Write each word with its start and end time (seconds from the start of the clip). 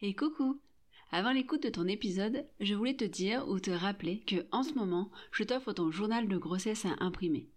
Et 0.00 0.14
coucou 0.14 0.60
Avant 1.10 1.32
l'écoute 1.32 1.64
de 1.64 1.70
ton 1.70 1.88
épisode, 1.88 2.46
je 2.60 2.74
voulais 2.74 2.94
te 2.94 3.04
dire 3.04 3.48
ou 3.48 3.58
te 3.58 3.72
rappeler 3.72 4.20
que 4.20 4.46
en 4.52 4.62
ce 4.62 4.74
moment, 4.74 5.10
je 5.32 5.42
t'offre 5.42 5.72
ton 5.72 5.90
journal 5.90 6.28
de 6.28 6.36
grossesse 6.36 6.84
à 6.84 6.94
imprimer. 7.00 7.48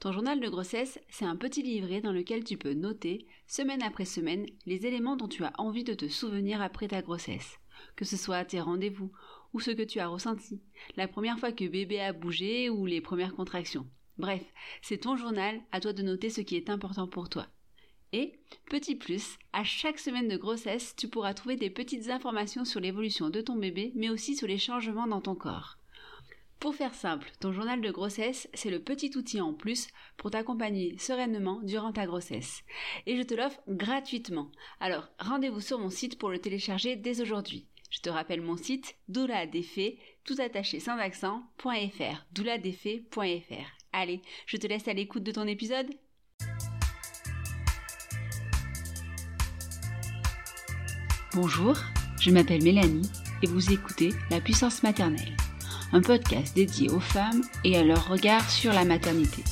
Ton 0.00 0.10
journal 0.10 0.40
de 0.40 0.48
grossesse, 0.48 0.98
c'est 1.08 1.24
un 1.24 1.36
petit 1.36 1.62
livret 1.62 2.00
dans 2.00 2.10
lequel 2.10 2.42
tu 2.42 2.56
peux 2.56 2.72
noter, 2.72 3.28
semaine 3.46 3.82
après 3.84 4.06
semaine, 4.06 4.46
les 4.66 4.86
éléments 4.86 5.14
dont 5.16 5.28
tu 5.28 5.44
as 5.44 5.52
envie 5.56 5.84
de 5.84 5.94
te 5.94 6.08
souvenir 6.08 6.60
après 6.62 6.88
ta 6.88 7.00
grossesse. 7.00 7.60
Que 7.94 8.04
ce 8.04 8.16
soit 8.16 8.44
tes 8.44 8.60
rendez-vous, 8.60 9.12
ou 9.52 9.60
ce 9.60 9.70
que 9.70 9.82
tu 9.82 10.00
as 10.00 10.08
ressenti, 10.08 10.60
la 10.96 11.06
première 11.06 11.38
fois 11.38 11.52
que 11.52 11.64
bébé 11.64 12.00
a 12.00 12.12
bougé 12.12 12.70
ou 12.70 12.86
les 12.86 13.00
premières 13.00 13.36
contractions. 13.36 13.86
Bref, 14.16 14.42
c'est 14.82 14.98
ton 14.98 15.16
journal, 15.16 15.60
à 15.70 15.78
toi 15.78 15.92
de 15.92 16.02
noter 16.02 16.28
ce 16.28 16.40
qui 16.40 16.56
est 16.56 16.70
important 16.70 17.06
pour 17.06 17.28
toi. 17.28 17.46
Et, 18.12 18.32
petit 18.70 18.94
plus, 18.94 19.38
à 19.52 19.64
chaque 19.64 19.98
semaine 19.98 20.28
de 20.28 20.36
grossesse, 20.36 20.94
tu 20.96 21.08
pourras 21.08 21.34
trouver 21.34 21.56
des 21.56 21.70
petites 21.70 22.08
informations 22.08 22.64
sur 22.64 22.80
l'évolution 22.80 23.28
de 23.30 23.40
ton 23.40 23.56
bébé, 23.56 23.92
mais 23.94 24.08
aussi 24.08 24.34
sur 24.34 24.46
les 24.46 24.58
changements 24.58 25.06
dans 25.06 25.20
ton 25.20 25.34
corps. 25.34 25.78
Pour 26.60 26.74
faire 26.74 26.94
simple, 26.94 27.30
ton 27.38 27.52
journal 27.52 27.80
de 27.80 27.90
grossesse, 27.90 28.48
c'est 28.52 28.70
le 28.70 28.80
petit 28.80 29.16
outil 29.16 29.40
en 29.40 29.54
plus 29.54 29.88
pour 30.16 30.32
t'accompagner 30.32 30.98
sereinement 30.98 31.60
durant 31.62 31.92
ta 31.92 32.06
grossesse. 32.06 32.64
Et 33.06 33.16
je 33.16 33.22
te 33.22 33.34
l'offre 33.34 33.60
gratuitement. 33.68 34.50
Alors, 34.80 35.08
rendez-vous 35.20 35.60
sur 35.60 35.78
mon 35.78 35.90
site 35.90 36.18
pour 36.18 36.30
le 36.30 36.40
télécharger 36.40 36.96
dès 36.96 37.20
aujourd'hui. 37.20 37.66
Je 37.90 38.00
te 38.00 38.10
rappelle 38.10 38.40
mon 38.40 38.56
site 38.56 38.96
douladefait, 39.08 39.98
tout 40.24 40.36
attaché 40.38 40.80
sans 40.80 40.98
accent.fr, 40.98 42.24
douladefait.fr. 42.32 43.78
Allez, 43.92 44.20
je 44.46 44.56
te 44.56 44.66
laisse 44.66 44.88
à 44.88 44.92
l'écoute 44.92 45.22
de 45.22 45.32
ton 45.32 45.46
épisode. 45.46 45.88
Bonjour, 51.34 51.76
je 52.18 52.30
m'appelle 52.30 52.62
Mélanie 52.62 53.10
et 53.42 53.46
vous 53.46 53.70
écoutez 53.70 54.14
La 54.30 54.40
puissance 54.40 54.82
maternelle, 54.82 55.36
un 55.92 56.00
podcast 56.00 56.56
dédié 56.56 56.88
aux 56.88 57.00
femmes 57.00 57.42
et 57.64 57.76
à 57.76 57.84
leur 57.84 58.08
regard 58.08 58.48
sur 58.48 58.72
la 58.72 58.86
maternité. 58.86 59.44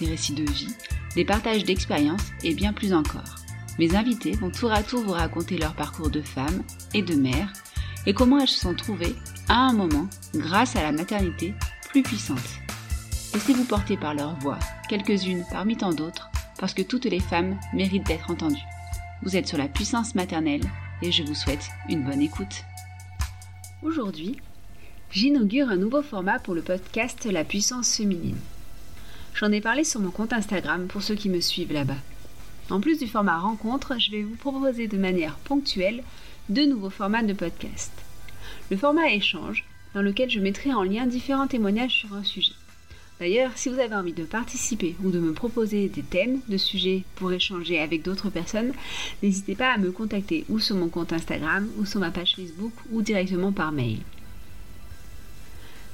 Des 0.00 0.06
récits 0.06 0.34
de 0.34 0.50
vie, 0.50 0.74
des 1.14 1.24
partages 1.24 1.62
d'expériences 1.62 2.32
et 2.42 2.54
bien 2.54 2.72
plus 2.72 2.92
encore. 2.92 3.36
Mes 3.78 3.94
invités 3.94 4.32
vont 4.32 4.50
tour 4.50 4.72
à 4.72 4.82
tour 4.82 5.04
vous 5.04 5.12
raconter 5.12 5.56
leur 5.58 5.74
parcours 5.74 6.10
de 6.10 6.20
femme 6.20 6.64
et 6.92 7.02
de 7.02 7.14
mère 7.14 7.52
et 8.04 8.14
comment 8.14 8.40
elles 8.40 8.48
se 8.48 8.58
sont 8.58 8.74
trouvées 8.74 9.14
à 9.48 9.54
un 9.54 9.72
moment, 9.72 10.08
grâce 10.34 10.74
à 10.74 10.82
la 10.82 10.90
maternité, 10.90 11.54
plus 11.90 12.02
puissante. 12.02 12.38
Laissez-vous 13.32 13.64
porter 13.64 13.96
par 13.96 14.14
leur 14.14 14.36
voix, 14.40 14.58
quelques-unes 14.88 15.44
parmi 15.52 15.76
tant 15.76 15.92
d'autres, 15.92 16.30
parce 16.58 16.74
que 16.74 16.82
toutes 16.82 17.04
les 17.04 17.20
femmes 17.20 17.60
méritent 17.72 18.06
d'être 18.06 18.30
entendues. 18.30 18.58
Vous 19.22 19.36
êtes 19.36 19.46
sur 19.46 19.58
la 19.58 19.68
puissance 19.68 20.16
maternelle 20.16 20.62
et 21.02 21.10
je 21.10 21.24
vous 21.24 21.34
souhaite 21.34 21.68
une 21.88 22.04
bonne 22.04 22.22
écoute. 22.22 22.64
Aujourd'hui, 23.82 24.36
j'inaugure 25.10 25.68
un 25.68 25.76
nouveau 25.76 26.00
format 26.00 26.38
pour 26.38 26.54
le 26.54 26.62
podcast 26.62 27.24
La 27.24 27.42
puissance 27.42 27.96
féminine. 27.96 28.38
J'en 29.34 29.50
ai 29.50 29.60
parlé 29.60 29.82
sur 29.82 30.00
mon 30.00 30.10
compte 30.10 30.32
Instagram 30.32 30.86
pour 30.86 31.02
ceux 31.02 31.16
qui 31.16 31.28
me 31.28 31.40
suivent 31.40 31.72
là-bas. 31.72 31.96
En 32.70 32.80
plus 32.80 32.98
du 33.00 33.08
format 33.08 33.38
rencontre, 33.38 33.98
je 33.98 34.12
vais 34.12 34.22
vous 34.22 34.36
proposer 34.36 34.86
de 34.86 34.96
manière 34.96 35.34
ponctuelle 35.38 36.04
deux 36.48 36.66
nouveaux 36.66 36.90
formats 36.90 37.24
de 37.24 37.32
podcast. 37.32 37.92
Le 38.70 38.76
format 38.76 39.10
échange, 39.10 39.64
dans 39.94 40.02
lequel 40.02 40.30
je 40.30 40.40
mettrai 40.40 40.72
en 40.72 40.84
lien 40.84 41.06
différents 41.06 41.48
témoignages 41.48 41.96
sur 41.96 42.14
un 42.14 42.24
sujet. 42.24 42.54
D'ailleurs, 43.22 43.52
si 43.54 43.68
vous 43.68 43.78
avez 43.78 43.94
envie 43.94 44.14
de 44.14 44.24
participer 44.24 44.96
ou 45.04 45.12
de 45.12 45.20
me 45.20 45.32
proposer 45.32 45.88
des 45.88 46.02
thèmes 46.02 46.40
de 46.48 46.56
sujets 46.56 47.04
pour 47.14 47.30
échanger 47.32 47.78
avec 47.78 48.02
d'autres 48.02 48.30
personnes, 48.30 48.72
n'hésitez 49.22 49.54
pas 49.54 49.72
à 49.72 49.78
me 49.78 49.92
contacter 49.92 50.44
ou 50.48 50.58
sur 50.58 50.74
mon 50.74 50.88
compte 50.88 51.12
Instagram 51.12 51.68
ou 51.78 51.86
sur 51.86 52.00
ma 52.00 52.10
page 52.10 52.34
Facebook 52.34 52.72
ou 52.90 53.00
directement 53.00 53.52
par 53.52 53.70
mail. 53.70 54.00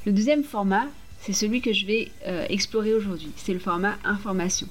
Le 0.07 0.13
deuxième 0.13 0.43
format, 0.43 0.87
c'est 1.21 1.35
celui 1.35 1.61
que 1.61 1.75
je 1.75 1.85
vais 1.85 2.11
euh, 2.27 2.47
explorer 2.49 2.95
aujourd'hui. 2.95 3.31
C'est 3.37 3.53
le 3.53 3.59
format 3.59 3.99
information. 4.05 4.67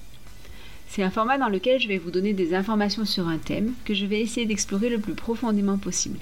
C'est 0.89 1.03
un 1.03 1.11
format 1.11 1.37
dans 1.37 1.49
lequel 1.49 1.79
je 1.79 1.87
vais 1.87 1.99
vous 1.99 2.09
donner 2.09 2.33
des 2.33 2.55
informations 2.55 3.05
sur 3.05 3.27
un 3.27 3.37
thème 3.37 3.73
que 3.85 3.93
je 3.93 4.07
vais 4.07 4.19
essayer 4.19 4.47
d'explorer 4.47 4.89
le 4.89 4.97
plus 4.97 5.13
profondément 5.13 5.77
possible. 5.77 6.17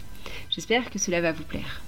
J'espère 0.50 0.90
que 0.90 1.00
cela 1.00 1.22
va 1.22 1.32
vous 1.32 1.46
plaire. 1.46 1.82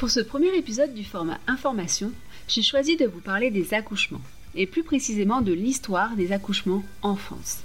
Pour 0.00 0.10
ce 0.10 0.20
premier 0.20 0.56
épisode 0.56 0.94
du 0.94 1.04
format 1.04 1.38
Information, 1.46 2.10
j'ai 2.48 2.62
choisi 2.62 2.96
de 2.96 3.04
vous 3.04 3.20
parler 3.20 3.50
des 3.50 3.74
accouchements, 3.74 4.22
et 4.54 4.66
plus 4.66 4.82
précisément 4.82 5.42
de 5.42 5.52
l'histoire 5.52 6.16
des 6.16 6.32
accouchements 6.32 6.82
en 7.02 7.16
France, 7.16 7.58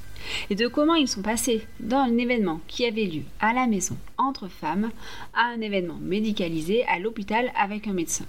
et 0.49 0.55
de 0.55 0.67
comment 0.67 0.95
ils 0.95 1.07
sont 1.07 1.21
passés 1.21 1.65
d'un 1.79 2.17
événement 2.17 2.59
qui 2.67 2.85
avait 2.85 3.05
lieu 3.05 3.21
à 3.39 3.53
la 3.53 3.67
maison 3.67 3.95
entre 4.17 4.49
femmes 4.49 4.91
à 5.33 5.43
un 5.45 5.61
événement 5.61 5.97
médicalisé 6.01 6.83
à 6.87 6.99
l'hôpital 6.99 7.53
avec 7.55 7.87
un 7.87 7.93
médecin. 7.93 8.25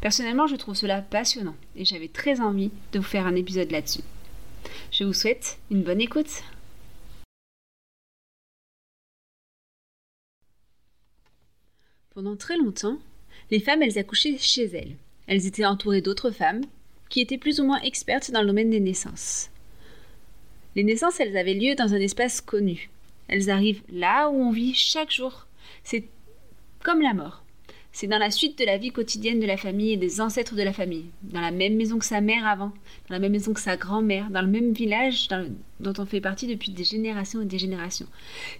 Personnellement, 0.00 0.46
je 0.46 0.54
trouve 0.54 0.76
cela 0.76 1.02
passionnant, 1.02 1.56
et 1.74 1.84
j'avais 1.84 2.06
très 2.06 2.40
envie 2.40 2.70
de 2.92 3.00
vous 3.00 3.04
faire 3.04 3.26
un 3.26 3.34
épisode 3.34 3.72
là-dessus. 3.72 4.04
Je 4.92 5.02
vous 5.02 5.14
souhaite 5.14 5.58
une 5.72 5.82
bonne 5.82 6.00
écoute. 6.00 6.44
Pendant 12.14 12.36
très 12.36 12.56
longtemps, 12.56 12.98
les 13.52 13.60
femmes, 13.60 13.82
elles 13.82 13.98
accouchaient 13.98 14.38
chez 14.38 14.64
elles. 14.64 14.96
Elles 15.26 15.46
étaient 15.46 15.66
entourées 15.66 16.00
d'autres 16.00 16.30
femmes 16.30 16.62
qui 17.10 17.20
étaient 17.20 17.36
plus 17.36 17.60
ou 17.60 17.64
moins 17.64 17.82
expertes 17.82 18.30
dans 18.30 18.40
le 18.40 18.46
domaine 18.46 18.70
des 18.70 18.80
naissances. 18.80 19.50
Les 20.74 20.82
naissances, 20.82 21.20
elles 21.20 21.36
avaient 21.36 21.52
lieu 21.52 21.74
dans 21.74 21.92
un 21.92 22.00
espace 22.00 22.40
connu. 22.40 22.88
Elles 23.28 23.50
arrivent 23.50 23.82
là 23.92 24.30
où 24.30 24.36
on 24.36 24.52
vit 24.52 24.72
chaque 24.72 25.12
jour. 25.12 25.46
C'est 25.84 26.04
comme 26.82 27.02
la 27.02 27.12
mort. 27.12 27.44
C'est 27.92 28.06
dans 28.06 28.16
la 28.16 28.30
suite 28.30 28.58
de 28.58 28.64
la 28.64 28.78
vie 28.78 28.90
quotidienne 28.90 29.38
de 29.38 29.46
la 29.46 29.58
famille 29.58 29.92
et 29.92 29.98
des 29.98 30.22
ancêtres 30.22 30.54
de 30.54 30.62
la 30.62 30.72
famille, 30.72 31.10
dans 31.22 31.42
la 31.42 31.50
même 31.50 31.76
maison 31.76 31.98
que 31.98 32.06
sa 32.06 32.22
mère 32.22 32.46
avant, 32.46 32.72
dans 33.08 33.14
la 33.14 33.18
même 33.18 33.32
maison 33.32 33.52
que 33.52 33.60
sa 33.60 33.76
grand-mère, 33.76 34.30
dans 34.30 34.40
le 34.40 34.48
même 34.48 34.72
village 34.72 35.28
dont 35.78 35.92
on 35.98 36.06
fait 36.06 36.22
partie 36.22 36.46
depuis 36.46 36.72
des 36.72 36.84
générations 36.84 37.42
et 37.42 37.46
des 37.46 37.58
générations. 37.58 38.08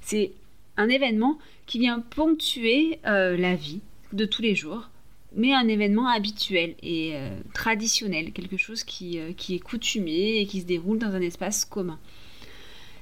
C'est 0.02 0.32
un 0.76 0.90
événement 0.90 1.38
qui 1.64 1.78
vient 1.78 2.00
ponctuer 2.00 2.98
euh, 3.06 3.38
la 3.38 3.54
vie 3.54 3.80
de 4.12 4.24
tous 4.24 4.42
les 4.42 4.54
jours, 4.54 4.88
mais 5.34 5.54
un 5.54 5.68
événement 5.68 6.08
habituel 6.08 6.74
et 6.82 7.12
euh, 7.14 7.30
traditionnel, 7.54 8.32
quelque 8.32 8.56
chose 8.56 8.84
qui, 8.84 9.18
euh, 9.18 9.32
qui, 9.32 9.54
est 9.54 9.58
coutumier 9.58 10.40
et 10.40 10.46
qui 10.46 10.60
se 10.60 10.66
déroule 10.66 10.98
dans 10.98 11.14
un 11.14 11.20
espace 11.20 11.64
commun. 11.64 11.98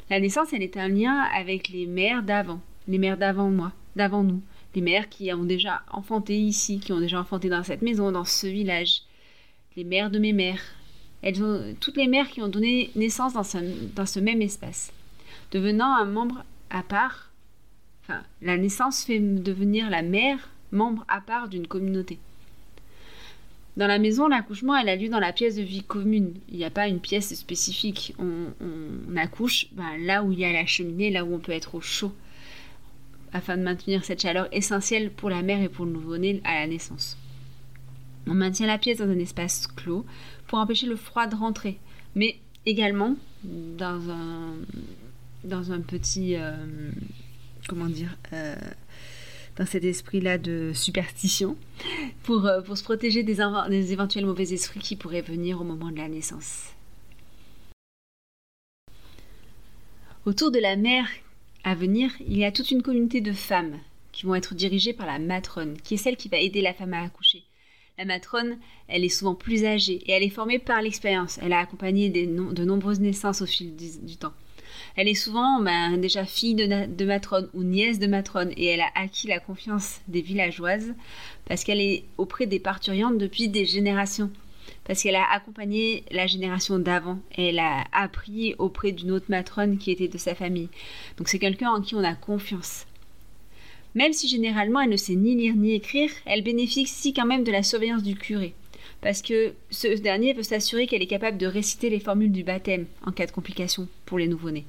La 0.09 0.21
naissance, 0.21 0.53
elle 0.53 0.62
est 0.62 0.76
un 0.76 0.88
lien 0.88 1.21
avec 1.34 1.69
les 1.69 1.87
mères 1.87 2.22
d'avant, 2.22 2.60
les 2.88 2.98
mères 2.98 3.19
d'avant 3.19 3.50
moi, 3.50 3.72
d'avant 3.97 4.22
nous, 4.22 4.43
les 4.75 4.81
mères 4.81 5.09
qui 5.09 5.32
ont 5.32 5.44
déjà 5.44 5.82
enfanté 5.91 6.38
ici, 6.38 6.78
qui 6.78 6.93
ont 6.93 7.00
déjà 7.00 7.21
enfanté 7.21 7.48
dans 7.48 7.62
cette 7.62 7.82
maison, 7.82 8.12
dans 8.12 8.25
ce 8.25 8.47
village, 8.47 9.03
les 9.77 9.84
mères 9.84 10.10
de 10.10 10.19
mes 10.19 10.32
mères. 10.32 10.62
Elles 11.22 11.42
ont 11.42 11.75
toutes 11.81 11.97
les 11.97 12.06
mères 12.06 12.31
qui 12.31 12.41
ont 12.41 12.48
donné 12.48 12.91
naissance 12.97 13.34
dans 13.34 13.42
ce, 13.42 13.59
dans 13.94 14.06
ce 14.06 14.21
même 14.21 14.42
espace, 14.42 14.92
devenant 15.53 15.94
un 15.94 16.06
membre 16.06 16.44
à 16.71 16.82
part. 16.82 17.31
Enfin, 18.03 18.22
la 18.41 18.56
naissance 18.56 19.04
fait 19.04 19.19
devenir 19.19 19.91
la 19.91 20.03
mère 20.03 20.48
membre 20.72 21.04
à 21.08 21.20
part 21.20 21.48
d'une 21.48 21.66
communauté. 21.66 22.19
Dans 23.76 23.86
la 23.86 23.98
maison, 23.98 24.28
l'accouchement, 24.28 24.76
elle 24.76 24.88
a 24.88 24.97
lieu 24.97 25.08
dans 25.08 25.20
la 25.20 25.32
pièce 25.32 25.56
de 25.56 25.62
vie 25.62 25.82
commune. 25.82 26.34
Il 26.50 26.58
n'y 26.58 26.64
a 26.64 26.70
pas 26.70 26.88
une 26.88 27.00
pièce 27.00 27.34
spécifique. 27.34 28.14
On, 28.19 29.16
accouche 29.16 29.69
ben, 29.72 29.97
là 29.98 30.22
où 30.22 30.32
il 30.32 30.41
y 30.41 30.44
a 30.44 30.53
la 30.53 30.66
cheminée, 30.66 31.10
là 31.10 31.25
où 31.25 31.34
on 31.34 31.38
peut 31.38 31.53
être 31.53 31.75
au 31.75 31.80
chaud, 31.80 32.12
afin 33.32 33.56
de 33.56 33.62
maintenir 33.62 34.04
cette 34.04 34.22
chaleur 34.22 34.48
essentielle 34.53 35.10
pour 35.10 35.30
la 35.30 35.42
mère 35.42 35.62
et 35.62 35.69
pour 35.69 35.84
le 35.84 35.92
nouveau-né 35.92 36.41
à 36.44 36.60
la 36.60 36.66
naissance. 36.66 37.16
On 38.26 38.34
maintient 38.34 38.66
la 38.66 38.78
pièce 38.78 38.98
dans 38.98 39.09
un 39.09 39.19
espace 39.19 39.66
clos 39.66 40.04
pour 40.47 40.59
empêcher 40.59 40.86
le 40.86 40.97
froid 40.97 41.26
de 41.26 41.36
rentrer, 41.36 41.78
mais 42.14 42.38
également 42.66 43.16
dans 43.44 44.10
un, 44.10 45.80
petit... 45.80 46.36
Euh, 46.36 46.56
comment 47.68 47.86
dire 47.86 48.16
euh, 48.33 48.56
dans 49.56 49.66
cet 49.66 49.84
esprit-là 49.84 50.38
de 50.38 50.72
superstition 50.74 51.56
pour, 52.22 52.47
euh, 52.47 52.62
se 52.74 52.82
protéger 52.82 53.22
des, 53.22 53.38
des 53.68 53.92
éventuels 53.92 54.26
mauvais 54.26 54.52
esprits 54.52 54.80
qui 54.80 54.97
pourraient 54.97 55.22
venir 55.22 55.60
au 55.60 55.64
moment 55.64 55.91
de 55.91 55.98
la 55.98 56.08
naissance. 56.08 56.72
Autour 60.26 60.50
de 60.50 60.58
la 60.58 60.76
mère 60.76 61.08
à 61.64 61.74
venir, 61.74 62.10
il 62.20 62.38
y 62.38 62.44
a 62.44 62.52
toute 62.52 62.70
une 62.70 62.82
communauté 62.82 63.20
de 63.20 63.32
femmes 63.32 63.78
qui 64.12 64.26
vont 64.26 64.34
être 64.34 64.54
dirigées 64.54 64.92
par 64.92 65.06
la 65.06 65.18
matrone, 65.18 65.76
qui 65.82 65.94
est 65.94 65.98
celle 65.98 66.16
qui 66.16 66.28
va 66.28 66.38
aider 66.38 66.60
la 66.60 66.74
femme 66.74 66.94
à 66.94 67.03
accoucher. 67.03 67.42
La 67.98 68.04
matrone, 68.04 68.56
elle 68.88 69.04
est 69.04 69.10
souvent 69.10 69.34
plus 69.34 69.64
âgée 69.64 70.00
et 70.06 70.12
elle 70.12 70.22
est 70.22 70.30
formée 70.30 70.58
par 70.58 70.80
l'expérience. 70.80 71.38
Elle 71.42 71.53
a 71.53 71.58
accompagné 71.58 72.08
de 72.08 72.64
nombreuses 72.64 73.00
naissances 73.00 73.42
au 73.42 73.46
fil 73.46 73.76
du 73.76 74.16
temps. 74.16 74.32
Elle 75.00 75.08
est 75.08 75.14
souvent 75.14 75.62
ben, 75.62 75.97
déjà 75.97 76.26
fille 76.26 76.54
de, 76.54 77.04
matrone 77.06 77.48
ou 77.54 77.62
nièce 77.62 77.98
de 77.98 78.06
matrone 78.06 78.52
et 78.58 78.66
elle 78.66 78.82
a 78.82 78.91
acquis 78.94 79.28
la 79.28 79.41
confiance 79.41 80.02
des 80.08 80.20
villageoises 80.20 80.92
parce 81.48 81.64
qu'elle 81.64 81.80
est 81.80 82.04
auprès 82.18 82.44
des 82.44 82.58
parturiantes 82.58 83.16
depuis 83.16 83.48
des 83.48 83.64
générations. 83.64 84.30
parce 84.84 85.02
qu'elle 85.02 85.14
a 85.14 85.24
accompagné 85.32 86.04
la 86.10 86.26
génération 86.26 86.78
d'avant. 86.78 87.18
Elle 87.34 87.60
a 87.60 87.84
appris 87.92 88.54
auprès 88.58 88.92
d'une 88.92 89.10
autre 89.10 89.30
matrone 89.30 89.78
qui 89.78 89.91
était 89.91 90.06
de 90.06 90.18
sa 90.18 90.34
famille. 90.34 90.68
Donc 91.16 91.28
c'est 91.28 91.38
quelqu'un 91.38 91.70
en 91.70 91.80
qui 91.80 91.94
on 91.94 92.04
a 92.04 92.14
confiance. 92.14 92.84
Même 93.94 94.12
si 94.12 94.28
généralement 94.28 94.82
elle 94.82 94.91
ne 94.91 94.98
sait 94.98 95.14
ni 95.14 95.34
lire 95.34 95.54
ni 95.54 95.72
écrire, 95.72 96.10
elle 96.26 96.44
bénéficie 96.44 97.14
quand 97.14 97.24
même 97.24 97.44
de 97.44 97.53
la 97.53 97.62
surveillance 97.62 98.03
du 98.03 98.16
curé. 98.16 98.53
Parce 99.00 99.22
que 99.22 99.54
ce 99.70 99.98
dernier 99.98 100.34
veut 100.34 100.42
s'assurer 100.42 100.86
qu'elle 100.86 101.03
est 101.03 101.06
capable 101.06 101.38
de 101.38 101.46
réciter 101.46 101.88
les 101.88 102.00
formules 102.00 102.32
du 102.32 102.44
baptême 102.44 102.84
en 103.06 103.12
cas 103.12 103.24
de 103.24 103.32
complications 103.32 103.88
pour 104.04 104.18
les 104.18 104.28
nouveau-nés. 104.28 104.66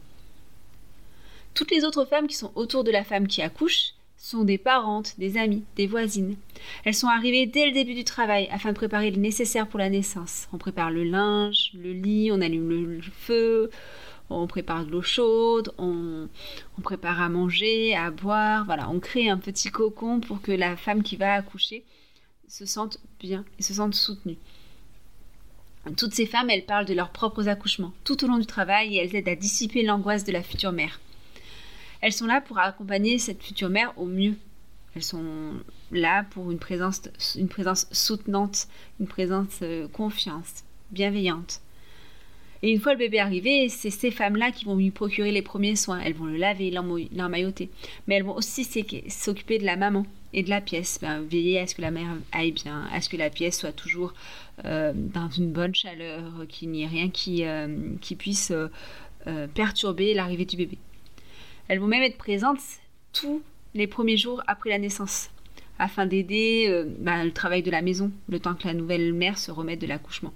Toutes 1.53 1.71
les 1.71 1.83
autres 1.83 2.06
femmes 2.06 2.27
qui 2.27 2.36
sont 2.36 2.51
autour 2.56 2.83
de 2.83 2.92
la 2.92 3.03
femme 3.03 3.27
qui 3.27 3.42
accouche 3.42 3.94
sont 4.18 4.44
des 4.44 4.59
parentes, 4.59 5.15
des 5.18 5.38
amies, 5.38 5.63
des 5.75 5.88
voisines. 5.88 6.36
Elles 6.86 6.94
sont 6.94 7.07
arrivées 7.07 7.48
dès 7.48 7.65
le 7.65 7.71
début 7.71 7.95
du 7.95 8.03
travail 8.03 8.48
afin 8.51 8.69
de 8.69 8.75
préparer 8.75 9.09
le 9.09 9.18
nécessaire 9.18 9.68
pour 9.68 9.80
la 9.80 9.89
naissance. 9.89 10.48
On 10.53 10.57
prépare 10.57 10.92
le 10.92 11.03
linge, 11.03 11.71
le 11.74 11.92
lit, 11.92 12.31
on 12.31 12.39
allume 12.39 12.69
le 12.69 13.01
feu, 13.01 13.71
on 14.31 14.48
prépare 14.48 14.86
de 14.86 14.92
l'eau 14.92 15.01
chaude, 15.01 15.74
on, 15.77 16.27
prépare 16.83 17.21
à 17.21 17.30
manger, 17.30 17.95
à 17.95 18.12
boire, 18.12 18.65
voilà, 18.65 18.89
on 18.89 19.00
crée 19.00 19.30
un 19.30 19.38
petit 19.38 19.69
cocon 19.69 20.19
pour 20.19 20.42
que 20.42 20.51
la 20.51 20.77
femme 20.77 21.03
qui 21.03 21.15
va 21.15 21.33
accoucher 21.33 21.83
se 22.48 22.65
sente 22.65 23.00
bien 23.19 23.45
et 23.59 23.63
se 23.63 23.74
sente 23.74 23.95
soutenue. 23.95 24.38
Toutes 25.98 26.13
ces 26.13 26.25
femmes, 26.25 26.50
elles 26.50 26.65
parlent 26.65 26.86
de 26.86 26.94
leurs 26.94 27.12
propres 27.12 27.48
accouchements 27.48 27.94
tout 28.03 28.24
au 28.24 28.27
long 28.27 28.38
du 28.38 28.45
travail 28.45 28.95
et 28.95 29.00
elles 29.00 29.15
aident 29.15 29.30
à 29.30 29.36
dissiper 29.36 29.83
l'angoisse 29.83 30.25
de 30.25 30.31
la 30.31 30.44
future 30.44 30.71
mère. 30.71 31.00
Elles 32.01 32.13
sont 32.13 32.25
là 32.25 32.42
pour 32.42 32.59
accompagner 32.59 33.18
cette 33.19 33.42
future 33.42 33.69
mère 33.69 33.94
au 33.98 34.06
mieux. 34.06 34.36
Elles 34.95 35.03
sont 35.03 35.53
là 35.92 36.25
pour 36.31 36.51
une 36.51 36.59
présence, 36.59 37.01
une 37.36 37.48
présence 37.48 37.88
soutenante, 37.92 38.68
une 39.00 39.07
présence 39.07 39.59
euh, 39.62 39.88
confiance, 39.88 40.63
bienveillante. 40.92 41.62
Et 42.63 42.71
une 42.71 42.80
fois 42.80 42.94
le 42.94 43.00
bébé 43.00 43.19
arrivé, 43.19 43.69
c'est 43.69 43.89
ces 43.89 44.12
femmes-là 44.12 44.51
qui 44.51 44.65
vont 44.65 44.75
lui 44.75 44.92
procurer 44.92 45.31
les 45.31 45.42
premiers 45.42 45.75
soins. 45.75 46.00
Elles 46.00 46.13
vont 46.13 46.25
le 46.25 46.38
laver, 46.38 46.71
l'emmailloter. 46.71 47.69
Mais 48.06 48.15
elles 48.15 48.24
vont 48.24 48.36
aussi 48.36 48.65
s'occuper 49.09 49.57
de 49.57 49.65
la 49.65 49.77
maman 49.77 50.06
et 50.33 50.44
de 50.44 50.50
la 50.50 50.62
pièce. 50.62 51.00
Ben, 51.01 51.21
veiller 51.21 51.59
à 51.59 51.68
ce 51.68 51.74
que 51.74 51.81
la 51.81 51.89
mère 51.89 52.15
aille 52.31 52.51
bien, 52.51 52.88
à 52.92 53.01
ce 53.01 53.09
que 53.09 53.18
la 53.18 53.31
pièce 53.31 53.59
soit 53.59 53.71
toujours 53.71 54.13
euh, 54.65 54.94
dans 54.95 55.30
une 55.30 55.51
bonne 55.51 55.74
chaleur, 55.74 56.24
qu'il 56.50 56.69
n'y 56.69 56.83
ait 56.83 56.88
rien 56.88 57.09
qui, 57.09 57.45
euh, 57.45 57.68
puisse 58.18 58.51
euh, 58.51 59.48
perturber 59.56 60.13
l'arrivée 60.13 60.45
du 60.45 60.57
bébé. 60.57 60.77
Elles 61.68 61.80
vont 61.80 61.88
même 61.88 62.04
être 62.04 62.18
présentes 62.18 62.60
tous 63.13 63.42
les 63.74 63.88
premiers 63.88 64.18
jours 64.18 64.44
après 64.48 64.69
la 64.69 64.80
naissance, 64.80 65.30
afin 65.80 66.06
d'aider 66.06 66.86
ben, 67.00 67.24
le 67.24 67.31
travail 67.31 67.63
de 67.63 67.72
la 67.72 67.81
maison, 67.81 68.12
le 68.28 68.40
temps 68.40 68.56
que 68.56 68.68
la 68.68 68.74
nouvelle 68.74 69.13
mère 69.13 69.38
se 69.38 69.52
remette 69.52 69.80
de 69.80 69.88
l'accouchement. 69.88 70.34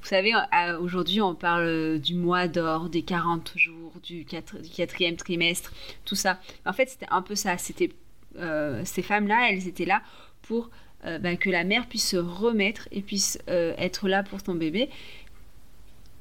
Vous 0.00 0.08
savez, 0.08 0.32
aujourd'hui, 0.80 1.22
on 1.22 1.34
parle 1.34 1.98
du 1.98 2.14
mois 2.14 2.46
d'or, 2.46 2.90
des 2.90 3.02
40 3.02 3.52
jours, 3.56 3.92
du, 4.02 4.26
quatrième 4.26 5.16
trimestre, 5.16 5.72
tout 6.04 6.14
ça. 6.14 6.38
En 6.66 6.74
fait, 6.74 6.90
c'était 6.90 7.06
un 7.10 7.22
peu 7.22 7.34
ça. 7.34 7.56
C'était 7.56 7.90
euh, 8.38 8.82
ces 8.84 9.02
femmes-là, 9.02 9.48
elles 9.50 9.68
étaient 9.68 9.84
là 9.84 10.02
pour 10.42 10.70
euh, 11.06 11.18
ben, 11.18 11.36
que 11.36 11.50
la 11.50 11.64
mère 11.64 11.86
puisse 11.86 12.08
se 12.08 12.16
remettre 12.16 12.88
et 12.90 13.00
puisse 13.00 13.38
euh, 13.48 13.74
être 13.78 14.08
là 14.08 14.22
pour 14.22 14.40
son 14.40 14.54
bébé, 14.54 14.90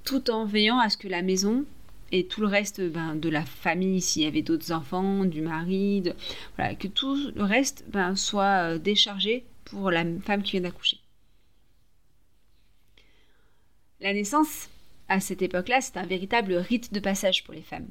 tout 0.03 0.29
en 0.29 0.45
veillant 0.45 0.79
à 0.79 0.89
ce 0.89 0.97
que 0.97 1.07
la 1.07 1.21
maison 1.21 1.65
et 2.13 2.27
tout 2.27 2.41
le 2.41 2.47
reste 2.47 2.79
ben, 2.79 3.15
de 3.15 3.27
la 3.27 3.43
famille, 3.43 3.99
s'il 3.99 4.21
y 4.21 4.27
avait 4.27 4.43
d'autres 4.43 4.71
enfants, 4.71 5.25
du 5.25 5.41
mari, 5.41 6.03
voilà, 6.55 6.75
que 6.75 6.87
tout 6.87 7.31
le 7.35 7.43
reste 7.43 7.83
ben, 7.89 8.15
soit 8.15 8.77
déchargé 8.77 9.43
pour 9.65 9.91
la 9.91 10.05
femme 10.21 10.43
qui 10.43 10.51
vient 10.51 10.61
d'accoucher. 10.61 10.99
La 13.99 14.13
naissance, 14.13 14.69
à 15.09 15.19
cette 15.19 15.41
époque-là, 15.41 15.81
c'est 15.81 15.97
un 15.97 16.05
véritable 16.05 16.53
rite 16.53 16.93
de 16.93 16.99
passage 16.99 17.43
pour 17.43 17.53
les 17.53 17.61
femmes. 17.61 17.87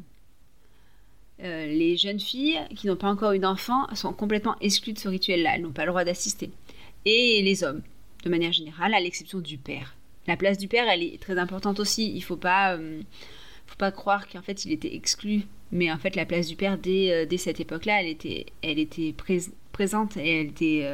Euh, 1.43 1.67
les 1.67 1.97
jeunes 1.97 2.21
filles 2.21 2.61
qui 2.77 2.87
n'ont 2.87 2.97
pas 2.97 3.09
encore 3.09 3.33
eu 3.33 3.41
d'enfant 3.41 3.93
sont 3.95 4.13
complètement 4.13 4.57
exclues 4.61 4.93
de 4.93 4.99
ce 4.99 5.09
rituel-là, 5.09 5.57
elles 5.57 5.63
n'ont 5.63 5.73
pas 5.73 5.85
le 5.85 5.91
droit 5.91 6.05
d'assister. 6.05 6.51
Et 7.05 7.43
les 7.43 7.65
hommes, 7.65 7.83
de 8.23 8.31
manière 8.31 8.53
générale, 8.53 8.95
à 8.95 9.01
l'exception 9.01 9.41
du 9.41 9.59
père. 9.59 9.97
La 10.29 10.37
place 10.37 10.59
du 10.59 10.69
père, 10.69 10.89
elle 10.89 11.03
est 11.03 11.21
très 11.21 11.39
importante 11.39 11.81
aussi. 11.81 12.09
Il 12.11 12.19
ne 12.19 12.21
faut 12.21 12.37
pas, 12.37 12.77
euh, 12.77 13.03
faut 13.73 13.79
pas 13.79 13.93
croire 13.93 14.29
qu'en 14.29 14.43
fait 14.43 14.65
il 14.65 14.73
était 14.73 14.95
exclu. 14.95 15.43
Mais 15.71 15.91
en 15.91 15.97
fait, 15.97 16.17
la 16.17 16.27
place 16.27 16.49
du 16.49 16.57
père, 16.57 16.77
dès, 16.77 17.13
euh, 17.13 17.37
cette 17.39 17.59
époque-là, 17.59 18.03
elle 18.03 18.09
était, 18.09 18.47
elle 18.63 18.79
était 18.79 19.15
présente 19.73 20.17
et 20.19 20.41
elle 20.41 20.47
était 20.49 20.87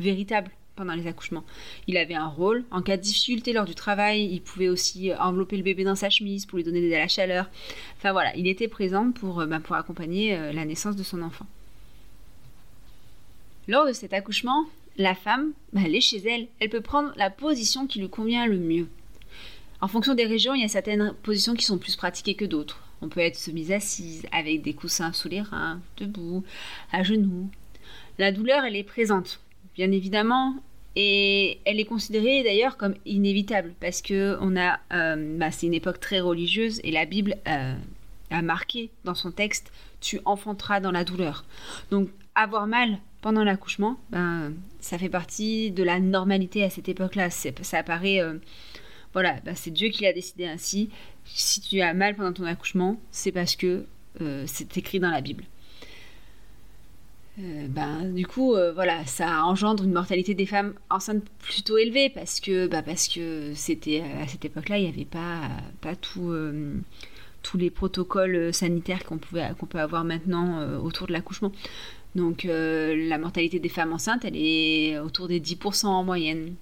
véritable 0.00 0.50
pendant 0.76 0.94
les 0.94 1.06
accouchements. 1.06 1.44
Il 1.86 1.96
avait 1.96 2.14
un 2.14 2.26
rôle. 2.26 2.64
En 2.70 2.82
cas 2.82 2.96
de 2.96 3.02
difficulté 3.02 3.52
lors 3.52 3.64
du 3.64 3.74
travail, 3.74 4.24
il 4.24 4.40
pouvait 4.40 4.68
aussi 4.68 5.10
euh, 5.10 5.18
envelopper 5.18 5.56
le 5.56 5.62
bébé 5.62 5.84
dans 5.84 5.94
sa 5.94 6.10
chemise 6.10 6.46
pour 6.46 6.56
lui 6.56 6.64
donner 6.64 6.80
de 6.80 6.90
la 6.90 7.08
chaleur. 7.08 7.48
Enfin 7.98 8.12
voilà, 8.12 8.34
il 8.36 8.46
était 8.46 8.68
présent 8.68 9.12
pour, 9.12 9.40
euh, 9.40 9.46
bah, 9.46 9.60
accompagner 9.70 10.34
euh, 10.34 10.52
la 10.52 10.64
naissance 10.64 10.96
de 10.96 11.02
son 11.02 11.22
enfant. 11.22 11.46
Lors 13.68 13.86
de 13.86 13.92
cet 13.92 14.12
accouchement, 14.12 14.64
la 14.96 15.14
femme, 15.14 15.52
bah, 15.72 15.82
elle 15.84 15.94
est 15.94 16.00
chez 16.00 16.18
elle. 16.26 16.48
Elle 16.60 16.70
peut 16.70 16.80
prendre 16.80 17.12
la 17.16 17.30
position 17.30 17.86
qui 17.86 18.00
lui 18.00 18.08
convient 18.08 18.46
le 18.46 18.58
mieux. 18.58 18.88
En 19.82 19.88
fonction 19.88 20.14
des 20.14 20.24
régions, 20.24 20.54
il 20.54 20.62
y 20.62 20.64
a 20.64 20.68
certaines 20.68 21.12
positions 21.22 21.54
qui 21.54 21.66
sont 21.66 21.76
plus 21.76 21.96
pratiquées 21.96 22.34
que 22.34 22.46
d'autres. 22.46 22.80
On 23.02 23.08
peut 23.08 23.20
être 23.20 23.46
mise 23.52 23.72
assise, 23.72 24.24
avec 24.32 24.62
des 24.62 24.72
coussins 24.72 25.12
sous 25.12 25.28
les 25.28 25.42
reins, 25.42 25.80
debout, 25.98 26.44
à 26.92 27.02
genoux. 27.02 27.50
La 28.18 28.32
douleur, 28.32 28.64
elle 28.64 28.76
est 28.76 28.84
présente 28.84 29.40
bien 29.74 29.90
évidemment, 29.90 30.54
et 30.96 31.58
elle 31.64 31.80
est 31.80 31.84
considérée 31.84 32.42
d'ailleurs 32.42 32.76
comme 32.76 32.94
inévitable 33.06 33.72
parce 33.80 34.02
que 34.02 34.36
on 34.40 34.56
a, 34.56 34.78
euh, 34.92 35.38
bah, 35.38 35.50
c'est 35.50 35.66
une 35.66 35.74
époque 35.74 36.00
très 36.00 36.20
religieuse 36.20 36.80
et 36.84 36.90
la 36.90 37.06
Bible 37.06 37.36
euh, 37.48 37.74
a 38.30 38.42
marqué 38.42 38.90
dans 39.04 39.14
son 39.14 39.30
texte 39.30 39.72
tu 40.00 40.20
enfanteras 40.24 40.80
dans 40.80 40.90
la 40.90 41.04
douleur. 41.04 41.44
Donc 41.90 42.10
avoir 42.34 42.66
mal 42.66 42.98
pendant 43.22 43.44
l'accouchement, 43.44 43.98
ben, 44.10 44.52
ça 44.80 44.98
fait 44.98 45.08
partie 45.08 45.70
de 45.70 45.82
la 45.82 46.00
normalité 46.00 46.64
à 46.64 46.70
cette 46.70 46.88
époque-là. 46.88 47.30
Ça 47.30 47.78
apparaît, 47.78 48.20
euh, 48.20 48.34
voilà, 49.12 49.40
ben, 49.44 49.54
c'est 49.54 49.70
Dieu 49.70 49.88
qui 49.88 50.04
l'a 50.04 50.12
décidé 50.12 50.46
ainsi. 50.46 50.90
Si 51.24 51.60
tu 51.60 51.80
as 51.80 51.94
mal 51.94 52.14
pendant 52.16 52.32
ton 52.32 52.44
accouchement, 52.44 53.00
c'est 53.10 53.32
parce 53.32 53.56
que 53.56 53.86
c'est 54.46 54.76
écrit 54.76 55.00
dans 55.00 55.10
la 55.10 55.20
Bible. 55.20 55.44
Euh, 57.38 57.66
ben, 57.68 58.12
du 58.12 58.26
coup, 58.26 58.54
euh, 58.54 58.72
voilà, 58.72 59.06
ça 59.06 59.44
engendre 59.44 59.84
une 59.84 59.92
mortalité 59.92 60.34
des 60.34 60.44
femmes 60.44 60.74
enceintes 60.90 61.24
plutôt 61.38 61.78
élevée 61.78 62.10
parce 62.10 62.40
que, 62.40 62.66
bah, 62.66 62.82
parce 62.82 63.08
que 63.08 63.52
c'était 63.54 64.02
à 64.20 64.26
cette 64.28 64.44
époque-là, 64.44 64.76
il 64.78 64.82
n'y 64.82 64.88
avait 64.88 65.06
pas, 65.06 65.48
euh, 66.18 66.74
tous 67.42 67.56
les 67.56 67.70
protocoles 67.70 68.52
sanitaires 68.52 69.04
qu'on 69.04 69.18
qu'on 69.58 69.66
peut 69.66 69.80
avoir 69.80 70.04
maintenant 70.04 70.78
autour 70.80 71.06
de 71.06 71.12
l'accouchement. 71.12 71.52
Donc, 72.14 72.44
la 72.44 73.18
mortalité 73.18 73.58
des 73.58 73.68
femmes 73.68 73.92
enceintes, 73.92 74.24
elle 74.24 74.36
est 74.36 74.98
autour 74.98 75.26
des 75.26 75.40
10% 75.40 75.86
en 75.86 76.04
moyenne. 76.04 76.54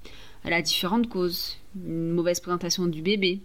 Elle 0.45 0.55
a 0.55 0.63
différentes 0.63 1.09
causes 1.09 1.60
une 1.77 2.11
mauvaise 2.11 2.41
présentation 2.41 2.87
du 2.87 3.03
bébé, 3.03 3.41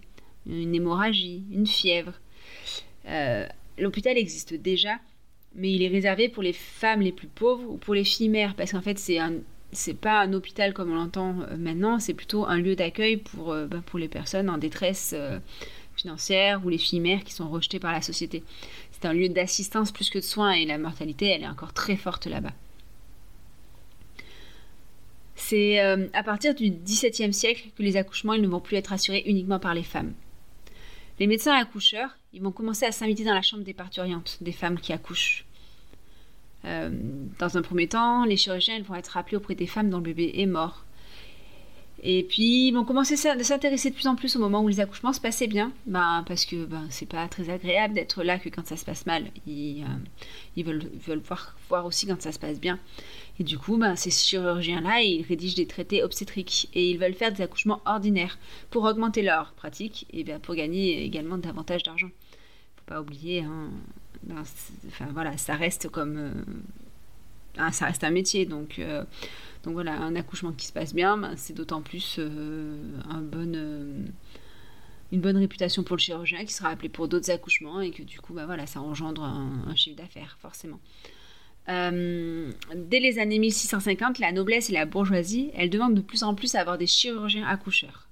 une 0.46 0.74
hémorragie, 0.74 1.44
une 1.50 1.66
fièvre. 1.66 2.12
L'hôpital 3.78 4.16
existe 4.16 4.54
déjà 4.54 4.98
mais 5.56 5.72
il 5.72 5.82
est 5.82 5.88
réservé 5.88 6.28
pour 6.28 6.42
les 6.42 6.52
femmes 6.52 7.00
les 7.00 7.12
plus 7.12 7.28
pauvres 7.28 7.68
ou 7.68 7.76
pour 7.76 7.94
les 7.94 8.04
filles 8.04 8.28
mères, 8.28 8.54
parce 8.54 8.72
qu'en 8.72 8.82
fait, 8.82 8.98
c'est 8.98 9.18
un 9.18 9.32
c'est 9.72 9.94
pas 9.94 10.20
un 10.20 10.32
hôpital 10.32 10.72
comme 10.72 10.92
on 10.92 10.94
l'entend 10.94 11.40
euh, 11.40 11.56
maintenant, 11.56 11.98
c'est 11.98 12.14
plutôt 12.14 12.46
un 12.46 12.56
lieu 12.56 12.76
d'accueil 12.76 13.16
pour, 13.16 13.52
euh, 13.52 13.66
bah, 13.66 13.82
pour 13.84 13.98
les 13.98 14.08
personnes 14.08 14.48
en 14.48 14.58
détresse 14.58 15.12
euh, 15.14 15.38
financière 15.96 16.64
ou 16.64 16.68
les 16.68 16.78
filles 16.78 17.00
mères 17.00 17.24
qui 17.24 17.34
sont 17.34 17.48
rejetées 17.48 17.80
par 17.80 17.92
la 17.92 18.00
société. 18.00 18.42
C'est 18.92 19.06
un 19.06 19.12
lieu 19.12 19.28
d'assistance 19.28 19.90
plus 19.90 20.08
que 20.08 20.18
de 20.18 20.24
soins 20.24 20.52
et 20.52 20.64
la 20.64 20.78
mortalité, 20.78 21.26
elle 21.26 21.42
est 21.42 21.48
encore 21.48 21.72
très 21.72 21.96
forte 21.96 22.26
là-bas. 22.26 22.52
C'est 25.36 25.78
à 25.78 26.22
partir 26.22 26.54
du 26.54 26.70
XVIIe 26.70 27.32
siècle 27.32 27.68
que 27.76 27.82
les 27.82 27.96
accouchements 27.96 28.36
ne 28.36 28.48
vont 28.48 28.60
plus 28.60 28.76
être 28.76 28.92
assurés 28.92 29.22
uniquement 29.26 29.58
par 29.58 29.74
les 29.74 29.82
femmes. 29.82 30.14
Les 31.18 31.26
médecins 31.26 31.54
accoucheurs, 31.54 32.16
vont 32.40 32.52
commencer 32.52 32.84
à 32.84 32.92
s'inviter 32.92 33.24
dans 33.24 33.34
la 33.34 33.42
chambre 33.42 33.64
des 33.64 33.74
parturiantes, 33.74 34.38
des 34.40 34.52
femmes 34.52 34.78
qui 34.78 34.92
accouchent. 34.92 35.44
Euh, 36.64 36.90
dans 37.38 37.56
un 37.56 37.62
premier 37.62 37.86
temps, 37.86 38.24
les 38.24 38.36
chirurgiens 38.36 38.80
vont 38.82 38.94
être 38.94 39.08
rappelés 39.08 39.36
auprès 39.36 39.54
des 39.54 39.66
femmes 39.66 39.90
dont 39.90 39.98
le 39.98 40.04
bébé 40.04 40.32
est 40.34 40.46
mort. 40.46 40.84
Et 42.02 42.24
puis 42.24 42.68
ils 42.68 42.72
vont 42.72 42.84
commencer 42.84 43.14
à 43.26 43.42
s'intéresser 43.42 43.90
de 43.90 43.94
plus 43.94 44.06
en 44.06 44.16
plus 44.16 44.36
au 44.36 44.38
moment 44.38 44.62
où 44.62 44.68
les 44.68 44.80
accouchements 44.80 45.14
se 45.14 45.20
passaient 45.20 45.46
bien, 45.46 45.72
ben, 45.86 46.24
parce 46.26 46.44
que 46.44 46.64
ben, 46.66 46.86
c'est 46.90 47.08
pas 47.08 47.26
très 47.28 47.48
agréable 47.48 47.94
d'être 47.94 48.22
là 48.22 48.38
que 48.38 48.48
quand 48.50 48.66
ça 48.66 48.76
se 48.76 48.84
passe 48.84 49.06
mal. 49.06 49.24
Ils, 49.46 49.82
euh, 49.82 50.62
veulent, 50.62 50.90
veulent 51.06 51.20
voir, 51.20 51.56
voir, 51.68 51.86
aussi 51.86 52.06
quand 52.06 52.20
ça 52.20 52.32
se 52.32 52.38
passe 52.38 52.60
bien. 52.60 52.78
Et 53.40 53.44
du 53.44 53.58
coup, 53.58 53.78
ben, 53.78 53.96
ces 53.96 54.10
chirurgiens-là, 54.10 55.00
ils 55.00 55.22
rédigent 55.22 55.56
des 55.56 55.66
traités 55.66 56.02
obstétriques 56.02 56.68
et 56.74 56.90
ils 56.90 56.98
veulent 56.98 57.14
faire 57.14 57.32
des 57.32 57.42
accouchements 57.42 57.80
ordinaires 57.86 58.38
pour 58.70 58.84
augmenter 58.84 59.22
leur 59.22 59.52
pratique 59.52 60.06
et 60.12 60.22
ben, 60.22 60.38
pour 60.38 60.54
gagner 60.54 61.02
également 61.02 61.38
davantage 61.38 61.82
d'argent. 61.82 62.10
Faut 62.76 62.84
pas 62.86 63.00
oublier, 63.00 63.40
hein, 63.40 63.70
ben, 64.22 64.42
enfin 64.88 65.08
voilà, 65.12 65.38
ça 65.38 65.54
reste 65.54 65.88
comme 65.88 66.18
euh, 66.18 66.30
ah, 67.58 67.72
ça 67.72 67.86
reste 67.86 68.04
un 68.04 68.10
métier, 68.10 68.46
donc, 68.46 68.80
donc 69.64 69.74
voilà, 69.74 69.94
un 69.94 70.14
accouchement 70.16 70.52
qui 70.52 70.66
se 70.66 70.72
passe 70.72 70.94
bien, 70.94 71.16
ben, 71.16 71.34
c'est 71.36 71.54
d'autant 71.54 71.82
plus 71.82 72.18
un 72.18 73.20
bon 73.20 73.56
une 75.12 75.20
bonne 75.20 75.36
réputation 75.36 75.82
pour 75.82 75.96
le 75.96 76.00
chirurgien 76.00 76.44
qui 76.44 76.52
sera 76.52 76.70
appelé 76.70 76.88
pour 76.88 77.08
d'autres 77.08 77.30
accouchements 77.30 77.80
et 77.80 77.90
que 77.90 78.02
du 78.02 78.20
coup, 78.20 78.34
bah 78.34 78.46
voilà, 78.46 78.66
ça 78.66 78.80
engendre 78.80 79.22
un, 79.22 79.74
chiffre 79.74 79.96
d'affaires, 79.96 80.36
forcément. 80.40 80.80
Euh, 81.68 82.50
dès 82.74 83.00
les 83.00 83.18
années 83.18 83.38
1650, 83.38 84.18
la 84.18 84.32
noblesse 84.32 84.70
et 84.70 84.72
la 84.72 84.86
bourgeoisie, 84.86 85.50
elles 85.54 85.70
demandent 85.70 85.94
de 85.94 86.00
plus 86.00 86.22
en 86.22 86.34
plus 86.34 86.54
à 86.54 86.60
avoir 86.60 86.78
des 86.78 86.86
chirurgiens 86.86 87.46
accoucheurs. 87.46 88.08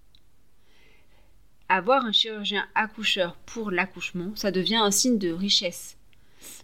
Avoir 1.68 2.04
un 2.04 2.12
chirurgien 2.12 2.66
accoucheur 2.74 3.36
pour 3.46 3.70
l'accouchement, 3.70 4.32
ça 4.34 4.50
devient 4.50 4.76
un 4.76 4.90
signe 4.90 5.18
de 5.18 5.30
richesse. 5.30 5.96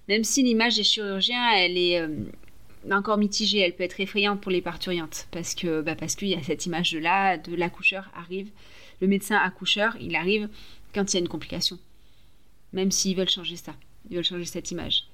Même 0.08 0.24
si 0.24 0.42
l'image 0.42 0.76
des 0.76 0.84
chirurgiens, 0.84 1.50
elle 1.52 1.78
est 1.78 2.00
euh, 2.00 2.24
encore 2.90 3.18
mitigée, 3.18 3.58
elle 3.58 3.74
peut 3.74 3.84
être 3.84 4.00
effrayante 4.00 4.40
pour 4.40 4.50
les 4.50 4.62
parturiantes, 4.62 5.26
parce 5.30 5.54
que 5.54 5.82
bah 5.82 5.94
qu'il 5.94 6.28
y 6.28 6.34
a 6.34 6.42
cette 6.42 6.66
image 6.66 6.92
de 6.92 6.98
là, 6.98 7.36
de 7.36 7.54
l'accoucheur 7.54 8.10
arrive 8.14 8.50
le 9.00 9.06
médecin 9.06 9.36
accoucheur, 9.36 9.96
il 10.00 10.14
arrive 10.14 10.48
quand 10.94 11.12
il 11.12 11.14
y 11.14 11.18
a 11.18 11.20
une 11.20 11.28
complication. 11.28 11.78
Même 12.72 12.90
s'ils 12.90 13.16
veulent 13.16 13.28
changer 13.28 13.56
ça. 13.56 13.74
Ils 14.08 14.16
veulent 14.16 14.24
changer 14.24 14.44
cette 14.44 14.70
image. 14.70 15.04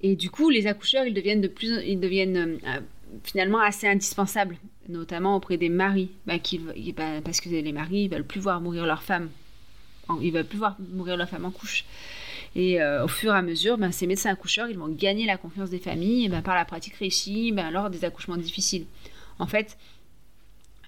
Et 0.00 0.14
du 0.14 0.30
coup, 0.30 0.48
les 0.48 0.66
accoucheurs, 0.66 1.04
ils 1.06 1.14
deviennent 1.14 1.40
de 1.40 1.48
plus, 1.48 1.80
ils 1.84 1.98
deviennent 1.98 2.58
euh, 2.64 2.80
finalement 3.24 3.60
assez 3.60 3.88
indispensables, 3.88 4.56
notamment 4.88 5.36
auprès 5.36 5.56
des 5.56 5.68
maris, 5.68 6.10
bah, 6.26 6.34
bah, 6.96 7.20
parce 7.24 7.40
que 7.40 7.48
les 7.48 7.72
maris, 7.72 8.04
ils 8.04 8.08
veulent 8.08 8.24
plus 8.24 8.40
voir 8.40 8.60
mourir 8.60 8.86
leur 8.86 9.02
femme, 9.02 9.28
ils 10.22 10.32
veulent 10.32 10.46
plus 10.46 10.58
voir 10.58 10.76
mourir 10.92 11.16
leur 11.16 11.28
femme 11.28 11.44
en 11.44 11.50
couche. 11.50 11.84
Et 12.56 12.80
euh, 12.80 13.04
au 13.04 13.08
fur 13.08 13.32
et 13.32 13.36
à 13.36 13.42
mesure, 13.42 13.78
bah, 13.78 13.92
ces 13.92 14.06
médecins 14.06 14.30
accoucheurs, 14.30 14.68
ils 14.68 14.78
vont 14.78 14.88
gagner 14.88 15.26
la 15.26 15.36
confiance 15.36 15.70
des 15.70 15.78
familles 15.78 16.30
par 16.44 16.54
la 16.54 16.64
pratique 16.64 16.94
réussie 16.94 17.54
lors 17.72 17.90
des 17.90 18.04
accouchements 18.04 18.36
difficiles. 18.36 18.86
En 19.38 19.46
fait, 19.46 19.76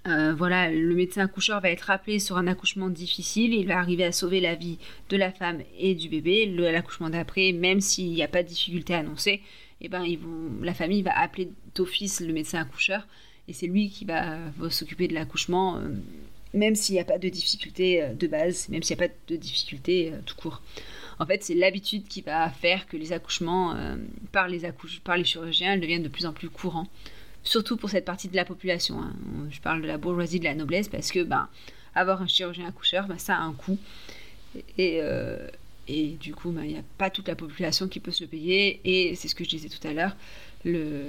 euh, 0.07 0.33
voilà, 0.35 0.71
le 0.71 0.95
médecin 0.95 1.25
accoucheur 1.25 1.61
va 1.61 1.71
être 1.71 1.91
appelé 1.91 2.19
sur 2.19 2.39
un 2.39 2.47
accouchement 2.47 2.89
difficile, 2.89 3.53
il 3.53 3.67
va 3.67 3.79
arriver 3.79 4.05
à 4.05 4.13
sauver 4.13 4.41
la 4.41 4.55
vie 4.55 4.79
de 5.11 5.17
la 5.17 5.31
femme 5.31 5.61
et 5.79 5.95
du 5.95 6.09
bébé. 6.09 6.47
L'accouchement 6.47 7.11
d'après, 7.11 7.53
même 7.53 7.81
s'il 7.81 8.11
n'y 8.11 8.23
a 8.23 8.29
pas 8.29 8.43
de 8.43 8.49
difficulté 8.49 8.95
annoncée, 8.95 9.43
eh 9.83 9.89
ben, 9.89 10.05
la 10.63 10.75
famille 10.75 11.03
va 11.03 11.19
appeler 11.19 11.51
d'office 11.75 12.21
le 12.21 12.33
médecin 12.33 12.61
accoucheur 12.61 13.07
et 13.49 13.53
c'est 13.53 13.67
lui 13.67 13.91
qui 13.91 14.05
va, 14.05 14.39
s'occuper 14.71 15.09
de 15.09 15.15
l'accouchement, 15.15 15.77
euh, 15.77 15.89
même 16.55 16.75
s'il 16.75 16.95
n'y 16.95 17.01
a 17.01 17.05
pas 17.05 17.19
de 17.19 17.29
difficulté 17.29 18.03
euh, 18.03 18.15
de 18.15 18.27
base, 18.27 18.69
même 18.71 18.83
s'il 18.83 18.97
n'y 18.97 19.05
a 19.05 19.09
pas 19.09 19.15
de 19.29 19.37
difficulté 19.37 20.13
tout 20.25 20.37
court. 20.37 20.63
En 21.21 21.27
fait, 21.27 21.45
c'est 21.45 21.55
l'habitude 21.55 22.09
qui 22.09 22.23
va 22.23 22.51
faire 22.51 22.89
que 22.89 22.97
les 22.97 23.13
accouchements 23.13 23.77
par, 24.33 24.49
les 24.49 24.63
par 25.05 25.17
les 25.17 25.25
chirurgiens 25.25 25.77
deviennent 25.77 26.03
de 26.03 26.09
plus 26.09 26.27
en 26.27 26.33
plus 26.33 26.49
courants 26.49 26.89
surtout 27.43 27.77
pour 27.77 27.91
cette 27.91 28.05
partie 28.05 28.29
de 28.29 28.37
la 28.37 28.45
population. 28.45 29.01
Hein. 29.01 29.15
Je 29.51 29.61
parle 29.61 29.83
de 29.83 29.87
la 29.87 29.99
bourgeoisie, 29.99 30.39
de 30.39 30.45
la 30.45 30.55
noblesse, 30.55 30.89
parce 30.89 31.11
que 31.11 31.23
ben, 31.23 31.49
avoir 31.95 32.23
un 32.23 32.27
chirurgien 32.27 32.67
accoucheur, 32.67 33.07
ben, 33.07 33.19
ça 33.19 33.37
a 33.37 33.41
un 33.41 33.53
coût. 33.53 33.79
Et, 34.79 34.99
euh, 35.01 35.49
et 35.89 36.09
du 36.21 36.35
coup, 36.35 36.51
ben, 36.51 36.65
il 36.65 36.73
n'y 36.73 36.79
a 36.79 36.85
pas 36.99 37.11
toute 37.11 37.29
la 37.29 37.37
population 37.37 37.89
qui 37.89 38.01
peut 38.01 38.11
se 38.11 38.25
payer. 38.25 38.81
Et 38.85 39.15
c'est 39.15 39.29
ce 39.29 39.35
que 39.35 39.45
je 39.45 39.51
disais 39.51 39.69
tout 39.69 39.87
à 39.87 39.93
l'heure, 39.93 40.17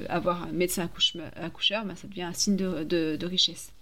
avoir 0.09 0.43
un 0.43 0.51
médecin 0.51 0.89
accoucheur, 1.35 1.85
ben, 1.85 1.95
ça 1.95 2.07
devient 2.07 2.23
un 2.23 2.33
signe 2.33 2.55
de, 2.55 3.25
richesse. 3.25 3.73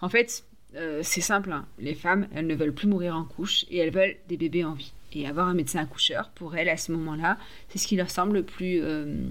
En 0.00 0.08
fait, 0.08 0.44
euh, 0.76 1.00
c'est 1.02 1.22
simple, 1.22 1.50
hein. 1.50 1.66
les 1.78 1.94
femmes, 1.94 2.28
elles 2.34 2.46
ne 2.46 2.54
veulent 2.54 2.74
plus 2.74 2.86
mourir 2.86 3.16
en 3.16 3.24
couche 3.24 3.64
et 3.70 3.78
elles 3.78 3.90
veulent 3.90 4.16
des 4.28 4.36
bébés 4.36 4.64
en 4.64 4.74
vie. 4.74 4.92
Et 5.12 5.26
avoir 5.26 5.48
un 5.48 5.54
médecin 5.54 5.80
accoucheur, 5.80 6.30
pour 6.34 6.56
elles, 6.56 6.68
à 6.68 6.76
ce 6.76 6.92
moment-là, 6.92 7.38
c'est 7.68 7.78
ce 7.78 7.86
qui 7.86 7.96
leur 7.96 8.10
semble 8.10 8.34
le 8.34 8.42
plus 8.42 8.80
euh, 8.82 9.28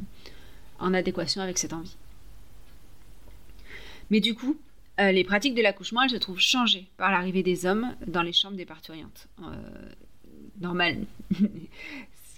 en 0.79 0.93
adéquation 0.93 1.41
avec 1.41 1.57
cette 1.57 1.73
envie. 1.73 1.95
Mais 4.09 4.19
du 4.19 4.33
coup, 4.33 4.57
euh, 4.99 5.11
les 5.11 5.23
pratiques 5.23 5.53
de 5.53 5.61
l'accouchement, 5.61 6.01
elles 6.01 6.09
se 6.09 6.15
trouvent 6.15 6.39
changées 6.39 6.87
par 6.97 7.11
l'arrivée 7.11 7.43
des 7.43 7.65
hommes 7.65 7.95
dans 8.07 8.23
les 8.23 8.33
chambres 8.33 8.57
des 8.57 8.65
parturiantes. 8.65 9.27
Euh, 9.43 9.89
normal. 10.59 11.05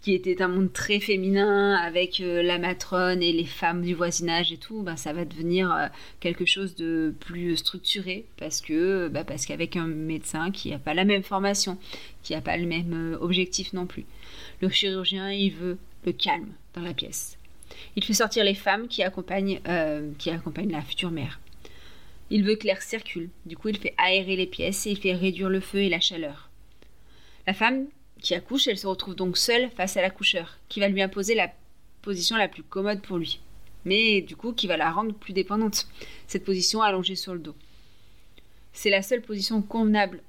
Qui 0.02 0.14
était 0.14 0.42
un 0.42 0.48
monde 0.48 0.72
très 0.72 1.00
féminin 1.00 1.76
avec 1.76 2.22
euh, 2.22 2.42
la 2.42 2.58
matrone 2.58 3.22
et 3.22 3.34
les 3.34 3.46
femmes 3.46 3.82
du 3.82 3.94
voisinage 3.94 4.52
et 4.54 4.58
tout, 4.58 4.82
ben, 4.82 4.96
ça 4.96 5.12
va 5.12 5.26
devenir 5.26 5.90
quelque 6.20 6.46
chose 6.46 6.76
de 6.76 7.14
plus 7.20 7.58
structuré 7.58 8.26
parce 8.38 8.62
que 8.62 9.10
bah, 9.10 9.26
parce 9.26 9.46
qu'avec 9.46 9.76
un 9.76 9.88
médecin 9.88 10.52
qui 10.52 10.72
n'a 10.72 10.80
pas 10.80 10.94
la 10.94 11.04
même 11.04 11.24
formation, 11.24 11.78
qui 12.24 12.34
n'a 12.34 12.42
pas 12.42 12.56
le 12.56 12.66
même 12.66 13.18
objectif 13.20 13.74
non 13.74 13.86
plus. 13.86 14.06
Le 14.62 14.70
chirurgien, 14.70 15.32
il 15.32 15.52
veut 15.52 15.78
le 16.06 16.14
calme 16.14 16.54
dans 16.74 16.82
la 16.82 16.94
pièce. 16.94 17.38
Il 17.96 18.04
fait 18.04 18.14
sortir 18.14 18.44
les 18.46 18.56
femmes 18.56 18.88
qui 18.88 19.04
accompagnent, 19.04 19.60
qui 20.18 20.30
accompagnent 20.30 20.72
la 20.72 20.82
future 20.82 21.12
mère. 21.12 21.40
Il 22.32 22.44
veut 22.44 22.56
que 22.56 22.68
l'air 22.68 22.82
circule, 22.82 23.30
du 23.46 23.58
coup 23.58 23.70
il 23.70 23.78
fait 23.78 23.96
aérer 23.98 24.36
les 24.36 24.46
pièces 24.46 24.86
et 24.86 24.92
il 24.92 24.98
fait 24.98 25.14
réduire 25.14 25.50
le 25.50 25.60
feu 25.60 25.80
et 25.80 25.90
la 25.90 26.00
chaleur. 26.00 26.50
La 27.48 27.54
femme 27.54 27.88
qui 28.22 28.36
accouche, 28.36 28.68
elle 28.68 28.78
se 28.78 28.88
retrouve 28.88 29.16
donc 29.16 29.38
seule 29.38 29.70
face 29.72 29.98
à 29.98 30.02
l'accoucheur, 30.02 30.58
qui 30.68 30.80
va 30.80 30.88
lui 30.88 31.02
imposer 31.02 31.36
la 31.36 31.52
position 32.02 32.38
la 32.38 32.48
plus 32.48 32.64
commode 32.64 33.02
pour 33.02 33.18
lui, 33.18 33.40
mais 33.86 34.22
du 34.22 34.36
coup 34.36 34.54
qui 34.54 34.68
va 34.68 34.78
la 34.78 34.92
rendre 34.92 35.14
plus 35.14 35.34
dépendante, 35.34 35.88
cette 36.28 36.46
position 36.46 36.82
allongée 36.82 37.16
sur 37.16 37.34
le 37.34 37.40
dos. 37.40 37.56
C'est 38.74 38.90
la 38.90 39.02
seule 39.02 39.22
position 39.22 39.62
convenable 39.62 40.22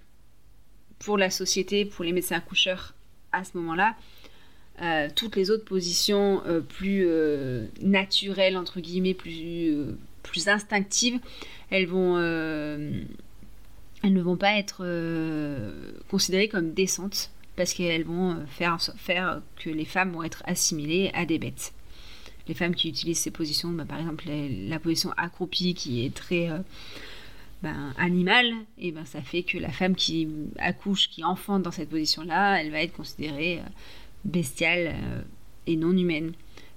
pour 0.98 1.18
la 1.18 1.30
société, 1.30 1.84
pour 1.84 2.04
les 2.04 2.12
médecins 2.12 2.36
accoucheurs 2.36 2.94
à 3.32 3.44
ce 3.44 3.56
moment-là. 3.58 3.96
Euh, 4.82 5.08
toutes 5.14 5.36
les 5.36 5.50
autres 5.50 5.64
positions 5.64 6.42
euh, 6.46 6.60
plus 6.60 7.04
euh, 7.06 7.66
naturelles, 7.82 8.56
entre 8.56 8.80
guillemets, 8.80 9.14
plus, 9.14 9.96
instinctives, 10.46 11.18
elles 11.70 11.88
elles 14.02 14.14
ne 14.14 14.22
vont 14.22 14.36
pas 14.36 14.54
être 14.54 14.86
considérées 16.08 16.48
comme 16.48 16.72
décentes 16.72 17.30
parce 17.60 17.74
qu'elles 17.74 18.04
vont 18.04 18.30
euh, 18.30 18.46
faire, 18.46 18.80
faire 18.96 19.42
que 19.56 19.68
les 19.68 19.84
femmes 19.84 20.12
vont 20.12 20.22
être 20.22 20.42
assimilées 20.46 21.10
à 21.12 21.26
des 21.26 21.38
bêtes. 21.38 21.74
Les 22.48 22.54
femmes 22.54 22.74
qui 22.74 22.88
utilisent 22.88 23.18
ces 23.18 23.30
positions, 23.30 23.68
bah, 23.68 23.84
par 23.84 23.98
exemple 23.98 24.24
la, 24.28 24.78
position 24.78 25.10
accroupie 25.18 25.74
qui 25.74 26.06
est 26.06 26.14
très 26.14 26.48
ben, 27.62 27.92
animale, 27.98 28.50
et 28.78 28.92
ben, 28.92 29.04
ça 29.04 29.20
fait 29.20 29.42
que 29.42 29.58
la 29.58 29.70
femme 29.70 29.94
qui 29.94 30.26
accouche, 30.58 31.10
qui 31.10 31.22
enfante 31.22 31.62
dans 31.62 31.70
cette 31.70 31.90
position-là, 31.90 32.62
elle 32.62 32.70
va 32.70 32.80
être 32.80 32.94
considérée 32.94 33.60
bestiale 34.24 34.96
et 35.66 35.76
non 35.76 35.92
humaine. 35.92 36.32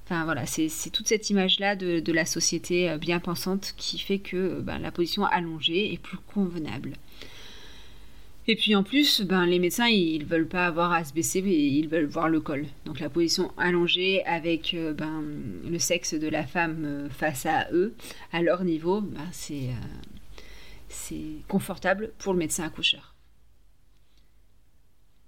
Enfin 0.05 0.25
voilà, 0.25 0.45
c'est 0.45 0.89
toute 0.91 1.07
cette 1.07 1.29
image-là 1.29 1.75
de, 1.75 2.11
la 2.11 2.25
société 2.25 2.89
euh, 2.89 2.97
bien 2.97 3.19
pensante 3.19 3.73
qui 3.77 3.97
fait 3.97 4.19
que 4.19 4.35
euh, 4.35 4.61
ben, 4.61 4.77
la 4.79 4.91
position 4.91 5.25
allongée 5.25 5.93
est 5.93 5.97
plus 5.97 6.17
convenable. 6.17 6.93
Et 8.47 8.55
puis 8.55 8.75
en 8.75 8.83
plus, 8.83 9.21
ben, 9.21 9.45
les 9.45 9.59
médecins, 9.59 9.87
ils 9.87 10.25
veulent 10.25 10.47
pas 10.47 10.65
avoir 10.65 10.91
à 10.91 11.05
se 11.05 11.13
baisser, 11.13 11.39
ils 11.39 11.87
veulent 11.87 12.07
voir 12.07 12.27
le 12.27 12.41
col. 12.41 12.65
Donc 12.85 12.99
la 12.99 13.09
position 13.09 13.51
allongée 13.57 14.23
avec 14.25 14.73
euh, 14.73 14.93
ben, 14.93 15.23
le 15.65 15.79
sexe 15.79 16.13
de 16.13 16.27
la 16.27 16.45
femme 16.45 17.07
face 17.09 17.45
à 17.45 17.67
eux, 17.71 17.93
à 18.33 18.41
leur 18.41 18.63
niveau, 18.63 19.01
ben, 19.01 19.27
c'est 19.31 19.65
confortable 21.47 22.11
pour 22.19 22.33
le 22.33 22.39
médecin 22.39 22.65
accoucheur. 22.65 23.15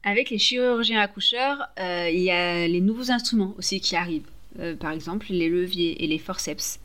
Avec 0.04 0.30
les 0.30 0.38
chirurgiens 0.38 1.02
accoucheurs, 1.02 1.70
il 1.80 2.20
y 2.20 2.30
a 2.30 2.68
les 2.68 2.82
nouveaux 2.82 3.12
instruments 3.12 3.56
aussi 3.58 3.80
qui 3.80 3.96
arrivent. 3.96 4.30
Euh, 4.60 4.76
par 4.76 4.92
exemple 4.92 5.28
les 5.30 5.50
leviers 5.50 6.04
et 6.04 6.08
les 6.08 6.18
forceps. 6.18 6.80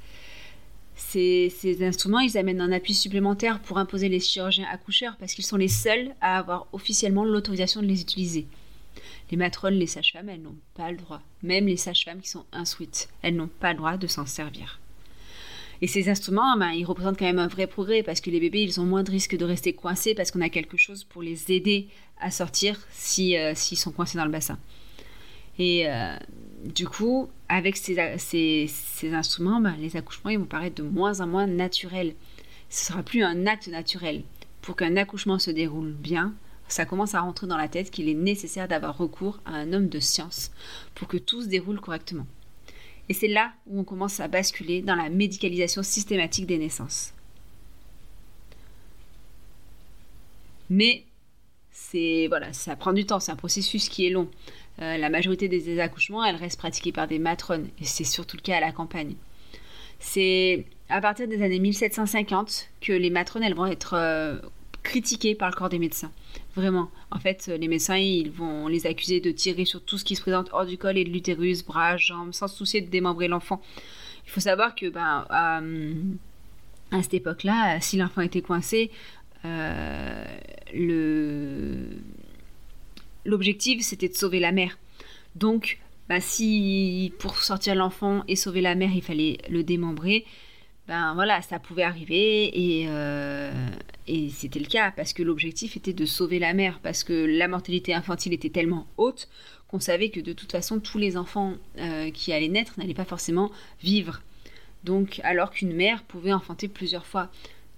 Ces, 1.09 1.83
instruments, 1.83 2.21
ils 2.21 2.39
amènent 2.39 2.61
un 2.61 2.71
appui 2.71 2.95
supplémentaire 2.95 3.61
pour 3.61 3.79
imposer 3.79 4.09
les 4.09 4.21
chirurgiens 4.21 4.69
accoucheurs 4.71 5.17
parce 5.19 5.35
qu'ils 5.35 5.47
sont 5.47 5.57
les 5.57 5.67
seuls 5.67 6.15
à 6.21 6.39
avoir 6.39 6.69
officiellement 6.73 7.25
l'autorisation 7.25 7.81
de 7.81 7.87
les 7.87 8.01
utiliser. 8.01 8.47
Les 9.31 9.37
matrones, 9.37 9.75
les 9.75 9.89
sages-femmes, 9.89 10.29
elles 10.29 10.43
n'ont 10.43 10.59
pas 10.75 10.93
le 10.93 10.99
droit. 10.99 11.23
Même 11.43 11.67
les 11.67 11.77
sages-femmes 11.77 12.21
qui 12.21 12.29
sont 12.29 12.45
insuites, 12.53 13.09
elles 13.23 13.35
n'ont 13.35 13.49
pas 13.49 13.73
le 13.73 13.79
droit 13.79 13.97
de 13.97 14.07
s'en 14.07 14.27
servir. 14.27 14.79
Et 15.83 15.87
ces 15.87 16.09
instruments, 16.11 16.57
ben, 16.57 16.71
ils 16.71 16.85
représentent 16.85 17.19
quand 17.19 17.25
même 17.25 17.39
un 17.39 17.49
vrai 17.49 17.67
progrès 17.67 18.03
parce 18.03 18.21
que 18.21 18.31
les 18.31 18.39
bébés, 18.39 18.63
ils 18.63 18.81
ont 18.81 18.85
moins 18.85 19.03
de 19.03 19.11
risques 19.11 19.37
de 19.37 19.45
rester 19.45 19.73
coincés 19.73 20.15
parce 20.15 20.31
qu'on 20.31 20.43
a 20.43 20.51
quelque 20.51 20.77
chose 20.77 21.05
pour 21.05 21.23
les 21.23 21.51
aider 21.51 21.89
à 22.21 22.31
sortir 22.31 22.77
euh, 22.77 23.53
s'ils 23.55 23.79
sont 23.79 23.91
coincés 23.91 24.19
dans 24.19 24.27
le 24.27 24.31
bassin. 24.31 24.59
Et 25.59 25.89
euh, 25.89 26.17
du 26.65 26.87
coup, 26.87 27.29
avec 27.49 27.77
ces, 27.77 28.69
instruments, 29.13 29.61
ben, 29.61 29.77
les 29.79 29.97
accouchements 29.97 30.31
ils 30.31 30.39
vont 30.39 30.45
paraître 30.45 30.83
de 30.83 30.89
moins 30.89 31.21
en 31.21 31.27
moins 31.27 31.47
naturels. 31.47 32.15
Ce 32.69 32.87
sera 32.87 33.03
plus 33.03 33.23
un 33.23 33.47
acte 33.47 33.69
naturel. 33.69 34.23
Pour 34.63 34.77
qu'un 34.77 34.97
accouchement 34.97 35.39
se 35.39 35.51
déroule 35.51 35.93
bien, 35.93 36.35
ça 36.69 36.85
commence 36.85 37.15
à 37.15 37.21
rentrer 37.21 37.47
dans 37.47 37.57
la 37.57 37.69
tête 37.69 37.91
qu'il 37.91 38.09
est 38.09 38.15
nécessaire 38.15 38.69
d'avoir 38.69 38.97
recours 38.97 39.41
à 39.45 39.53
un 39.53 39.73
homme 39.73 39.89
de 39.89 40.01
science 40.01 40.51
pour 40.95 41.09
que 41.09 41.17
tout 41.17 41.43
se 41.43 41.49
déroule 41.49 41.81
correctement. 41.81 42.27
Et 43.09 43.15
c'est 43.15 43.29
là 43.29 43.53
où 43.67 43.81
on 43.81 43.85
commence 43.85 44.21
à 44.21 44.29
basculer 44.29 44.83
dans 44.83 44.95
la 44.95 45.09
médicalisation 45.09 45.83
systématique 45.83 46.47
des 46.47 46.59
naissances. 46.59 47.13
Mais 50.69 51.05
c'est 51.71 52.27
voilà, 52.29 52.53
ça 52.53 52.77
prend 52.77 52.93
du 52.93 53.07
temps, 53.07 53.21
c'est 53.21 53.33
un 53.33 53.37
processus 53.37 53.89
qui 53.89 54.07
est 54.07 54.11
long. 54.11 54.29
Euh, 54.81 54.97
la 54.97 55.11
majorité 55.11 55.49
des 55.49 55.79
accouchements, 55.81 56.25
elles 56.25 56.37
restent 56.37 56.59
pratiquées 56.59 56.93
par 56.93 57.07
des 57.07 57.19
matrones, 57.19 57.69
et 57.81 57.85
c'est 57.85 58.05
surtout 58.05 58.37
le 58.37 58.43
cas 58.43 58.57
à 58.57 58.61
la 58.61 58.73
campagne. 58.73 59.15
C'est 59.99 60.67
à 60.89 61.01
partir 61.01 61.29
des 61.29 61.43
années 61.43 61.59
1750 61.59 62.71
que 62.81 62.93
les 62.93 63.11
matrones, 63.11 63.43
elles 63.43 63.55
vont 63.55 63.67
être 63.67 63.95
euh, 63.95 64.39
critiquées 64.83 65.35
par 65.35 65.51
le 65.51 65.55
corps 65.55 65.69
des 65.69 65.79
médecins. 65.79 66.11
Vraiment. 66.57 66.91
En 67.11 67.19
fait, 67.19 67.47
les 67.47 67.69
médecins, 67.69 67.97
ils 67.97 68.31
vont 68.31 68.67
les 68.67 68.87
accuser 68.87 69.21
de 69.21 69.31
tirer 69.31 69.65
sur 69.65 69.83
tout 69.83 69.99
ce 69.99 70.05
qui 70.05 70.17
se 70.17 70.23
présente 70.23 70.49
hors 70.53 70.67
du 70.67 70.79
col 70.79 70.97
et 70.99 71.05
de 71.05 71.11
l'utérus, 71.11 71.65
bras, 71.65 71.97
jambes, 71.97 72.33
sans 72.33 72.49
se 72.49 72.57
soucier 72.57 72.81
de 72.81 72.89
démembrer 72.89 73.29
l'enfant. 73.29 73.61
Il 74.27 74.31
faut 74.31 74.41
savoir 74.41 74.75
que 74.75 74.89
ben, 74.89 75.27
à, 75.31 75.61
cette 77.03 77.15
époque-là, 77.15 77.81
si 77.81 77.97
l'enfant 77.97 78.23
était 78.23 78.43
coincé, 78.43 78.91
l'objectif 83.25 83.83
c'était 83.83 84.09
de 84.09 84.15
sauver 84.15 84.41
la 84.41 84.53
mère. 84.53 84.79
Donc, 85.35 85.79
bah, 86.09 86.21
si 86.21 87.13
pour 87.19 87.37
sortir 87.39 87.75
l'enfant 87.75 88.25
et 88.27 88.37
sauver 88.37 88.61
la 88.61 88.75
mère, 88.75 88.91
il 88.95 89.03
fallait 89.03 89.39
le 89.49 89.63
démembrer, 89.63 90.25
ben 90.89 91.15
voilà, 91.15 91.41
ça 91.41 91.61
pouvait 91.61 91.85
arriver 91.85 92.51
et, 92.53 92.87
euh, 92.89 93.53
et 94.09 94.29
c'était 94.29 94.59
le 94.59 94.67
cas 94.67 94.91
parce 94.91 95.13
que 95.13 95.23
l'objectif 95.23 95.77
était 95.77 95.93
de 95.93 96.05
sauver 96.05 96.41
la 96.41 96.53
mère 96.53 96.81
parce 96.83 97.05
que 97.05 97.13
la 97.13 97.47
mortalité 97.47 97.95
infantile 97.95 98.33
était 98.33 98.51
tellement 98.51 98.89
haute 98.97 99.29
qu'on 99.69 99.79
savait 99.79 100.11
que 100.11 100.19
de 100.19 100.33
toute 100.33 100.51
façon 100.51 100.81
tous 100.81 100.99
les 100.99 101.17
enfants 101.17 101.55
euh, 101.79 102.11
qui 102.11 102.33
allaient 102.33 102.49
naître 102.49 102.75
n'allaient 102.77 102.93
pas 102.93 103.05
forcément 103.05 103.53
vivre. 103.81 104.21
Donc 104.83 105.21
alors 105.23 105.53
qu'une 105.53 105.75
mère 105.75 106.03
pouvait 106.03 106.33
enfanter 106.33 106.67
plusieurs 106.67 107.07
fois. 107.07 107.31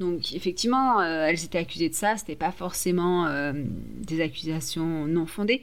Donc 0.03 0.35
effectivement, 0.35 1.01
euh, 1.01 1.27
elles 1.29 1.45
étaient 1.45 1.59
accusées 1.59 1.89
de 1.89 1.95
ça, 1.95 2.17
c'était 2.17 2.35
pas 2.35 2.51
forcément 2.51 3.27
euh, 3.29 3.53
des 3.55 4.21
accusations 4.21 5.07
non 5.07 5.27
fondées, 5.27 5.63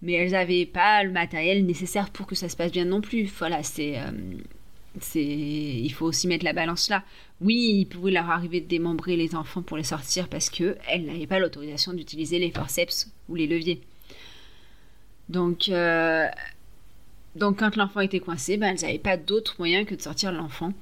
mais 0.00 0.14
elles 0.14 0.30
n'avaient 0.30 0.64
pas 0.64 1.04
le 1.04 1.10
matériel 1.10 1.66
nécessaire 1.66 2.08
pour 2.08 2.26
que 2.26 2.34
ça 2.34 2.48
se 2.48 2.56
passe 2.56 2.72
bien 2.72 2.86
non 2.86 3.02
plus. 3.02 3.24
Voilà, 3.38 3.62
c'est, 3.62 3.98
euh, 3.98 4.10
c'est, 5.02 5.22
il 5.22 5.90
faut 5.90 6.06
aussi 6.06 6.28
mettre 6.28 6.46
la 6.46 6.54
balance 6.54 6.88
là. 6.88 7.04
Oui, 7.42 7.80
il 7.80 7.84
pouvait 7.84 8.10
leur 8.10 8.30
arriver 8.30 8.62
de 8.62 8.66
démembrer 8.66 9.16
les 9.16 9.34
enfants 9.34 9.60
pour 9.60 9.76
les 9.76 9.84
sortir 9.84 10.28
parce 10.28 10.48
que 10.48 10.78
elles 10.88 11.04
n'avaient 11.04 11.26
pas 11.26 11.38
l'autorisation 11.38 11.92
d'utiliser 11.92 12.38
les 12.38 12.50
forceps 12.50 13.12
ou 13.28 13.34
les 13.34 13.46
leviers. 13.46 13.82
Donc, 15.28 15.70
donc 17.36 17.58
quand 17.58 17.76
l'enfant 17.76 18.00
était 18.00 18.20
coincé, 18.20 18.56
ben, 18.56 18.68
elles 18.68 18.80
n'avaient 18.80 18.98
pas 18.98 19.18
d'autre 19.18 19.56
moyen 19.58 19.84
que 19.84 19.94
de 19.94 20.00
sortir 20.00 20.32
l'enfant 20.32 20.72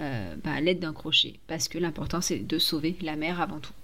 euh, 0.00 0.34
bah, 0.42 0.52
à 0.52 0.60
l'aide 0.60 0.80
d'un 0.80 0.94
crochet, 0.94 1.34
parce 1.46 1.68
que 1.68 1.76
l'important 1.76 2.22
c'est 2.22 2.38
de 2.38 2.58
sauver 2.58 2.96
la 3.02 3.14
mère 3.14 3.42
avant 3.42 3.60
tout. 3.60 3.74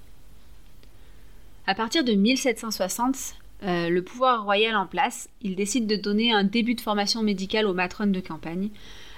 À 1.66 1.74
partir 1.74 2.02
de 2.02 2.12
1760, 2.12 3.34
euh, 3.62 3.90
le 3.90 4.02
pouvoir 4.02 4.44
royal 4.44 4.74
en 4.74 4.86
place, 4.86 5.28
il 5.42 5.54
décide 5.54 5.86
de 5.86 5.96
donner 5.96 6.32
un 6.32 6.44
début 6.44 6.74
de 6.74 6.80
formation 6.80 7.22
médicale 7.22 7.66
aux 7.66 7.74
matrones 7.74 8.12
de 8.12 8.20
campagne, 8.20 8.70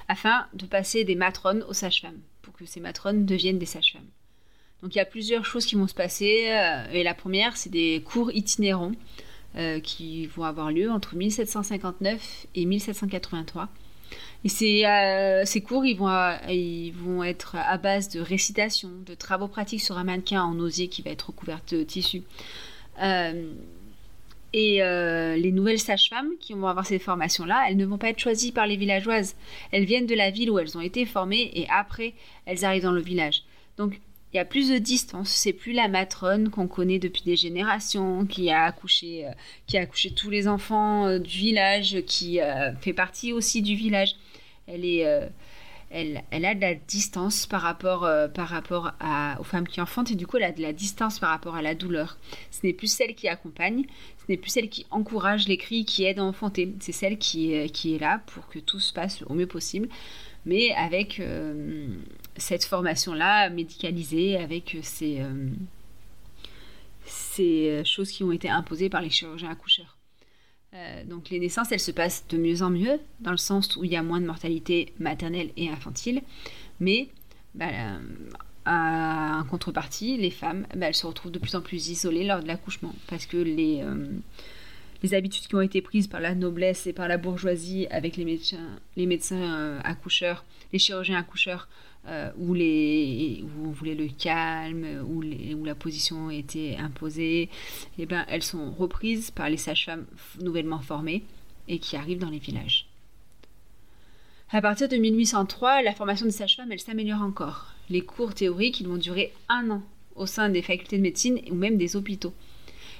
afin 0.09 0.47
de 0.55 0.67
passer 0.67 1.05
des 1.05 1.15
matrones 1.15 1.65
aux 1.69 1.75
sages-femmes, 1.75 2.19
pour 2.43 2.55
que 2.55 2.67
ces 2.67 2.81
matrones 2.81 3.25
deviennent 3.25 3.61
des 3.61 3.67
sages-femmes. 3.67 4.09
Donc 4.83 4.95
il 4.97 4.99
y 4.99 5.03
a 5.03 5.05
plusieurs 5.05 5.45
choses 5.45 5.67
qui 5.67 5.77
vont 5.77 5.87
se 5.87 5.95
passer, 5.95 6.49
euh, 6.51 6.91
et 6.93 7.05
la 7.05 7.15
première, 7.15 7.57
c'est 7.57 7.71
des 7.71 8.03
cours 8.05 8.33
itinérants 8.33 8.93
qui 9.83 10.27
vont 10.27 10.45
avoir 10.45 10.71
lieu 10.71 10.89
entre 10.93 11.17
1759 11.17 12.47
et 12.55 12.67
1783 12.67 13.69
et 14.43 14.87
euh, 14.87 15.45
ces, 15.45 15.61
cours, 15.61 15.85
ils 15.85 15.97
vont, 15.97 16.09
ils 16.49 16.93
vont 16.93 17.23
être 17.23 17.57
à 17.57 17.77
base 17.77 18.09
de 18.09 18.21
récitation, 18.21 18.91
de 19.05 19.15
travaux 19.15 19.49
pratiques 19.49 19.83
sur 19.83 19.99
un 19.99 20.05
mannequin 20.05 20.43
en 20.43 20.59
osier 20.59 20.89
qui 20.89 21.03
va 21.03 21.11
être 21.11 21.29
recouvert 21.29 21.61
de 21.71 21.83
tissu. 21.83 22.23
Euh, 23.03 23.53
et 24.53 24.83
euh, 24.83 25.37
les 25.37 25.53
nouvelles 25.53 25.79
sages-femmes 25.79 26.31
qui 26.41 26.55
vont 26.55 26.67
avoir 26.67 26.87
ces 26.87 26.99
formations-là, 26.99 27.67
elles 27.69 27.77
ne 27.77 27.85
vont 27.85 27.99
pas 27.99 28.09
être 28.09 28.19
choisies 28.19 28.51
par 28.51 28.67
les 28.67 28.77
villageoises. 28.77 29.37
Elles 29.73 29.85
viennent 29.85 30.07
de 30.07 30.15
la 30.15 30.31
ville 30.31 30.51
où 30.51 30.59
elles 30.59 30.77
ont 30.77 30.81
été 30.81 31.05
formées 31.05 31.51
et 31.55 31.69
après, 31.69 32.15
elles 32.47 32.65
arrivent 32.65 32.85
dans 32.85 32.93
le 32.93 33.03
village. 33.03 33.43
Donc, 33.77 34.01
il 34.33 34.37
y 34.37 34.41
a 34.41 34.45
plus 34.45 34.71
de 34.71 34.79
distance. 34.79 35.29
C'est 35.29 35.53
plus 35.53 35.73
la 35.73 35.89
matrone 35.89 36.51
qu'on 36.51 36.67
connaît 36.67 36.99
depuis 36.99 37.23
des 37.25 37.37
générations, 37.37 38.25
qui 38.27 38.51
a 38.51 38.63
accouché, 38.63 39.27
qui 39.67 39.77
a 39.77 39.83
accouché 39.83 40.13
tous 40.13 40.31
les 40.31 40.47
enfants 40.47 41.19
du 41.19 41.29
village, 41.29 42.01
qui 42.07 42.39
fait 42.81 42.93
partie 42.93 43.33
aussi 43.33 43.61
du 43.61 43.75
village 43.75 44.15
elle 44.67 44.85
est 44.85 45.07
euh, 45.07 45.27
elle, 45.91 46.23
elle, 46.31 46.45
a 46.45 46.55
de 46.55 46.61
la 46.61 46.75
distance 46.75 47.47
par 47.47 47.63
rapport, 47.63 48.05
euh, 48.05 48.29
par 48.29 48.49
rapport 48.49 48.93
à, 49.01 49.37
aux 49.41 49.45
femmes 49.45 49.67
qui 49.67 49.81
enfantent 49.81 50.13
et 50.13 50.15
du 50.15 50.27
coup 50.27 50.37
elle 50.37 50.45
a 50.45 50.53
de 50.53 50.63
la 50.63 50.73
distance 50.73 51.19
par 51.19 51.31
rapport 51.31 51.57
à 51.57 51.63
la 51.63 51.75
douleur. 51.75 52.17
Ce 52.53 52.65
n'est 52.65 52.73
plus 52.73 52.87
celle 52.87 53.15
qui 53.15 53.27
accompagne, 53.29 53.85
ce 54.19 54.25
n'est 54.29 54.37
plus 54.37 54.51
celle 54.51 54.69
qui 54.69 54.87
encourage 54.91 55.49
les 55.49 55.57
cris, 55.57 55.85
qui 55.85 56.05
aide 56.05 56.21
à 56.21 56.25
enfanter. 56.25 56.73
C'est 56.79 56.93
celle 56.93 57.19
qui 57.19 57.53
est, 57.53 57.71
qui 57.71 57.97
est 57.97 57.99
là 57.99 58.23
pour 58.27 58.49
que 58.49 58.61
tout 58.61 58.79
se 58.79 58.93
passe 58.93 59.23
au 59.23 59.35
mieux 59.35 59.49
possible, 59.49 59.89
mais 60.47 60.71
avec 60.73 61.19
euh, 61.19 61.89
cette 62.37 62.65
formation-là 62.65 63.51
médicalisée, 63.51 64.37
avec 64.37 64.77
ces, 64.83 65.23
ces 67.05 67.83
choses 67.85 68.13
qui 68.13 68.23
ont 68.23 68.33
été 68.33 68.49
imposées 68.49 68.91
par 68.91 69.03
les 69.03 69.11
chirurgiens 69.11 69.51
accoucheurs. 69.51 70.00
Euh, 70.75 71.05
donc 71.05 71.31
les 71.31 71.41
naissances, 71.41 71.73
elles 71.73 71.81
se 71.81 71.91
passent 71.91 72.25
de 72.29 72.39
mieux 72.39 72.63
en 72.63 72.71
mieux, 72.71 73.01
dans 73.21 73.33
le 73.33 73.37
sens 73.37 73.77
où 73.77 73.85
il 73.85 73.91
y 73.91 73.97
a 73.97 74.03
moins 74.03 74.21
de 74.21 74.27
mortalité 74.27 74.93
maternelle 74.99 75.51
et 75.57 75.69
infantile, 75.69 76.23
mais 76.79 77.09
bah, 77.55 77.67
en 78.67 79.45
contrepartie, 79.45 80.17
les 80.17 80.31
femmes, 80.31 80.67
bah, 80.77 80.87
elles 80.87 80.95
se 80.95 81.07
retrouvent 81.07 81.33
de 81.33 81.39
plus 81.39 81.55
en 81.57 81.61
plus 81.61 81.89
isolées 81.89 82.25
lors 82.25 82.43
de 82.43 82.47
l'accouchement, 82.47 82.95
parce 83.09 83.27
que 83.27 83.37
les, 83.37 83.81
euh, 83.83 84.07
les 85.03 85.15
habitudes 85.15 85.47
qui 85.47 85.55
ont 85.55 85.61
été 85.61 85.81
prises 85.81 86.07
par 86.07 86.21
la 86.21 86.35
noblesse 86.35 86.87
et 86.87 86.93
par 86.93 87.09
la 87.09 87.17
bourgeoisie 87.17 87.87
avec 87.91 88.17
les 88.17 88.25
médecins, 88.25 88.79
les 88.97 89.07
médecins 89.07 89.59
euh, 89.59 89.81
accoucheurs, 89.83 90.45
les 90.73 90.79
chirurgiens 90.79 91.19
accoucheurs, 91.19 91.69
euh, 92.09 92.31
où, 92.39 92.55
les, 92.55 93.45
on 93.63 93.71
voulait 93.71 93.95
le 93.95 94.09
calme, 94.09 94.87
où, 95.07 95.65
la 95.65 95.75
position 95.75 96.31
était 96.31 96.77
imposée, 96.79 97.51
eh 97.99 98.07
ben, 98.07 98.25
elles 98.29 98.43
sont 98.43 98.71
reprises 98.73 99.31
par 99.31 99.51
les 99.51 99.59
sages-femmes 99.59 100.07
nouvellement 100.41 100.81
formées 100.81 101.23
et 101.69 101.79
qui 101.79 101.97
arrivent 101.97 102.19
dans 102.19 102.31
les 102.31 102.39
villages. 102.39 102.87
À 104.51 104.61
partir 104.61 104.89
de 104.89 104.97
1803, 104.97 105.83
la 105.83 105.95
formation 105.95 106.27
des 106.27 106.33
sages-femmes, 106.33 106.77
s'améliore 106.79 107.23
encore. 107.23 107.75
Les 107.89 108.01
cours 108.01 108.35
théoriques, 108.35 108.83
vont 108.83 108.97
durer 108.97 109.33
un 109.49 109.71
an 109.71 109.83
au 110.17 110.27
sein 110.27 110.49
des 110.49 110.63
facultés 110.63 110.97
de 110.97 111.03
médecine 111.03 111.41
ou 111.51 111.55
même 111.55 111.77
des 111.77 111.97
hôpitaux. 111.97 112.33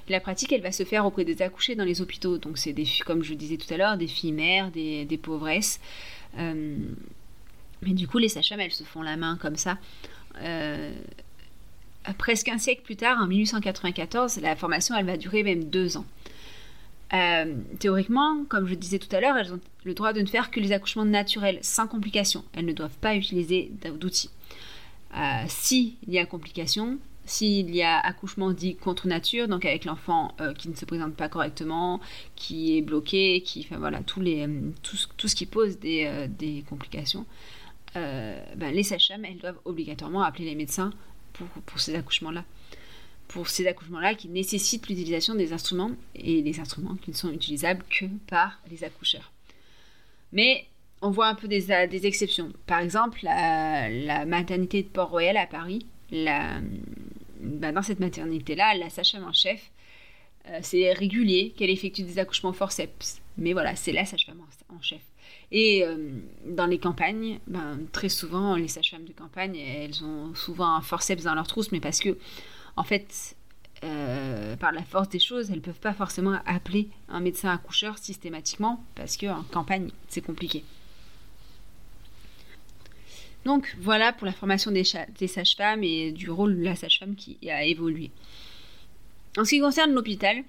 la 0.07 0.19
pratique, 0.19 0.51
elle 0.51 0.61
va 0.61 0.71
se 0.71 0.83
faire 0.83 1.05
auprès 1.05 1.25
des 1.25 1.41
accouchés 1.41 1.75
dans 1.75 1.83
les 1.83 2.01
hôpitaux. 2.01 2.37
Donc 2.37 2.57
c'est 2.57 2.73
des, 2.73 2.85
comme 3.05 3.23
je 3.23 3.33
disais 3.33 3.57
tout 3.57 3.71
à 3.73 3.77
l'heure, 3.77 3.97
des 3.97 4.07
filles 4.07 4.31
mères, 4.31 4.71
des, 4.71 5.05
des 5.05 5.17
pauvresses. 5.17 5.79
Euh, 6.37 6.77
mais 7.81 7.93
du 7.93 8.07
coup, 8.07 8.17
les 8.17 8.29
sages 8.29 8.51
elles 8.51 8.71
se 8.71 8.83
font 8.83 9.01
la 9.01 9.17
main 9.17 9.37
comme 9.41 9.55
ça. 9.55 9.77
Euh, 10.41 10.93
presque 12.17 12.49
un 12.49 12.57
siècle 12.57 12.81
plus 12.83 12.95
tard, 12.95 13.17
en 13.19 13.27
1894, 13.27 14.39
la 14.41 14.55
formation, 14.55 14.95
elle 14.95 15.05
va 15.05 15.17
durer 15.17 15.43
même 15.43 15.65
deux 15.65 15.97
ans. 15.97 16.05
Euh, 17.13 17.55
théoriquement, 17.79 18.45
comme 18.47 18.67
je 18.67 18.75
disais 18.75 18.99
tout 18.99 19.13
à 19.13 19.19
l'heure, 19.19 19.35
elles 19.35 19.53
ont 19.53 19.59
le 19.83 19.93
droit 19.93 20.13
de 20.13 20.21
ne 20.21 20.25
faire 20.25 20.49
que 20.49 20.59
les 20.59 20.71
accouchements 20.71 21.05
naturels, 21.05 21.59
sans 21.61 21.87
complications. 21.87 22.43
Elles 22.53 22.65
ne 22.65 22.73
doivent 22.73 22.97
pas 23.01 23.15
utiliser 23.15 23.71
d'outils. 23.99 24.29
Euh, 25.15 25.43
S'il 25.47 25.95
y 26.07 26.19
a 26.19 26.25
complications, 26.25 26.97
s'il 27.25 27.75
y 27.75 27.81
a 27.81 27.99
accouchement 27.99 28.51
dit 28.51 28.75
contre 28.75 29.07
nature, 29.07 29.47
donc 29.49 29.65
avec 29.65 29.83
l'enfant 29.83 30.33
euh, 30.39 30.53
qui 30.53 30.69
ne 30.69 30.75
se 30.75 30.85
présente 30.85 31.13
pas 31.15 31.27
correctement, 31.27 31.99
qui 32.35 32.77
est 32.77 32.81
bloqué, 32.81 33.41
qui, 33.41 33.65
enfin 33.69 33.77
voilà, 33.77 33.99
tous 34.03 34.21
les, 34.21 34.47
tout, 34.81 35.27
ce 35.27 35.35
qui 35.35 35.45
pose 35.45 35.79
des, 35.79 36.63
complications, 36.69 37.25
ben, 37.93 38.73
les 38.73 38.83
sages-femmes, 38.83 39.25
elles 39.25 39.37
doivent 39.37 39.59
obligatoirement 39.65 40.21
appeler 40.23 40.45
les 40.45 40.55
médecins 40.55 40.91
pour, 41.33 41.79
ces 41.79 41.95
accouchements-là. 41.95 42.45
Pour 43.27 43.47
ces 43.47 43.67
accouchements-là 43.67 44.15
qui 44.15 44.27
nécessitent 44.27 44.87
l'utilisation 44.87 45.35
des 45.35 45.53
instruments 45.53 45.91
et 46.15 46.41
des 46.41 46.59
instruments 46.59 46.95
qui 46.95 47.11
ne 47.11 47.15
sont 47.15 47.31
utilisables 47.31 47.83
que 47.89 48.05
par 48.27 48.59
les 48.69 48.83
accoucheurs. 48.83 49.31
Mais 50.33 50.65
on 51.01 51.09
voit 51.09 51.27
un 51.27 51.35
peu 51.35 51.47
des, 51.47 51.71
exceptions. 52.05 52.51
Par 52.67 52.79
exemple, 52.79 53.19
la, 53.23 54.25
maternité 54.25 54.83
de 54.83 54.87
Port-Royal 54.87 55.37
à 55.37 55.47
Paris, 55.47 55.85
ben, 56.11 56.61
dans 57.39 57.81
cette 57.81 57.99
maternité-là, 57.99 58.75
la 58.75 58.89
sage-femme 58.89 59.23
en 59.23 59.33
chef, 59.33 59.71
euh, 60.47 60.59
c'est 60.61 60.91
régulier 60.93 61.53
qu'elle 61.55 61.69
effectue 61.69 62.03
des 62.03 62.19
accouchements 62.19 62.53
forceps. 62.53 63.21
Mais 63.37 63.53
voilà, 63.53 63.75
c'est 63.75 63.91
la 63.91 64.05
sage-femme 64.05 64.41
en 64.69 64.81
chef. 64.81 65.01
Et 65.51 65.83
euh, 65.83 65.97
dans 66.45 66.65
les 66.65 66.79
campagnes, 66.79 67.39
ben, 67.47 67.79
très 67.91 68.09
souvent, 68.09 68.55
les 68.55 68.69
sages-femmes 68.69 69.03
de 69.05 69.11
campagne, 69.11 69.57
elles 69.57 70.03
ont 70.03 70.33
souvent 70.33 70.75
un 70.75 70.81
forceps 70.81 71.23
dans 71.23 71.35
leur 71.35 71.47
trousse, 71.47 71.71
mais 71.71 71.81
parce 71.81 71.99
que, 71.99 72.17
en 72.77 72.83
fait, 72.83 73.35
euh, 73.83 74.55
par 74.55 74.71
la 74.71 74.83
force 74.83 75.09
des 75.09 75.19
choses, 75.19 75.49
elles 75.49 75.57
ne 75.57 75.61
peuvent 75.61 75.79
pas 75.79 75.93
forcément 75.93 76.39
appeler 76.45 76.87
un 77.09 77.19
médecin 77.19 77.51
accoucheur 77.51 77.97
systématiquement, 77.97 78.83
parce 78.95 79.17
qu'en 79.17 79.43
campagne, 79.43 79.89
c'est 80.07 80.21
compliqué. 80.21 80.63
Donc 83.43 83.75
voilà 83.79 84.13
pour 84.13 84.27
la 84.27 84.33
formation 84.33 84.71
des, 84.71 84.83
des 85.17 85.27
sages-femmes 85.27 85.83
et 85.83 86.11
du 86.11 86.29
rôle 86.29 86.57
de 86.57 86.63
la 86.63 86.75
sage-femme 86.75 87.15
qui 87.15 87.37
a 87.49 87.65
évolué. 87.65 88.11
En 89.37 89.43
ce 89.43 89.49
qui 89.49 89.59
concerne 89.59 89.93
l'hôpital, 89.93 90.43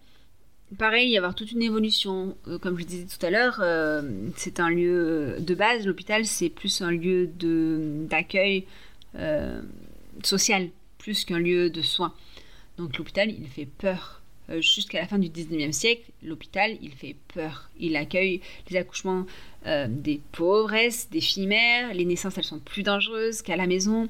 pareil, 0.78 1.08
il 1.08 1.12
y 1.12 1.16
avoir 1.16 1.34
toute 1.34 1.52
une 1.52 1.62
évolution. 1.62 2.36
Euh, 2.48 2.58
comme 2.58 2.78
je 2.78 2.84
disais 2.84 3.06
tout 3.06 3.24
à 3.24 3.30
l'heure, 3.30 3.60
euh, 3.60 4.02
c'est 4.36 4.60
un 4.60 4.70
lieu 4.70 5.36
de 5.38 5.54
base. 5.54 5.86
L'hôpital, 5.86 6.24
c'est 6.24 6.48
plus 6.48 6.82
un 6.82 6.90
lieu 6.90 7.30
d'accueil 8.08 8.66
euh, 9.16 9.62
social, 10.22 10.70
plus 10.98 11.24
qu'un 11.24 11.38
lieu 11.38 11.70
de 11.70 11.82
soins. 11.82 12.14
Donc 12.78 12.98
l'hôpital, 12.98 13.30
il 13.30 13.46
fait 13.48 13.66
peur. 13.66 14.20
Jusqu'à 14.58 15.00
la 15.00 15.06
fin 15.06 15.18
du 15.18 15.28
19e 15.28 15.72
siècle, 15.72 16.10
l'hôpital, 16.22 16.76
il 16.82 16.90
fait 16.90 17.16
peur. 17.32 17.70
Il 17.78 17.96
accueille 17.96 18.42
les 18.68 18.76
accouchements 18.76 19.24
des 19.64 20.20
pauvresses, 20.32 21.08
des 21.10 21.22
filles 21.22 21.46
mères. 21.46 21.94
Les 21.94 22.04
naissances, 22.04 22.36
elles 22.36 22.44
sont 22.44 22.58
plus 22.58 22.82
dangereuses 22.82 23.40
qu'à 23.40 23.56
la 23.56 23.66
maison 23.66 24.08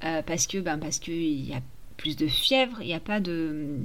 parce 0.00 0.46
que 0.46 0.58
ben, 0.58 0.78
parce 0.78 0.98
qu'il 1.00 1.44
y 1.44 1.54
a 1.54 1.62
plus 1.96 2.14
de 2.14 2.28
fièvre, 2.28 2.76
il 2.82 2.88
n'y 2.88 2.94
a 2.94 3.00
pas 3.00 3.20
de 3.20 3.78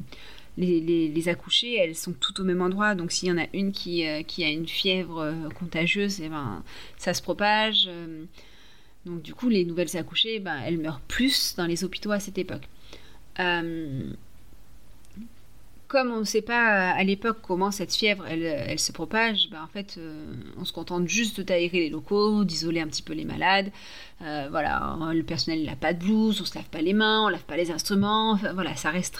les, 0.58 1.30
accouchées, 1.30 1.76
elles 1.76 1.96
sont 1.96 2.14
toutes 2.14 2.40
au 2.40 2.44
même 2.44 2.62
endroit. 2.62 2.96
Donc 2.96 3.12
s'il 3.12 3.30
y 3.30 3.32
en 3.32 3.38
a 3.38 3.48
une 3.54 3.72
qui, 3.72 4.06
euh, 4.06 4.22
a 4.22 4.50
une 4.50 4.68
fièvre 4.68 5.20
euh, 5.20 5.50
contagieuse, 5.50 6.22
eh 6.22 6.30
ben, 6.30 6.64
ça 6.98 7.14
se 7.14 7.22
propage. 7.22 7.86
Euh. 7.88 8.26
donc 9.06 9.22
du 9.22 9.34
coup, 9.34 9.50
les 9.50 9.66
nouvelles 9.66 9.96
accouchées, 9.98 10.40
ben, 10.40 10.58
elles 10.66 10.78
meurent 10.78 11.02
plus 11.02 11.56
dans 11.56 11.66
les 11.66 11.84
hôpitaux 11.84 12.12
à 12.12 12.20
cette 12.20 12.38
époque. 12.38 12.68
comme 15.88 16.12
on 16.12 16.20
ne 16.22 16.26
sait 16.26 16.42
pas 16.42 16.92
à 16.92 17.04
l'époque 17.04 17.38
comment 17.44 17.70
cette 17.72 17.94
fièvre 17.94 18.26
elle, 18.28 18.80
se 18.80 18.92
propage, 18.92 19.50
ben, 19.52 19.62
en 19.64 19.68
fait 19.68 20.00
on 20.58 20.66
se 20.66 20.74
contente 20.74 21.08
juste 21.08 21.42
d'aérer 21.42 21.80
les 21.80 21.90
locaux, 21.90 22.44
d'isoler 22.44 22.82
un 22.82 22.88
petit 22.88 23.04
peu 23.04 23.14
les 23.14 23.26
malades. 23.26 23.72
voilà, 24.20 24.98
le 25.14 25.24
personnel 25.24 25.64
n'a 25.64 25.76
pas 25.76 25.94
de 25.94 26.00
blouse, 26.00 26.42
on 26.42 26.46
se 26.46 26.56
lave 26.56 26.70
pas 26.70 26.82
les 26.82 26.94
mains, 26.94 27.26
on 27.26 27.30
lave 27.30 27.44
pas 27.44 27.58
les 27.58 27.72
instruments. 27.72 28.36
voilà, 28.54 28.76
ça 28.76 28.90
reste 28.90 29.16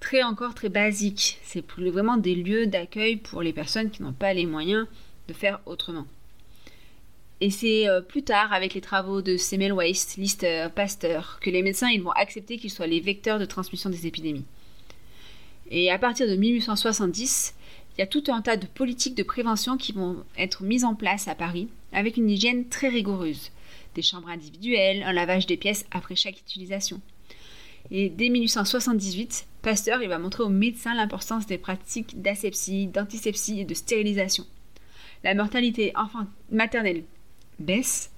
très 0.00 0.22
encore 0.22 0.54
très 0.54 0.68
basique. 0.68 1.38
C'est 1.42 1.64
vraiment 1.72 2.16
des 2.16 2.34
lieux 2.34 2.66
d'accueil 2.66 3.16
pour 3.16 3.42
les 3.42 3.52
personnes 3.52 3.90
qui 3.90 4.02
n'ont 4.02 4.12
pas 4.12 4.32
les 4.34 4.46
moyens 4.46 4.86
de 5.28 5.32
faire 5.32 5.60
autrement. 5.66 6.06
Et 7.40 7.50
c'est 7.50 7.88
euh, 7.88 8.00
plus 8.00 8.24
tard, 8.24 8.52
avec 8.52 8.74
les 8.74 8.80
travaux 8.80 9.22
de 9.22 9.36
Semmelweis, 9.36 10.16
Lister, 10.16 10.68
Pasteur, 10.74 11.38
que 11.40 11.50
les 11.50 11.62
médecins 11.62 11.88
ils 11.88 12.02
vont 12.02 12.10
accepter 12.10 12.58
qu'ils 12.58 12.70
soient 12.70 12.88
les 12.88 13.00
vecteurs 13.00 13.38
de 13.38 13.44
transmission 13.44 13.90
des 13.90 14.06
épidémies. 14.06 14.46
Et 15.70 15.90
à 15.90 15.98
partir 15.98 16.26
de 16.26 16.34
1870, 16.34 17.54
il 17.96 18.00
y 18.00 18.02
a 18.02 18.06
tout 18.06 18.24
un 18.28 18.42
tas 18.42 18.56
de 18.56 18.66
politiques 18.66 19.16
de 19.16 19.22
prévention 19.22 19.76
qui 19.76 19.92
vont 19.92 20.24
être 20.36 20.62
mises 20.62 20.84
en 20.84 20.94
place 20.94 21.28
à 21.28 21.34
Paris, 21.34 21.68
avec 21.92 22.16
une 22.16 22.30
hygiène 22.30 22.68
très 22.68 22.88
rigoureuse. 22.88 23.50
Des 23.94 24.02
chambres 24.02 24.28
individuelles, 24.28 25.02
un 25.02 25.12
lavage 25.12 25.46
des 25.46 25.56
pièces 25.56 25.84
après 25.90 26.16
chaque 26.16 26.38
utilisation. 26.38 27.00
Et 27.90 28.08
dès 28.08 28.28
1878, 28.28 29.47
Pasteur 29.68 30.00
il 30.00 30.08
va 30.08 30.18
montrer 30.18 30.42
aux 30.44 30.48
médecins 30.48 30.94
l'importance 30.94 31.44
des 31.44 31.58
pratiques 31.58 32.22
d'asepsie, 32.22 32.86
d'antisepsie 32.86 33.60
et 33.60 33.64
de 33.66 33.74
stérilisation. 33.74 34.46
La 35.24 35.34
mortalité 35.34 35.92
maternelle 36.50 37.04
baisse 37.58 38.10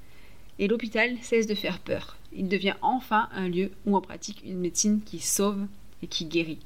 et 0.61 0.69
l'hôpital 0.69 1.17
cesse 1.23 1.49
de 1.49 1.57
faire 1.57 1.81
peur. 1.81 2.17
Il 2.33 2.47
devient 2.47 2.77
enfin 2.83 3.29
un 3.33 3.49
lieu 3.49 3.73
où 3.85 3.97
on 3.97 4.01
pratique 4.01 4.43
une 4.45 4.61
médecine 4.61 5.01
qui 5.05 5.19
sauve 5.19 5.67
et 6.05 6.07
qui 6.07 6.25
guérit. 6.27 6.61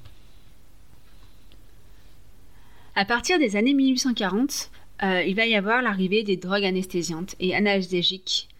À 2.94 3.06
partir 3.06 3.38
des 3.38 3.56
années 3.56 3.72
1840, 3.72 4.70
euh, 5.02 5.22
il 5.22 5.34
va 5.34 5.46
y 5.46 5.54
avoir 5.54 5.80
l'arrivée 5.80 6.24
des 6.24 6.36
drogues 6.36 6.66
anesthésiantes 6.66 7.36
et 7.40 7.54
analgésiques 7.54 8.50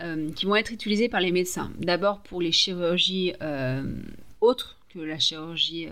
euh, 0.00 0.32
qui 0.32 0.46
vont 0.46 0.56
être 0.56 0.72
utilisées 0.72 1.10
par 1.10 1.20
les 1.20 1.30
médecins. 1.30 1.70
D'abord 1.78 2.22
pour 2.22 2.40
les 2.40 2.52
chirurgies 2.52 3.34
euh, 3.42 3.84
autres 4.40 4.78
la 5.02 5.18
chirurgie 5.18 5.86
euh, 5.86 5.90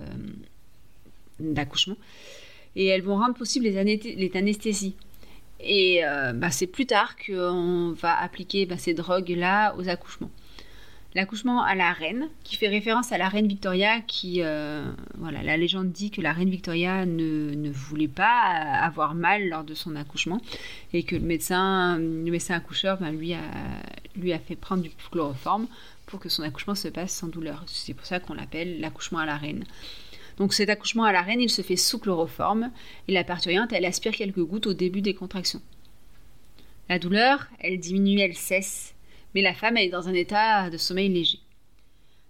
d'accouchement. 1.40 1.96
Et 2.76 2.86
elles 2.86 3.02
vont 3.02 3.16
rendre 3.16 3.34
possible 3.34 3.66
les, 3.66 4.30
anesthésies. 4.34 4.94
Et 5.60 6.00
bah, 6.34 6.50
c'est 6.50 6.66
plus 6.66 6.86
tard 6.86 7.16
qu'on 7.16 7.92
va 7.92 8.18
appliquer 8.18 8.64
bah, 8.64 8.78
ces 8.78 8.94
drogues-là 8.94 9.76
aux 9.76 9.88
accouchements 9.88 10.30
l'accouchement 11.14 11.62
à 11.62 11.74
la 11.74 11.92
reine, 11.92 12.28
qui 12.42 12.56
fait 12.56 12.68
référence 12.68 13.12
à 13.12 13.18
la 13.18 13.28
reine 13.28 13.46
Victoria, 13.46 14.00
qui, 14.00 14.40
euh, 14.42 14.90
voilà, 15.18 15.42
la 15.42 15.56
légende 15.56 15.92
dit 15.92 16.10
que 16.10 16.20
la 16.20 16.32
reine 16.32 16.48
Victoria 16.48 17.04
ne, 17.04 17.70
voulait 17.70 18.08
pas 18.08 18.40
avoir 18.80 19.14
mal 19.14 19.48
lors 19.48 19.64
de 19.64 19.74
son 19.74 19.94
accouchement, 19.96 20.40
et 20.92 21.02
que 21.02 21.16
le 21.16 21.22
médecin, 21.22 21.98
le 21.98 22.30
médecin 22.30 22.54
accoucheur, 22.54 22.98
ben, 22.98 23.12
lui, 23.12 23.34
a, 23.34 23.40
lui 24.16 24.32
a 24.32 24.38
fait 24.38 24.56
prendre 24.56 24.82
du 24.82 24.90
chloroforme 25.10 25.66
pour 26.12 26.20
que 26.20 26.29
son 26.29 26.42
accouchement 26.42 26.75
se 26.75 26.88
passe 26.88 27.11
sans 27.11 27.29
douleur. 27.29 27.64
C'est 27.66 27.94
pour 27.94 28.05
ça 28.05 28.20
qu'on 28.20 28.35
l'appelle 28.35 28.81
l'accouchement 28.81 29.20
à 29.20 29.25
la 29.25 29.38
reine. 29.38 29.64
Donc 30.37 30.53
cet 30.53 30.68
accouchement 30.68 31.05
à 31.05 31.12
la 31.12 31.22
reine, 31.22 31.40
il 31.40 31.48
se 31.48 31.62
fait 31.62 31.77
sous 31.77 31.98
chloroforme, 31.98 32.70
et 33.09 33.12
la 33.12 33.25
parturiente, 33.25 33.72
elle 33.72 33.87
aspire 33.87 34.12
quelques 34.12 34.44
gouttes 34.44 34.66
au 34.66 34.75
début 34.75 35.01
des 35.01 35.14
contractions. 35.14 35.62
La 36.90 36.98
douleur, 36.98 37.46
elle 37.61 37.81
diminue, 37.81 38.20
elle 38.20 38.35
cesse, 38.35 38.94
mais 39.35 39.40
la 39.40 39.55
femme 39.55 39.79
elle 39.79 39.87
est 39.87 39.90
dans 39.90 40.11
un 40.11 40.12
état 40.12 40.68
de 40.68 40.77
sommeil 40.77 41.09
léger. 41.09 41.38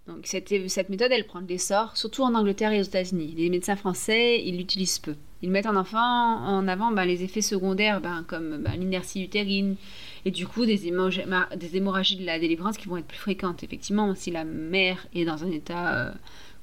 Donc 0.08 0.26
cette, 0.26 0.50
méthode, 0.88 1.12
elle 1.12 1.26
prend 1.26 1.40
de 1.40 1.48
l'essor, 1.48 1.96
surtout 1.96 2.22
en 2.22 2.34
Angleterre 2.34 2.72
et 2.72 2.80
aux 2.80 2.84
États-Unis. 2.84 3.34
Les 3.36 3.48
médecins 3.50 3.76
français, 3.76 4.42
ils 4.44 4.56
l'utilisent 4.56 4.98
peu. 4.98 5.14
Ils 5.42 5.50
mettent 5.50 5.66
en, 5.66 5.76
enfant, 5.76 5.98
en 5.98 6.66
avant 6.66 6.90
ben, 6.90 7.04
les 7.04 7.22
effets 7.22 7.40
secondaires 7.40 8.00
ben, 8.00 8.24
comme 8.26 8.58
ben, 8.58 8.72
l'inertie 8.76 9.22
utérine 9.22 9.76
et 10.24 10.30
du 10.30 10.46
coup 10.46 10.66
des, 10.66 10.78
des, 10.78 11.76
hémorragies 11.76 12.16
de 12.16 12.24
la 12.24 12.38
délivrance 12.38 12.76
qui 12.76 12.88
vont 12.88 12.96
être 12.96 13.06
plus 13.06 13.18
fréquentes. 13.18 13.62
Effectivement, 13.62 14.14
si 14.14 14.30
la 14.30 14.44
mère 14.44 15.06
est 15.14 15.24
dans 15.24 15.44
un 15.44 15.50
état 15.50 15.94
euh, 15.94 16.12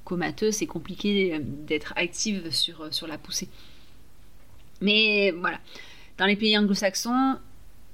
comateux, 0.03 0.51
c'est 0.51 0.67
compliqué 0.67 1.33
euh, 1.33 1.39
d'être 1.41 1.93
active 1.95 2.51
sur, 2.51 2.81
euh, 2.81 2.91
sur 2.91 3.07
la 3.07 3.17
poussée. 3.17 3.49
Mais 4.81 5.31
voilà. 5.31 5.59
Dans 6.17 6.25
les 6.25 6.35
pays 6.35 6.57
anglo-saxons, 6.57 7.37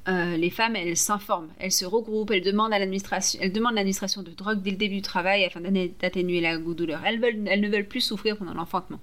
euh, 0.08 0.38
les 0.38 0.52
femmes, 0.52 0.76
elles 0.76 0.98
s'informent, 0.98 1.50
elles 1.58 1.72
se 1.72 1.86
regroupent, 1.86 2.32
elles 2.32 2.44
demandent 2.44 2.74
à 2.74 2.80
l'administration, 2.80 3.40
elles 3.42 3.52
demandent 3.52 3.74
l'administration 3.74 4.22
de 4.22 4.30
drogue 4.32 4.62
dès 4.62 4.72
le 4.72 4.78
début 4.78 4.98
du 4.98 5.02
travail 5.02 5.44
afin 5.44 5.62
d'atténuer 5.62 6.42
la 6.42 6.58
douleur. 6.58 7.02
Elles, 7.06 7.20
veulent, 7.20 7.48
elles 7.48 7.62
ne 7.62 7.70
veulent 7.70 7.88
plus 7.88 8.02
souffrir 8.02 8.38
pendant 8.38 8.54
l'enfantement. 8.54 9.00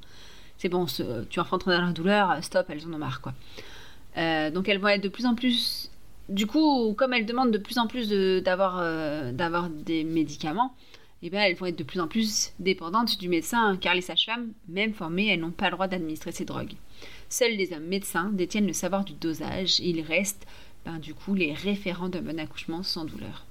C'est 0.59 0.69
bon, 0.69 0.87
tu 1.29 1.41
enfantes 1.41 1.67
dans 1.67 1.81
la 1.81 1.93
douleur, 1.93 2.43
stop, 2.45 2.67
elles 2.69 2.87
en 2.87 2.93
ont 2.93 2.99
marre, 2.99 3.21
quoi. 3.21 3.35
Euh, 4.17 4.51
donc 4.51 4.69
elles 4.69 4.79
vont 4.79 4.88
être 4.88 5.03
de 5.03 5.09
plus 5.09 5.27
en 5.27 5.35
plus... 5.35 5.91
Du 6.29 6.47
coup, 6.47 6.95
comme 6.97 7.12
elles 7.12 7.27
demandent 7.27 7.51
de 7.51 7.59
plus 7.59 7.79
en 7.79 7.88
plus 7.88 8.09
d'avoir 8.43 8.79
euh, 8.79 9.33
d'avoir 9.33 9.69
des 9.69 10.05
médicaments, 10.05 10.73
eh 11.23 11.31
bien, 11.31 11.43
elles 11.43 11.57
vont 11.57 11.67
être 11.67 11.79
de 11.79 11.85
plus 11.85 12.01
en 12.01 12.07
plus 12.07 12.53
dépendantes 12.61 13.19
du 13.19 13.29
médecin, 13.29 13.77
car 13.81 13.95
les 13.95 14.01
sages-femmes, 14.01 14.53
même 14.69 14.93
formées, 14.93 15.29
elles 15.29 15.41
n'ont 15.41 15.51
pas 15.51 15.67
le 15.67 15.73
droit 15.73 15.88
d'administrer 15.88 16.31
ces 16.33 16.45
drogues. 16.45 16.75
Seuls 17.29 17.57
les 17.57 17.73
hommes 17.73 17.87
médecins 17.87 18.31
détiennent 18.33 18.67
le 18.67 18.73
savoir 18.73 19.05
du 19.05 19.15
dosage 19.15 19.81
et 19.81 19.88
ils 19.88 20.03
restent 20.03 20.47
ben, 20.85 20.99
du 20.99 21.14
coup, 21.14 21.35
les 21.35 21.53
référents 21.53 22.09
d'un 22.09 22.23
bon 22.23 22.38
accouchement 22.38 22.83
sans 22.83 23.05
douleur. 23.05 23.47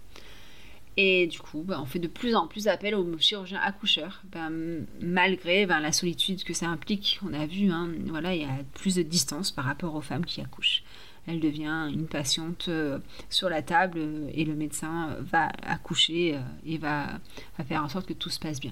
Et 0.97 1.27
du 1.27 1.39
coup, 1.39 1.63
ben, 1.63 1.79
on 1.81 1.85
fait 1.85 1.99
de 1.99 2.07
plus 2.07 2.35
en 2.35 2.47
plus 2.47 2.67
appel 2.67 2.95
aux 2.95 3.17
chirurgiens 3.17 3.61
accoucheurs, 3.61 4.21
ben, 4.31 4.85
malgré 5.01 5.65
la 5.65 5.91
solitude 5.91 6.43
que 6.43 6.53
ça 6.53 6.67
implique. 6.67 7.19
On 7.25 7.33
a 7.33 7.45
vu, 7.45 7.71
hein, 7.71 7.89
voilà, 8.07 8.35
il 8.35 8.41
y 8.41 8.45
a 8.45 8.59
plus 8.73 8.95
de 8.95 9.01
distance 9.01 9.51
par 9.51 9.65
rapport 9.65 9.95
aux 9.95 10.01
femmes 10.01 10.25
qui 10.25 10.41
accouchent. 10.41 10.83
Elle 11.27 11.39
devient 11.39 11.87
une 11.93 12.07
patiente 12.07 12.65
euh, 12.67 12.99
sur 13.29 13.47
la 13.47 13.61
table 13.61 13.99
euh, 13.99 14.29
et 14.33 14.43
le 14.43 14.55
médecin 14.55 15.15
va 15.19 15.49
accoucher 15.63 16.35
euh, 16.35 16.39
et 16.65 16.77
va 16.77 17.19
faire 17.67 17.83
en 17.83 17.89
sorte 17.89 18.07
que 18.07 18.13
tout 18.13 18.29
se 18.29 18.39
passe 18.39 18.59
bien. 18.59 18.71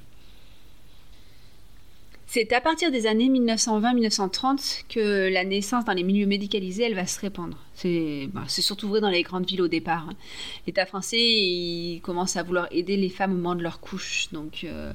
C'est 2.31 2.53
à 2.53 2.61
partir 2.61 2.91
des 2.91 3.07
années 3.07 3.27
1920-1930 3.27 4.83
que 4.87 5.33
la 5.33 5.43
naissance 5.43 5.83
dans 5.83 5.93
les 5.93 6.03
milieux 6.03 6.27
médicalisés, 6.27 6.83
elle 6.83 6.93
va 6.93 7.07
se 7.07 7.19
répandre. 7.19 7.57
C'est 7.73 8.29
bah, 8.31 8.43
surtout 8.47 8.87
vrai 8.87 9.01
dans 9.01 9.09
les 9.09 9.23
grandes 9.23 9.47
villes 9.47 9.63
au 9.63 9.67
départ. 9.67 10.09
Hein. 10.11 10.13
L'État 10.67 10.85
français, 10.85 11.99
commence 12.03 12.37
à 12.37 12.43
vouloir 12.43 12.67
aider 12.69 12.97
les 12.97 13.09
femmes 13.09 13.31
au 13.31 13.35
moment 13.37 13.55
de 13.55 13.63
leur 13.63 13.79
couche. 13.79 14.27
Donc, 14.31 14.63
euh, 14.63 14.93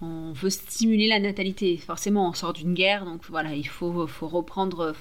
on 0.00 0.30
veut 0.30 0.48
stimuler 0.48 1.08
la 1.08 1.18
natalité. 1.18 1.76
Forcément, 1.76 2.28
on 2.28 2.34
sort 2.34 2.52
d'une 2.52 2.72
guerre, 2.74 3.04
donc 3.04 3.22
voilà, 3.30 3.52
il 3.54 3.66
faut, 3.66 3.90
reprendre, 4.20 4.94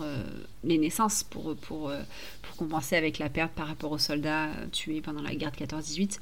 euh, 0.00 0.22
les 0.64 0.78
naissances 0.78 1.26
euh, 1.36 1.54
pour 1.60 2.56
compenser 2.56 2.96
avec 2.96 3.18
la 3.18 3.28
perte 3.28 3.52
par 3.52 3.66
rapport 3.66 3.92
aux 3.92 3.98
soldats 3.98 4.48
tués 4.72 5.02
pendant 5.02 5.20
la 5.20 5.34
guerre 5.34 5.50
de 5.50 5.56
14-18. 5.58 6.20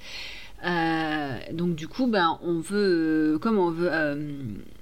Euh, 0.64 1.38
donc 1.52 1.74
du 1.74 1.88
coup, 1.88 2.06
ben, 2.06 2.38
on 2.42 2.60
veut, 2.60 3.34
euh, 3.34 3.38
comme 3.38 3.58
on 3.58 3.70
veut 3.70 3.92
euh, 3.92 4.32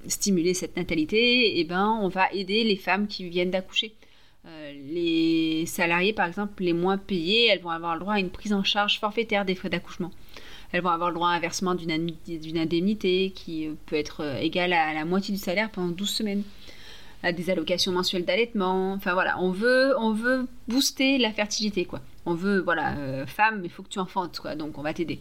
stimuler 0.07 0.53
cette 0.53 0.75
natalité, 0.77 1.57
et 1.57 1.59
eh 1.59 1.63
ben, 1.63 1.97
on 2.01 2.07
va 2.07 2.31
aider 2.31 2.63
les 2.63 2.77
femmes 2.77 3.07
qui 3.07 3.27
viennent 3.29 3.51
d'accoucher. 3.51 3.93
les 4.85 5.65
salariés, 5.65 6.13
par 6.13 6.27
exemple, 6.27 6.63
les 6.63 6.73
moins 6.73 6.97
payés, 6.97 7.47
elles 7.47 7.61
vont 7.61 7.71
avoir 7.71 7.95
le 7.95 7.99
droit 8.01 8.13
à 8.13 8.19
une 8.19 8.29
prise 8.29 8.53
en 8.53 8.63
charge 8.63 8.99
forfaitaire 8.99 9.43
des 9.45 9.55
frais 9.55 9.69
d'accouchement. 9.69 10.11
Elles 10.71 10.81
vont 10.81 10.89
avoir 10.89 11.09
le 11.09 11.15
droit 11.15 11.29
à 11.29 11.33
un 11.33 11.39
versement 11.39 11.75
d'une 11.75 11.91
indemnité 12.57 13.31
qui 13.35 13.69
peut 13.85 13.95
être 13.95 14.21
égale 14.41 14.73
à 14.73 14.93
la 14.93 15.05
moitié 15.05 15.33
du 15.33 15.39
salaire 15.39 15.71
pendant 15.71 15.89
12 15.89 16.09
semaines 16.09 16.43
à 17.23 17.31
des 17.31 17.49
allocations 17.49 17.91
mensuelles 17.91 18.25
d'allaitement. 18.25 18.93
Enfin 18.93 19.13
voilà, 19.13 19.39
on 19.39 19.51
veut, 19.51 19.95
on 19.97 20.11
veut 20.13 20.47
booster 20.67 21.17
la 21.17 21.31
fertilité 21.31 21.85
quoi. 21.85 22.01
On 22.25 22.33
veut, 22.35 22.59
voilà, 22.59 23.25
femme, 23.25 23.61
il 23.63 23.69
faut 23.69 23.83
que 23.83 23.89
tu 23.89 23.99
enfantes 23.99 24.39
quoi, 24.39 24.55
donc 24.55 24.77
on 24.77 24.81
va 24.81 24.93
t'aider. 24.93 25.19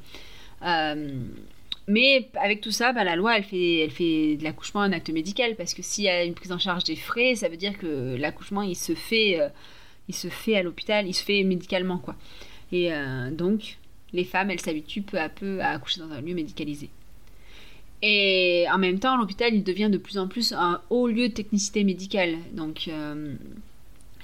Euh, 0.64 1.24
mais 1.86 2.28
avec 2.34 2.60
tout 2.60 2.70
ça, 2.70 2.92
bah, 2.92 3.04
la 3.04 3.16
loi, 3.16 3.36
elle 3.36 3.44
fait, 3.44 3.80
elle 3.80 3.90
fait 3.90 4.36
de 4.36 4.44
l'accouchement 4.44 4.80
un 4.80 4.92
acte 4.92 5.10
médical 5.10 5.54
parce 5.56 5.74
que 5.74 5.82
s'il 5.82 6.04
y 6.04 6.08
a 6.08 6.24
une 6.24 6.34
prise 6.34 6.52
en 6.52 6.58
charge 6.58 6.84
des 6.84 6.96
frais, 6.96 7.34
ça 7.34 7.48
veut 7.48 7.56
dire 7.56 7.76
que 7.78 8.16
l'accouchement, 8.16 8.62
il 8.62 8.76
se 8.76 8.94
fait, 8.94 9.40
euh, 9.40 9.48
il 10.08 10.14
se 10.14 10.28
fait 10.28 10.56
à 10.56 10.62
l'hôpital, 10.62 11.06
il 11.06 11.14
se 11.14 11.22
fait 11.22 11.42
médicalement, 11.42 11.98
quoi. 11.98 12.16
Et 12.72 12.92
euh, 12.92 13.30
donc, 13.30 13.76
les 14.12 14.24
femmes, 14.24 14.50
elles 14.50 14.60
s'habituent 14.60 15.02
peu 15.02 15.18
à 15.18 15.28
peu 15.28 15.60
à 15.60 15.70
accoucher 15.70 16.00
dans 16.00 16.10
un 16.10 16.20
lieu 16.22 16.34
médicalisé. 16.34 16.88
Et 18.02 18.66
en 18.72 18.78
même 18.78 18.98
temps, 18.98 19.16
l'hôpital, 19.16 19.54
il 19.54 19.62
devient 19.62 19.90
de 19.90 19.98
plus 19.98 20.18
en 20.18 20.28
plus 20.28 20.52
un 20.52 20.80
haut 20.90 21.08
lieu 21.08 21.28
de 21.28 21.34
technicité 21.34 21.84
médicale. 21.84 22.36
Donc, 22.52 22.88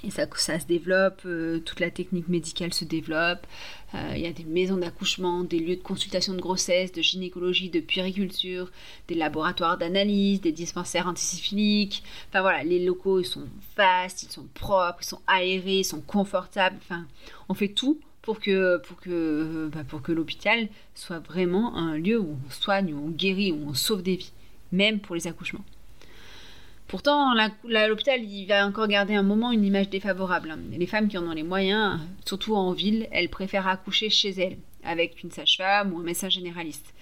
et 0.03 0.09
ça, 0.09 0.25
ça 0.35 0.59
se 0.59 0.65
développe, 0.65 1.21
euh, 1.25 1.59
toute 1.59 1.79
la 1.79 1.91
technique 1.91 2.27
médicale 2.27 2.73
se 2.73 2.85
développe. 2.85 3.45
Euh, 3.93 4.13
il 4.15 4.21
y 4.21 4.27
a 4.27 4.31
des 4.31 4.43
maisons 4.43 4.77
d'accouchement, 4.77 5.43
des 5.43 5.59
lieux 5.59 5.75
de 5.75 5.81
consultation 5.81 6.33
de 6.33 6.39
grossesse, 6.39 6.91
de 6.91 7.01
gynécologie, 7.01 7.69
de 7.69 7.79
puériculture, 7.79 8.71
des 9.07 9.15
laboratoires 9.15 9.77
d'analyse, 9.77 10.41
des 10.41 10.51
dispensaires 10.51 11.07
antisyphiliques. 11.07 12.03
Enfin 12.29 12.41
voilà, 12.41 12.63
les 12.63 12.83
locaux 12.83 13.19
ils 13.19 13.25
sont 13.25 13.47
vastes, 13.77 14.23
ils 14.23 14.31
sont 14.31 14.47
propres, 14.53 14.99
ils 15.01 15.07
sont 15.07 15.21
aérés, 15.27 15.79
ils 15.79 15.83
sont 15.83 16.01
confortables. 16.01 16.77
Enfin, 16.81 17.05
on 17.49 17.53
fait 17.53 17.69
tout 17.69 17.99
pour 18.21 18.39
que, 18.39 18.77
pour 18.77 18.99
que, 18.99 19.69
bah, 19.73 19.83
pour 19.83 20.01
que 20.01 20.11
l'hôpital 20.11 20.69
soit 20.95 21.19
vraiment 21.19 21.75
un 21.75 21.97
lieu 21.97 22.19
où 22.19 22.37
on 22.45 22.49
soigne, 22.49 22.93
où 22.93 23.07
on 23.07 23.09
guérit, 23.09 23.51
où 23.51 23.69
on 23.69 23.73
sauve 23.73 24.03
des 24.03 24.15
vies, 24.15 24.33
même 24.71 24.99
pour 24.99 25.15
les 25.15 25.27
accouchements. 25.27 25.65
Pourtant, 26.91 27.33
l'hôpital, 27.63 28.21
il 28.21 28.47
va 28.47 28.67
encore 28.67 28.89
garder 28.89 29.15
un 29.15 29.23
moment 29.23 29.53
une 29.53 29.63
image 29.63 29.89
défavorable. 29.89 30.53
Les 30.71 30.85
femmes 30.85 31.07
qui 31.07 31.17
en 31.17 31.25
ont 31.25 31.31
les 31.31 31.41
moyens, 31.41 32.01
surtout 32.25 32.53
en 32.53 32.73
ville, 32.73 33.07
elles 33.13 33.29
préfèrent 33.29 33.69
accoucher 33.69 34.09
chez 34.09 34.31
elles, 34.31 34.57
avec 34.83 35.23
une 35.23 35.31
sage-femme 35.31 35.93
ou 35.93 35.99
un 35.99 36.03
médecin 36.03 36.27
généraliste. 36.27 36.93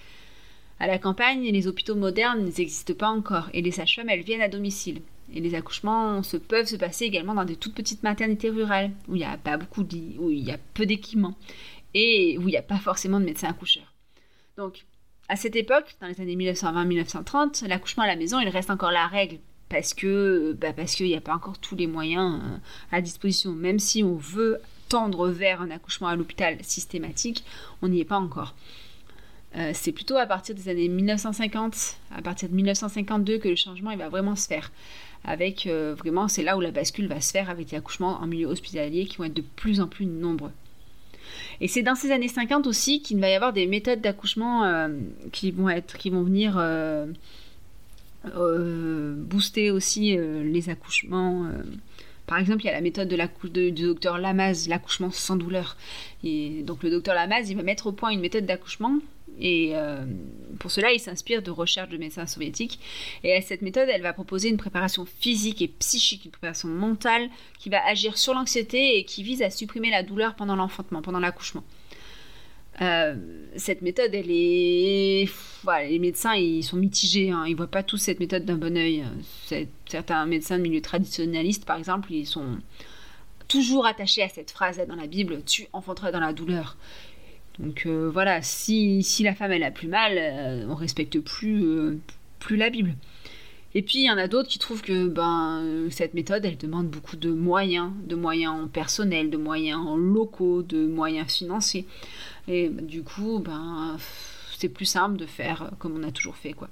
À 0.78 0.86
la 0.86 1.00
campagne, 1.00 1.42
les 1.42 1.66
hôpitaux 1.66 1.96
modernes 1.96 2.44
n'existent 2.44 2.94
pas 2.94 3.08
encore, 3.08 3.50
et 3.52 3.62
les 3.62 3.72
sages-femmes, 3.72 4.10
elles 4.10 4.22
viennent 4.22 4.42
à 4.42 4.48
domicile. 4.48 5.02
Et 5.34 5.40
les 5.40 5.56
accouchements 5.56 6.22
se, 6.22 6.36
peuvent 6.36 6.68
se 6.68 6.76
passer 6.76 7.06
également 7.06 7.34
dans 7.34 7.44
des 7.44 7.56
toutes 7.56 7.74
petites 7.74 8.04
maternités 8.04 8.50
rurales, 8.50 8.92
où 9.08 9.16
il 9.16 9.18
n'y 9.18 9.24
a 9.24 9.38
pas 9.38 9.56
beaucoup 9.56 9.82
où 9.82 10.30
il 10.30 10.46
y 10.46 10.52
a 10.52 10.58
peu 10.72 10.86
d'équipements, 10.86 11.34
et 11.94 12.38
où 12.38 12.42
il 12.42 12.52
n'y 12.52 12.56
a 12.56 12.62
pas 12.62 12.78
forcément 12.78 13.18
de 13.18 13.24
médecin 13.24 13.48
accoucheur. 13.48 13.92
Donc, 14.56 14.86
à 15.28 15.34
cette 15.34 15.56
époque, 15.56 15.96
dans 16.00 16.06
les 16.06 16.20
années 16.20 16.36
1920-1930, 16.36 17.66
l'accouchement 17.66 18.04
à 18.04 18.06
la 18.06 18.14
maison, 18.14 18.38
il 18.38 18.48
reste 18.48 18.70
encore 18.70 18.92
la 18.92 19.08
règle 19.08 19.40
parce 19.70 19.94
que 19.94 20.54
bah 20.60 20.74
parce 20.74 20.94
qu'il 20.94 21.06
n'y 21.06 21.16
a 21.16 21.20
pas 21.22 21.34
encore 21.34 21.56
tous 21.56 21.76
les 21.76 21.86
moyens 21.86 22.40
euh, 22.42 22.56
à 22.92 23.00
disposition. 23.00 23.52
Même 23.52 23.78
si 23.78 24.04
on 24.04 24.16
veut 24.16 24.60
tendre 24.90 25.28
vers 25.28 25.62
un 25.62 25.70
accouchement 25.70 26.08
à 26.08 26.16
l'hôpital 26.16 26.58
systématique, 26.62 27.44
on 27.80 27.88
n'y 27.88 28.00
est 28.00 28.04
pas 28.04 28.18
encore. 28.18 28.54
Euh, 29.56 29.70
c'est 29.72 29.92
plutôt 29.92 30.16
à 30.16 30.26
partir 30.26 30.54
des 30.54 30.68
années 30.68 30.88
1950, 30.88 31.96
à 32.14 32.22
partir 32.22 32.48
de 32.48 32.54
1952 32.54 33.38
que 33.38 33.48
le 33.48 33.56
changement 33.56 33.92
il 33.92 33.98
va 33.98 34.08
vraiment 34.08 34.36
se 34.36 34.46
faire. 34.46 34.70
Avec 35.24 35.66
euh, 35.66 35.94
vraiment, 35.96 36.28
c'est 36.28 36.42
là 36.42 36.56
où 36.56 36.60
la 36.60 36.70
bascule 36.70 37.06
va 37.06 37.20
se 37.20 37.30
faire 37.30 37.48
avec 37.48 37.68
des 37.68 37.76
accouchements 37.76 38.18
en 38.20 38.26
milieu 38.26 38.46
hospitalier 38.46 39.06
qui 39.06 39.16
vont 39.18 39.24
être 39.24 39.34
de 39.34 39.44
plus 39.56 39.80
en 39.80 39.86
plus 39.86 40.06
nombreux. 40.06 40.52
Et 41.60 41.68
c'est 41.68 41.82
dans 41.82 41.94
ces 41.94 42.10
années 42.10 42.28
50 42.28 42.66
aussi 42.66 43.02
qu'il 43.02 43.20
va 43.20 43.28
y 43.28 43.34
avoir 43.34 43.52
des 43.52 43.66
méthodes 43.66 44.00
d'accouchement 44.00 44.88
qui 45.30 45.52
vont 45.52 45.68
être, 45.68 45.96
qui 45.96 46.10
vont 46.10 46.22
venir 46.22 46.56
euh, 46.58 47.06
booster 48.24 49.70
aussi 49.70 50.16
euh, 50.16 50.42
les 50.44 50.68
accouchements. 50.68 51.44
Euh. 51.44 51.62
Par 52.26 52.38
exemple, 52.38 52.62
il 52.62 52.66
y 52.66 52.68
a 52.68 52.72
la 52.72 52.80
méthode 52.80 53.08
de 53.08 53.70
du 53.70 53.82
docteur 53.82 54.18
Lamaze, 54.18 54.68
l'accouchement 54.68 55.10
sans 55.10 55.36
douleur. 55.36 55.76
Et 56.22 56.62
donc 56.62 56.82
le 56.82 56.90
docteur 56.90 57.14
Lamaze, 57.14 57.50
il 57.50 57.56
va 57.56 57.62
mettre 57.62 57.86
au 57.88 57.92
point 57.92 58.10
une 58.10 58.20
méthode 58.20 58.46
d'accouchement 58.46 58.98
et 59.40 59.74
pour 60.58 60.70
cela, 60.70 60.92
il 60.92 61.00
s'inspire 61.00 61.42
de 61.42 61.50
recherches 61.50 61.88
de 61.88 61.96
médecins 61.96 62.26
soviétiques. 62.26 62.78
Et 63.24 63.40
cette 63.40 63.62
méthode, 63.62 63.88
elle 63.90 64.02
va 64.02 64.12
proposer 64.12 64.48
une 64.48 64.58
préparation 64.58 65.06
physique 65.06 65.62
et 65.62 65.68
psychique, 65.68 66.26
une 66.26 66.30
préparation 66.30 66.68
mentale 66.68 67.30
qui 67.58 67.70
va 67.70 67.84
agir 67.86 68.18
sur 68.18 68.34
l'anxiété 68.34 68.98
et 68.98 69.04
qui 69.04 69.22
vise 69.22 69.40
à 69.40 69.48
supprimer 69.48 69.90
la 69.90 70.02
douleur 70.02 70.34
pendant 70.34 70.56
l'enfantement, 70.56 71.00
pendant 71.00 71.20
l'accouchement. 71.20 71.64
Euh, 72.80 73.14
cette 73.56 73.82
méthode, 73.82 74.14
elle 74.14 74.30
est. 74.30 75.28
les 75.88 75.98
médecins, 75.98 76.34
ils 76.34 76.62
sont 76.62 76.76
mitigés. 76.76 77.30
Hein. 77.30 77.44
Ils 77.46 77.56
voient 77.56 77.66
pas 77.66 77.82
tous 77.82 77.98
cette 77.98 78.20
méthode 78.20 78.44
d'un 78.44 78.56
bon 78.56 78.76
oeil. 78.76 79.04
Certains 79.86 80.26
médecins 80.26 80.58
de 80.58 80.62
milieu 80.62 80.80
traditionnaliste, 80.80 81.64
par 81.64 81.76
exemple, 81.76 82.12
ils 82.12 82.26
sont 82.26 82.58
toujours 83.48 83.86
attachés 83.86 84.22
à 84.22 84.28
cette 84.28 84.50
phrase 84.50 84.80
dans 84.86 84.94
la 84.94 85.06
Bible 85.06 85.42
Tu 85.44 85.66
enfanteras 85.72 86.12
dans 86.12 86.20
la 86.20 86.32
douleur. 86.32 86.76
Donc 87.58 87.84
euh, 87.84 88.08
voilà, 88.10 88.40
si, 88.42 89.02
si, 89.02 89.22
la 89.22 89.34
femme 89.34 89.52
elle 89.52 89.64
a 89.64 89.70
plus 89.70 89.88
mal, 89.88 90.14
euh, 90.16 90.66
on 90.68 90.74
respecte 90.74 91.18
plus, 91.18 91.98
plus 92.38 92.56
la 92.56 92.70
Bible. 92.70 92.94
Et 93.74 93.82
puis 93.82 94.00
il 94.00 94.04
y 94.06 94.10
en 94.10 94.18
a 94.18 94.26
d'autres 94.26 94.48
qui 94.48 94.58
trouvent 94.58 94.82
que 94.82 95.06
ben, 95.06 95.88
cette 95.90 96.14
méthode, 96.14 96.44
elle 96.44 96.56
demande 96.56 96.88
beaucoup 96.88 97.16
de 97.16 97.30
moyens, 97.30 97.92
de 98.04 98.16
moyens 98.16 98.68
personnels, 98.72 99.30
de 99.30 99.36
moyens 99.36 99.96
locaux, 99.96 100.62
de 100.62 100.86
moyens 100.86 101.30
financiers. 101.30 101.86
Et 102.48 102.68
du 102.68 103.02
coup, 103.02 103.38
ben, 103.38 103.96
c'est 104.58 104.68
plus 104.68 104.86
simple 104.86 105.16
de 105.16 105.26
faire 105.26 105.70
comme 105.78 105.96
on 105.96 106.02
a 106.02 106.10
toujours 106.10 106.36
fait, 106.36 106.52
quoi. 106.52 106.68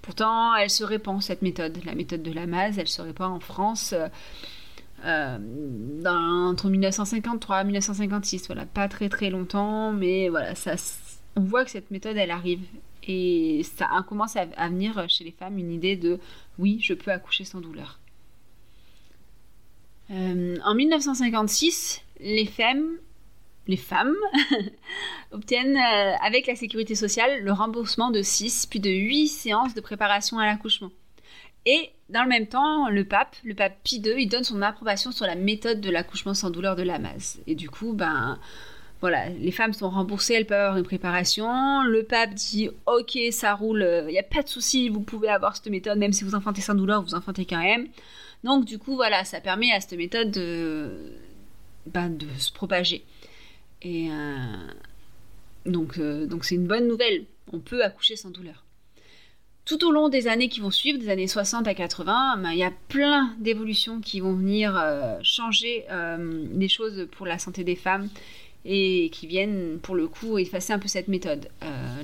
Pourtant, 0.00 0.54
elle 0.54 0.70
se 0.70 0.84
répand, 0.84 1.22
cette 1.22 1.40
méthode. 1.40 1.78
La 1.86 1.94
méthode 1.94 2.22
de 2.22 2.32
la 2.32 2.46
Maz, 2.46 2.78
elle 2.78 2.88
se 2.88 3.00
répand 3.00 3.32
en 3.32 3.40
France 3.40 3.94
euh, 5.04 5.38
entre 6.06 6.68
1953 6.68 7.62
et 7.62 7.64
1956. 7.64 8.46
Voilà, 8.46 8.66
pas 8.66 8.88
très 8.88 9.08
très 9.08 9.30
longtemps, 9.30 9.92
mais 9.92 10.28
voilà, 10.28 10.54
ça, 10.54 10.74
on 11.36 11.42
voit 11.42 11.64
que 11.64 11.70
cette 11.70 11.90
méthode, 11.90 12.16
elle 12.16 12.30
arrive. 12.30 12.60
Et 13.06 13.62
ça 13.76 13.88
commence 14.08 14.36
à, 14.36 14.46
à 14.56 14.68
venir 14.68 15.08
chez 15.08 15.24
les 15.24 15.32
femmes 15.32 15.58
une 15.58 15.72
idée 15.72 15.96
de 15.96 16.18
oui, 16.58 16.78
je 16.80 16.94
peux 16.94 17.10
accoucher 17.10 17.44
sans 17.44 17.60
douleur. 17.60 17.98
Euh, 20.10 20.56
en 20.64 20.74
1956, 20.74 22.02
les 22.20 22.46
femmes 22.46 22.98
les 23.66 23.78
femmes 23.78 24.14
obtiennent 25.32 25.78
euh, 25.78 26.12
avec 26.22 26.46
la 26.46 26.54
sécurité 26.54 26.94
sociale 26.94 27.42
le 27.42 27.52
remboursement 27.52 28.10
de 28.10 28.20
6 28.20 28.66
puis 28.66 28.78
de 28.78 28.90
8 28.90 29.28
séances 29.28 29.74
de 29.74 29.80
préparation 29.80 30.38
à 30.38 30.44
l'accouchement. 30.44 30.90
Et 31.64 31.90
dans 32.10 32.22
le 32.22 32.28
même 32.28 32.46
temps, 32.46 32.90
le 32.90 33.04
pape, 33.04 33.36
le 33.42 33.54
pape 33.54 33.78
Pie 33.82 34.02
II, 34.04 34.16
il 34.18 34.28
donne 34.28 34.44
son 34.44 34.60
approbation 34.60 35.12
sur 35.12 35.24
la 35.24 35.34
méthode 35.34 35.80
de 35.80 35.90
l'accouchement 35.90 36.34
sans 36.34 36.50
douleur 36.50 36.76
de 36.76 36.82
Lamaze. 36.82 37.40
Et 37.46 37.54
du 37.54 37.70
coup, 37.70 37.94
ben 37.94 38.38
voilà, 39.04 39.28
les 39.28 39.50
femmes 39.50 39.74
sont 39.74 39.90
remboursées, 39.90 40.32
elles 40.32 40.46
peuvent 40.46 40.58
avoir 40.58 40.78
une 40.78 40.84
préparation. 40.84 41.82
Le 41.82 42.04
pape 42.04 42.32
dit 42.32 42.70
OK, 42.86 43.18
ça 43.32 43.52
roule, 43.54 43.86
il 44.08 44.12
n'y 44.12 44.18
a 44.18 44.22
pas 44.22 44.42
de 44.42 44.48
souci, 44.48 44.88
vous 44.88 45.02
pouvez 45.02 45.28
avoir 45.28 45.54
cette 45.54 45.66
méthode, 45.66 45.98
même 45.98 46.14
si 46.14 46.24
vous 46.24 46.34
enfantez 46.34 46.62
sans 46.62 46.74
douleur, 46.74 47.02
vous 47.02 47.14
enfantez 47.14 47.44
quand 47.44 47.60
même. 47.60 47.86
Donc 48.44 48.64
du 48.64 48.78
coup, 48.78 48.94
voilà, 48.94 49.22
ça 49.24 49.42
permet 49.42 49.70
à 49.72 49.80
cette 49.82 49.98
méthode 49.98 50.30
de, 50.30 51.12
ben, 51.84 52.16
se 52.38 52.50
propager. 52.50 53.04
Et 53.82 54.08
euh, 54.10 54.56
donc, 55.66 55.98
euh, 55.98 56.24
donc 56.24 56.46
c'est 56.46 56.54
une 56.54 56.66
bonne 56.66 56.88
nouvelle. 56.88 57.26
On 57.52 57.58
peut 57.58 57.84
accoucher 57.84 58.16
sans 58.16 58.30
douleur. 58.30 58.64
Tout 59.66 59.86
au 59.86 59.90
long 59.90 60.08
des 60.08 60.28
années 60.28 60.48
qui 60.48 60.60
vont 60.60 60.70
suivre, 60.70 60.98
des 60.98 61.10
années 61.10 61.26
60 61.26 61.68
à 61.68 61.74
80, 61.74 62.38
ben, 62.38 62.52
il 62.52 62.58
y 62.58 62.64
a 62.64 62.72
plein 62.88 63.34
d'évolutions 63.38 64.00
qui 64.00 64.20
vont 64.20 64.32
venir 64.32 64.78
euh, 64.78 65.18
changer 65.22 65.84
les 66.54 66.68
choses 66.68 67.06
pour 67.12 67.26
la 67.26 67.38
santé 67.38 67.64
des 67.64 67.76
femmes 67.76 68.08
et 68.64 69.10
qui 69.12 69.26
viennent 69.26 69.78
pour 69.82 69.94
le 69.94 70.08
coup 70.08 70.38
effacer 70.38 70.72
un 70.72 70.78
peu 70.78 70.88
cette 70.88 71.08
méthode. 71.08 71.48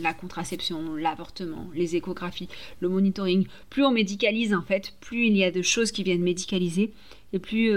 la 0.01 0.13
contraception, 0.13 0.95
l'avortement, 0.95 1.69
les 1.75 1.97
échographies, 1.97 2.49
le 2.81 2.89
monitoring. 2.89 3.47
Plus 3.71 3.85
on 3.85 3.91
médicalise 3.91 4.53
en 4.53 4.63
fait, 4.63 4.93
plus 5.01 5.27
il 5.27 5.37
y 5.37 5.45
a 5.45 5.51
de 5.51 5.63
choses 5.63 5.91
qui 5.91 6.03
viennent 6.03 6.23
médicaliser 6.23 6.93
et 7.33 7.39
plus 7.39 7.73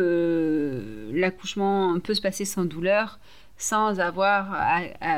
l'accouchement 1.14 1.98
peut 2.00 2.14
se 2.14 2.22
passer 2.22 2.46
sans 2.46 2.66
douleur 2.66 3.20
sans 3.58 4.00
avoir 4.00 4.56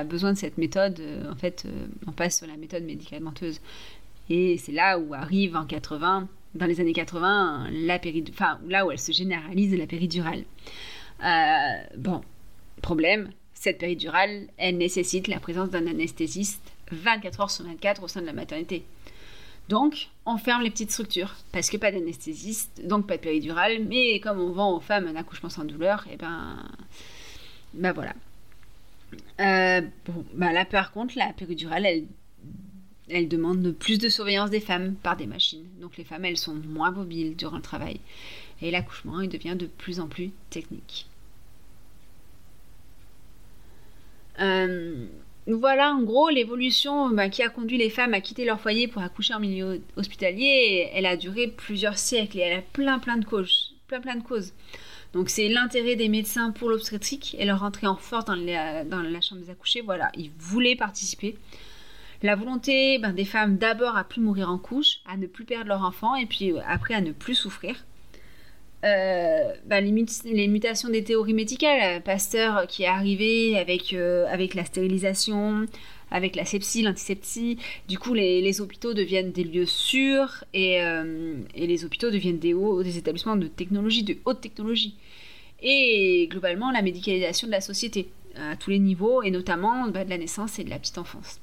besoin 0.05 0.33
de 0.33 0.37
cette 0.37 0.57
méthode. 0.57 0.99
Euh, 0.99 1.31
en 1.31 1.35
fait, 1.35 1.65
euh, 1.65 1.87
on 2.07 2.11
passe 2.11 2.37
sur 2.37 2.47
la 2.47 2.57
méthode 2.57 2.83
médicamenteuse. 2.83 3.59
Et 4.29 4.57
c'est 4.57 4.71
là 4.71 4.99
où 4.99 5.13
arrive 5.13 5.55
en 5.55 5.65
80, 5.65 6.27
dans 6.55 6.65
les 6.65 6.79
années 6.79 6.93
80, 6.93 7.69
la 7.71 7.99
enfin, 8.29 8.59
là 8.67 8.85
où 8.85 8.91
elle 8.91 8.99
se 8.99 9.11
généralise 9.11 9.75
la 9.77 9.87
péridurale. 9.87 10.43
Euh, 11.23 11.97
bon, 11.97 12.21
problème, 12.81 13.29
cette 13.65 13.79
péridurale, 13.79 14.47
elle 14.57 14.77
nécessite 14.77 15.27
la 15.27 15.39
présence 15.39 15.71
d'un 15.71 15.87
anesthésiste 15.87 16.61
24 16.91 17.41
heures 17.41 17.49
sur 17.49 17.65
24 17.65 18.03
au 18.03 18.07
sein 18.07 18.21
de 18.21 18.27
la 18.27 18.33
maternité. 18.33 18.85
Donc, 19.69 20.09
on 20.27 20.37
ferme 20.37 20.61
les 20.61 20.69
petites 20.69 20.91
structures, 20.91 21.33
parce 21.51 21.71
que 21.71 21.77
pas 21.77 21.91
d'anesthésiste, 21.91 22.85
donc 22.85 23.07
pas 23.07 23.17
de 23.17 23.23
péridurale, 23.23 23.83
mais 23.83 24.19
comme 24.19 24.39
on 24.39 24.51
vend 24.51 24.77
aux 24.77 24.79
femmes 24.79 25.07
un 25.07 25.15
accouchement 25.15 25.49
sans 25.49 25.65
douleur, 25.65 26.05
et 26.07 26.11
eh 26.13 26.17
ben, 26.17 26.57
ben 27.73 27.91
voilà. 27.91 28.13
Euh, 29.41 29.81
bon, 30.05 30.23
bah 30.35 30.53
là 30.53 30.65
par 30.65 30.91
contre, 30.91 31.17
la 31.17 31.33
péridurale, 31.33 31.87
elle, 31.87 32.05
elle 33.09 33.27
demande 33.27 33.71
plus 33.71 33.97
de 33.97 34.09
surveillance 34.09 34.51
des 34.51 34.59
femmes 34.59 34.93
par 34.93 35.17
des 35.17 35.25
machines. 35.25 35.65
Donc 35.81 35.97
les 35.97 36.03
femmes, 36.03 36.25
elles 36.25 36.37
sont 36.37 36.53
moins 36.53 36.91
mobiles 36.91 37.35
durant 37.35 37.55
le 37.55 37.63
travail. 37.63 37.99
Et 38.61 38.69
l'accouchement, 38.69 39.21
il 39.21 39.29
devient 39.29 39.55
de 39.57 39.65
plus 39.65 39.99
en 39.99 40.07
plus 40.07 40.29
technique. 40.51 41.07
Euh, 44.39 45.07
voilà 45.47 45.93
en 45.93 46.01
gros 46.01 46.29
l'évolution 46.29 47.09
bah, 47.09 47.29
qui 47.29 47.43
a 47.43 47.49
conduit 47.49 47.77
les 47.77 47.89
femmes 47.89 48.13
à 48.13 48.21
quitter 48.21 48.45
leur 48.45 48.59
foyer 48.59 48.87
pour 48.87 49.01
accoucher 49.01 49.33
en 49.33 49.39
milieu 49.39 49.81
hospitalier. 49.95 50.89
Elle 50.93 51.05
a 51.05 51.17
duré 51.17 51.47
plusieurs 51.47 51.97
siècles 51.97 52.37
et 52.37 52.41
elle 52.41 52.59
a 52.59 52.61
plein 52.61 52.99
plein 52.99 53.17
de 53.17 53.25
causes. 53.25 53.75
Plein 53.87 54.01
plein 54.01 54.15
de 54.15 54.23
causes. 54.23 54.53
Donc 55.13 55.29
c'est 55.29 55.47
l'intérêt 55.47 55.95
des 55.95 56.09
médecins 56.09 56.51
pour 56.51 56.69
l'obstétrique 56.69 57.35
et 57.39 57.45
leur 57.45 57.63
entrée 57.63 57.87
en 57.87 57.95
force 57.95 58.25
dans, 58.25 58.35
la 58.35 59.21
chambre 59.21 59.41
des 59.41 59.49
accouchés. 59.49 59.81
Voilà, 59.81 60.11
ils 60.17 60.31
voulaient 60.37 60.75
participer. 60.75 61.37
La 62.23 62.35
volonté 62.35 62.97
ben, 62.97 63.13
des 63.13 63.23
femmes 63.23 63.57
d'abord 63.57 63.95
à 63.97 64.03
plus 64.03 64.21
mourir 64.21 64.49
en 64.49 64.57
couche, 64.57 64.99
à 65.05 65.15
ne 65.15 65.27
plus 65.27 65.45
perdre 65.45 65.67
leur 65.67 65.83
enfant 65.83 66.15
et 66.15 66.25
puis 66.25 66.51
euh, 66.51 66.59
après 66.67 66.95
à 66.95 67.01
ne 67.01 67.11
plus 67.11 67.35
souffrir. 67.35 67.85
Euh, 68.85 69.53
ben, 69.65 69.83
les, 69.83 70.47
mutations 70.47 70.89
des 70.89 71.03
théories 71.03 71.33
médicales, 71.33 72.03
Pasteur 72.03 72.67
qui 72.67 72.83
est 72.83 72.87
arrivé 72.87 73.57
avec, 73.57 73.93
euh, 73.93 74.27
avec 74.29 74.53
la 74.53 74.63
stérilisation, 74.63 75.65
avec 76.11 76.35
la 76.35 76.45
sepsie, 76.45 76.83
l'antisepsie, 76.83 77.57
du 77.87 77.97
coup 77.97 78.13
les, 78.13 78.61
hôpitaux 78.61 78.93
deviennent 78.93 79.31
des 79.31 79.43
lieux 79.43 79.65
sûrs 79.65 80.43
et, 80.53 80.79
les 81.55 81.85
hôpitaux 81.85 82.11
deviennent 82.11 82.37
des, 82.37 82.53
des 82.83 82.97
établissements 82.97 83.35
de 83.35 83.47
technologie, 83.47 84.03
de 84.03 84.17
haute 84.25 84.41
technologie. 84.41 84.95
Et 85.63 86.27
globalement 86.29 86.69
la 86.69 86.83
médicalisation 86.83 87.47
de 87.47 87.51
la 87.53 87.61
société 87.61 88.09
à 88.35 88.55
tous 88.55 88.69
les 88.69 88.79
niveaux 88.79 89.23
et 89.23 89.31
notamment 89.31 89.87
ben, 89.87 90.05
de 90.05 90.09
la 90.11 90.19
naissance 90.19 90.59
et 90.59 90.63
de 90.63 90.69
la 90.69 90.77
petite 90.77 90.99
enfance 90.99 91.39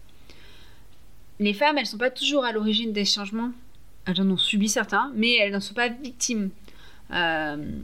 les 1.43 1.55
femmes, 1.55 1.79
elles 1.79 1.87
sont 1.87 1.99
pas 1.99 2.11
toujours 2.11 2.45
à 2.45 2.53
l'origine 2.53 2.93
des 2.93 3.05
changements. 3.05 3.51
Elles 4.07 4.21
en 4.21 4.31
ont 4.31 4.37
subi 4.37 4.69
certains, 4.69 5.11
mais 5.15 5.37
elles 5.37 5.53
n'en 5.53 5.61
sont 5.61 5.75
pas 5.75 5.89
victimes. 5.89 6.51
Euh, 7.13 7.81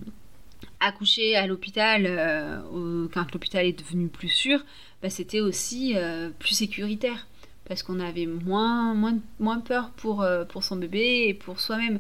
accoucher 0.81 1.37
à 1.37 1.47
l'hôpital, 1.47 2.05
euh, 2.07 3.09
quand 3.13 3.33
l'hôpital 3.33 3.67
est 3.67 3.79
devenu 3.79 4.09
plus 4.09 4.29
sûr, 4.29 4.65
bah, 5.03 5.11
c'était 5.11 5.41
aussi 5.41 5.95
euh, 5.97 6.31
plus 6.39 6.55
sécuritaire. 6.55 7.27
Parce 7.67 7.83
qu'on 7.83 8.01
avait 8.01 8.27
moins, 8.27 8.95
moins, 8.95 9.19
moins 9.41 9.61
peur 9.61 9.91
pour, 9.91 10.27
pour 10.49 10.65
son 10.65 10.77
bébé 10.77 11.27
et 11.29 11.35
pour 11.35 11.61
soi-même. 11.61 11.99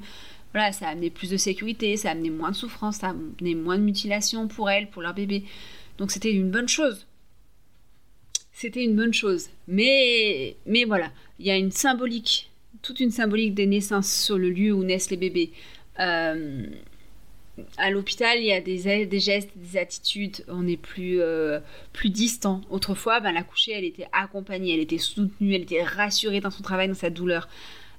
Voilà, 0.54 0.72
ça 0.72 0.88
a 0.88 0.92
amené 0.92 1.10
plus 1.10 1.28
de 1.28 1.36
sécurité, 1.36 1.94
ça 1.98 2.08
a 2.08 2.12
amené 2.12 2.30
moins 2.30 2.52
de 2.52 2.56
souffrance, 2.56 2.96
ça 2.96 3.08
a 3.08 3.10
amené 3.10 3.54
moins 3.54 3.76
de 3.76 3.82
mutilation 3.82 4.48
pour 4.48 4.70
elles, 4.70 4.88
pour 4.88 5.02
leur 5.02 5.12
bébé. 5.12 5.44
Donc 5.98 6.10
c'était 6.10 6.32
une 6.32 6.50
bonne 6.50 6.68
chose 6.68 7.06
c'était 8.58 8.82
une 8.82 8.96
bonne 8.96 9.14
chose. 9.14 9.50
Mais, 9.68 10.56
mais 10.66 10.84
voilà, 10.84 11.12
il 11.38 11.46
y 11.46 11.50
a 11.50 11.56
une 11.56 11.70
symbolique, 11.70 12.50
toute 12.82 12.98
une 12.98 13.12
symbolique 13.12 13.54
des 13.54 13.66
naissances 13.66 14.12
sur 14.12 14.36
le 14.36 14.50
lieu 14.50 14.72
où 14.72 14.82
naissent 14.82 15.10
les 15.10 15.16
bébés. 15.16 15.52
Euh, 16.00 16.66
à 17.76 17.90
l'hôpital, 17.90 18.38
il 18.38 18.46
y 18.46 18.52
a 18.52 18.60
des, 18.60 19.06
des, 19.06 19.20
gestes, 19.20 19.50
des 19.56 19.78
attitudes, 19.78 20.44
on 20.48 20.66
est 20.66 20.76
plus, 20.76 21.20
euh, 21.20 21.60
plus 21.92 22.10
distant. 22.10 22.60
Autrefois, 22.70 23.20
ben, 23.20 23.32
la 23.32 23.42
couchée, 23.42 23.72
elle 23.72 23.84
était 23.84 24.08
accompagnée, 24.12 24.74
elle 24.74 24.80
était 24.80 24.98
soutenue, 24.98 25.54
elle 25.54 25.62
était 25.62 25.82
rassurée 25.82 26.40
dans 26.40 26.50
son 26.50 26.62
travail, 26.62 26.88
dans 26.88 26.94
sa 26.94 27.10
douleur. 27.10 27.48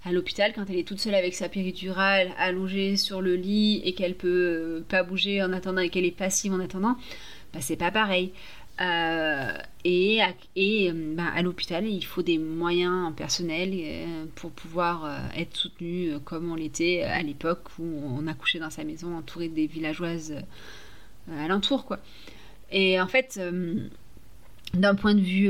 À 0.06 0.12
l'hôpital, 0.12 0.54
quand 0.56 0.65
elle 0.69 0.78
est 0.78 0.88
toute 0.88 1.00
seule 1.00 1.15
avec 1.15 1.36
sa 1.36 1.50
péridurale, 1.50 2.32
allongée 2.38 2.95
sur 2.95 3.22
le 3.22 3.36
lit 3.36 3.82
et 3.84 3.93
qu'elle 3.93 4.15
peut 4.15 4.28
euh, 4.28 4.86
pas 4.88 5.04
bouger 5.04 5.43
en 5.43 5.52
attendant 5.52 5.82
et 5.82 5.89
qu'elle 5.89 6.06
est 6.06 6.12
passive 6.15 6.54
en 6.54 6.60
attendant, 6.60 6.95
ben, 7.54 7.62
c'est 7.62 7.76
pas 7.76 7.91
pareil. 7.91 8.32
Euh, 8.82 9.58
et, 9.84 10.22
à, 10.22 10.30
et 10.56 10.89
euh, 10.89 11.15
bah, 11.15 11.28
à 11.36 11.42
l'hôpital, 11.42 11.86
il 11.86 12.04
faut 12.04 12.22
des 12.22 12.38
moyens 12.38 13.13
personnels 13.13 13.74
euh, 13.74 14.26
pour 14.36 14.52
pouvoir 14.52 15.10
être 15.36 15.56
soutenu 15.56 16.20
comme 16.24 16.52
on 16.52 16.56
l'était 16.56 17.04
à 17.04 17.22
l'époque 17.22 17.68
où 17.78 17.84
on 17.84 18.26
accouchait 18.28 18.60
dans 18.60 18.70
sa 18.70 18.84
maison 18.84 19.18
entouré 19.18 19.50
des 19.50 19.68
villageoises 19.68 20.34
alentour. 21.30 21.86
Quoi. 21.86 22.00
Et 22.72 23.00
en 23.02 23.08
fait, 23.08 23.39
d'un 24.74 24.96
point 24.96 25.15
de 25.15 25.22
vue 25.22 25.50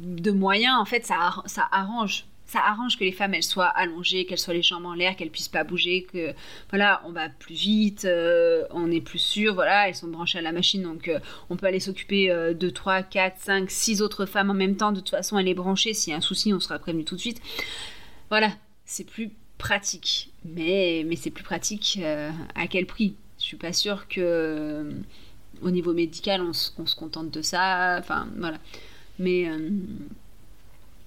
de 0.00 0.30
moyens, 0.30 0.78
en 0.78 0.84
fait, 0.84 1.04
ça, 1.04 1.42
ça 1.46 1.68
arrange 1.70 2.26
ça 2.46 2.60
arrange 2.60 2.98
que 2.98 3.04
les 3.04 3.12
femmes 3.12 3.34
elles 3.34 3.42
soient 3.42 3.66
allongées, 3.66 4.26
qu'elles 4.26 4.38
soient 4.38 4.54
les 4.54 4.62
jambes 4.62 4.86
en 4.86 4.94
l'air, 4.94 5.16
qu'elles 5.16 5.30
puissent 5.30 5.48
pas 5.48 5.64
bouger, 5.64 6.06
que 6.12 6.34
voilà, 6.68 7.02
on 7.06 7.12
va 7.12 7.28
plus 7.28 7.54
vite, 7.54 8.04
euh, 8.04 8.64
on 8.70 8.90
est 8.90 9.00
plus 9.00 9.18
sûr, 9.18 9.54
voilà, 9.54 9.88
elles 9.88 9.94
sont 9.94 10.08
branchées 10.08 10.38
à 10.38 10.42
la 10.42 10.52
machine. 10.52 10.82
Donc 10.82 11.08
euh, 11.08 11.18
on 11.48 11.56
peut 11.56 11.66
aller 11.66 11.80
s'occuper 11.80 12.30
euh, 12.30 12.52
de 12.52 12.70
3, 12.70 13.02
4, 13.02 13.38
5, 13.38 13.70
6 13.70 14.02
autres 14.02 14.26
femmes 14.26 14.50
en 14.50 14.54
même 14.54 14.76
temps, 14.76 14.92
de 14.92 15.00
toute 15.00 15.10
façon 15.10 15.38
elle 15.38 15.48
est 15.48 15.54
branchée, 15.54 15.94
s'il 15.94 16.10
y 16.10 16.14
a 16.14 16.18
un 16.18 16.22
souci 16.22 16.52
on 16.52 16.60
sera 16.60 16.78
prévenu 16.78 17.04
tout 17.04 17.16
de 17.16 17.20
suite. 17.20 17.40
Voilà, 18.28 18.50
c'est 18.84 19.04
plus 19.04 19.30
pratique, 19.58 20.30
mais, 20.44 21.04
mais 21.06 21.16
c'est 21.16 21.30
plus 21.30 21.44
pratique 21.44 22.00
à 22.54 22.66
quel 22.66 22.86
prix? 22.86 23.14
Je 23.38 23.44
suis 23.44 23.56
pas 23.56 23.72
sûre 23.72 24.06
que 24.08 24.92
au 25.62 25.70
niveau 25.70 25.94
médical 25.94 26.42
on, 26.42 26.52
on, 26.78 26.86
se 26.86 26.96
contente 26.96 27.30
de 27.30 27.42
ça, 27.42 27.96
enfin 27.98 28.28
voilà. 28.36 28.58
Mais 29.18 29.48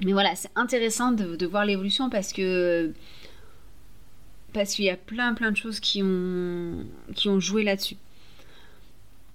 mais 0.03 0.13
voilà, 0.13 0.35
c'est 0.35 0.51
intéressant 0.55 1.11
de, 1.11 1.45
voir 1.45 1.65
l'évolution 1.65 2.09
parce 2.09 2.33
que 2.33 2.93
parce 4.53 4.73
qu'il 4.73 4.85
y 4.85 4.89
a 4.89 4.97
plein 4.97 5.33
plein 5.33 5.51
de 5.51 5.57
choses 5.57 5.79
qui 5.79 6.01
ont 6.03 6.85
qui 7.15 7.29
ont 7.29 7.39
joué 7.39 7.63
là-dessus. 7.63 7.97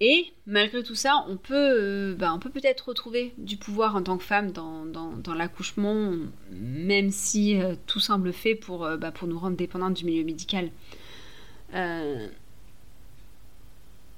Et 0.05 0.33
malgré 0.49 0.83
tout 0.83 0.97
ça, 0.97 1.25
on 1.29 1.37
peut, 1.37 1.55
euh, 1.55 2.15
bah, 2.17 2.37
peut-être 2.53 2.89
retrouver 2.89 3.33
du 3.39 3.57
pouvoir 3.57 3.95
en 3.95 4.03
tant 4.03 4.19
que 4.19 4.25
femme 4.25 4.51
dans, 4.51 4.85
dans, 4.85 5.35
l'accouchement, 5.35 6.13
même 6.51 7.13
si 7.13 7.61
euh, 7.61 7.77
tout 7.87 8.01
semble 8.01 8.33
fait 8.33 8.57
pour, 8.57 8.85
euh, 8.85 8.97
bah, 8.97 9.13
pour 9.13 9.29
nous 9.29 9.39
rendre 9.39 9.57
dépendantes 9.57 9.95
du 9.95 10.05
milieu 10.05 10.25
médical. 10.25 10.73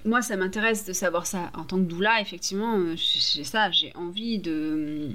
moi, 0.06 0.22
ça 0.22 0.36
m'intéresse 0.38 0.86
de 0.86 0.94
savoir 0.94 1.26
ça. 1.26 1.50
En 1.52 1.64
tant 1.64 1.76
que 1.76 1.82
doula, 1.82 2.18
effectivement, 2.22 2.78
j'ai 2.96 3.44
ça, 3.44 3.70
j'ai 3.70 3.92
envie 3.94 4.38
de 4.38 5.10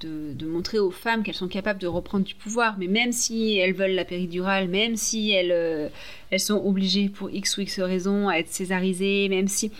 de, 0.00 0.46
montrer 0.46 0.78
aux 0.78 0.90
femmes 0.90 1.22
qu'elles 1.22 1.34
sont 1.34 1.48
capables 1.48 1.80
de 1.80 1.86
reprendre 1.86 2.24
du 2.24 2.34
pouvoir. 2.34 2.76
Mais 2.78 2.86
même 2.86 3.12
si 3.12 3.56
elles 3.56 3.74
veulent 3.74 3.94
la 3.94 4.04
péridurale, 4.04 4.68
même 4.68 4.96
si 4.96 5.30
elles, 5.30 5.52
euh, 5.52 5.88
elles 6.30 6.40
sont 6.40 6.62
obligées 6.64 7.08
pour 7.08 7.30
X 7.30 7.56
ou 7.56 7.62
X 7.62 7.80
raisons 7.80 8.28
à 8.28 8.36
être 8.36 8.48
césarisées, 8.48 9.28
même 9.28 9.48
si... 9.48 9.72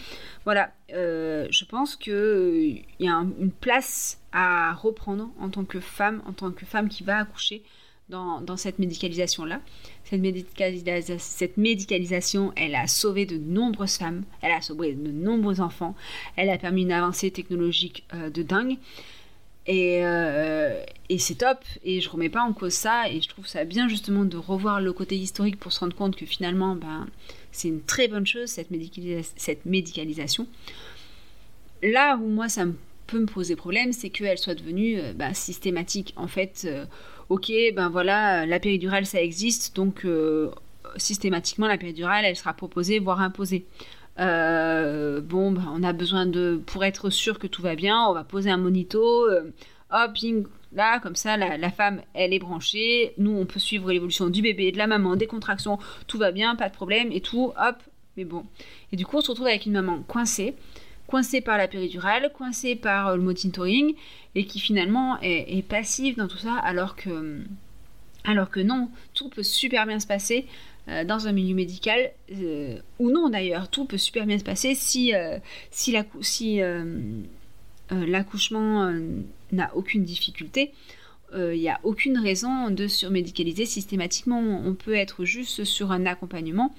Voilà, 0.45 0.73
euh, 0.95 1.49
je 1.51 1.65
pense 1.65 1.97
qu'il 1.97 2.13
euh, 2.13 2.75
y 3.01 3.09
a 3.09 3.27
une 3.41 3.51
place 3.51 4.21
à 4.31 4.75
reprendre 4.75 5.29
en 5.41 5.49
tant 5.49 5.65
que 5.65 5.81
femme, 5.81 6.23
en 6.25 6.33
tant 6.33 6.53
que 6.53 6.65
femme 6.65 6.89
qui 6.89 7.03
va 7.03 7.19
accoucher 7.19 7.65
dans, 8.11 8.41
dans 8.41 8.57
cette 8.57 8.79
médicalisation-là. 8.79 9.61
Cette, 10.05 10.23
cette, 11.19 11.57
médicalisation, 11.57 12.53
elle 12.55 12.77
a 12.77 12.87
sauvé 12.87 13.27
de 13.27 13.39
nombreuses 13.39 13.97
femmes, 13.97 14.23
elle 14.41 14.53
a 14.53 14.61
sauvé 14.61 14.95
de 14.95 15.11
nombreux 15.11 15.61
enfants, 15.61 15.97
elle 16.37 16.49
a 16.49 16.59
permis 16.59 16.83
une 16.83 16.93
avancée 16.93 17.33
technologique 17.33 18.05
de 18.15 18.43
dingue. 18.45 18.77
Euh, 19.69 20.85
et, 21.09 21.19
c'est 21.19 21.37
top, 21.37 21.59
et 21.85 22.01
je 22.01 22.09
remets 22.09 22.29
pas 22.29 22.43
en 22.43 22.53
cause 22.53 22.73
ça, 22.73 23.09
et 23.09 23.21
je 23.21 23.29
trouve 23.29 23.47
ça 23.47 23.65
bien 23.65 23.89
justement 23.89 24.25
de 24.25 24.37
revoir 24.37 24.81
le 24.81 24.93
côté 24.93 25.17
historique 25.17 25.59
pour 25.59 25.73
se 25.73 25.81
rendre 25.81 25.97
compte 25.97 26.17
que 26.17 26.27
finalement, 26.27 26.77
ben, 26.77 27.07
c'est 27.53 27.69
une 27.69 27.83
très 27.83 28.09
bonne 28.09 28.27
chose, 28.27 28.49
cette, 28.49 29.67
médicalisation. 29.67 30.47
Là 31.83 32.17
où 32.17 32.29
moi, 32.29 32.49
ça 32.49 32.65
peut 33.07 33.21
me 33.21 33.27
poser 33.27 33.57
problème, 33.57 33.93
c'est 33.93 34.11
qu'elle 34.11 34.39
soit 34.39 34.55
devenue 34.55 34.99
euh, 35.01 35.13
ben, 35.13 35.35
systématique. 35.35 36.13
En 36.17 36.29
fait, 36.29 36.63
euh, 36.65 36.85
ok, 37.29 37.53
ben 37.75 37.89
voilà, 37.89 38.47
la 38.47 38.61
péridurale, 38.61 39.07
ça 39.07 39.21
existe, 39.21 39.75
donc 39.75 40.07
systématiquement, 40.97 41.67
la 41.67 41.77
péridurale, 41.77 42.25
elle 42.25 42.37
sera 42.37 42.55
proposée, 42.55 43.01
voire 43.01 43.21
imposée. 43.21 43.67
Euh, 44.19 45.21
bon, 45.21 45.53
bah, 45.53 45.63
on 45.73 45.83
a 45.83 45.93
besoin 45.93 46.27
de, 46.27 46.61
pour 46.67 46.85
être 46.85 47.11
sûr 47.11 47.39
que 47.39 47.47
tout 47.47 47.63
va 47.63 47.75
bien, 47.75 48.07
on 48.07 48.15
va 48.15 48.25
poser 48.25 48.51
un 48.51 48.57
monito, 48.57 49.29
euh, 49.29 49.53
hop, 49.91 50.17
là, 50.73 51.01
comme 51.01 51.17
ça, 51.17 51.37
la, 51.37 51.71
femme, 51.71 52.01
elle 52.15 52.33
est 52.33 52.39
branchée, 52.39 53.13
nous, 53.19 53.37
on 53.37 53.45
peut 53.45 53.61
suivre 53.61 53.91
l'évolution 53.93 54.29
du 54.29 54.43
bébé, 54.43 54.73
de 54.73 54.79
la 54.79 54.87
maman, 54.87 55.17
des 55.17 55.27
contractions, 55.27 55.79
tout 56.07 56.19
va 56.19 56.33
bien, 56.33 56.57
pas 56.57 56.69
de 56.69 56.75
problème, 56.75 57.13
et 57.13 57.21
tout, 57.21 57.53
hop, 57.59 57.77
mais 58.17 58.25
bon. 58.25 58.45
Et 58.93 58.97
du 58.97 59.05
coup, 59.05 59.19
on 59.19 59.21
se 59.21 59.31
retrouve 59.31 59.49
avec 59.49 59.67
une 59.67 59.73
maman 59.73 60.03
coincée, 60.03 60.55
coincée 61.07 61.43
par 61.43 61.59
la 61.59 61.69
péridurale, 61.69 62.33
coincée 62.33 62.75
par 62.75 63.09
euh, 63.09 63.17
le 63.17 63.23
monitoring, 63.23 63.95
et 64.35 64.47
qui 64.47 64.61
finalement 64.61 65.21
est, 65.21 65.59
est 65.59 65.63
passive 65.63 66.17
dans 66.17 66.29
tout 66.29 66.39
ça, 66.39 66.55
alors 66.55 66.97
que, 66.97 67.43
alors 68.25 68.49
que 68.49 68.61
non, 68.61 68.91
tout 69.13 69.29
peut 69.29 69.43
super 69.43 69.87
bien 69.87 70.01
se 70.01 70.07
passer. 70.07 70.47
Euh, 70.89 71.05
dans 71.05 71.27
un 71.27 71.33
milieu 71.33 71.55
médical, 71.55 72.13
euh, 72.33 72.79
ou 73.01 73.11
non 73.11 73.29
d'ailleurs, 73.29 73.69
tout 73.69 73.87
peut 73.87 73.99
super 73.99 74.25
bien 74.25 74.39
se 74.39 74.45
passer 74.45 74.77
si, 74.77 75.13
euh, 75.15 75.39
si 75.71 75.91
l'accouchement 77.91 78.93
n'a 79.51 79.75
aucune 79.75 80.05
difficulté. 80.05 80.73
Il 81.35 81.59
n'y 81.59 81.69
a 81.69 81.81
aucune 81.83 82.19
raison 82.19 82.71
de 82.71 82.87
surmédicaliser 82.87 83.67
systématiquement. 83.67 84.39
On 84.41 84.75
peut 84.75 84.95
être 84.95 85.25
juste 85.25 85.65
sur 85.65 85.91
un 85.91 86.07
accompagnement 86.07 86.75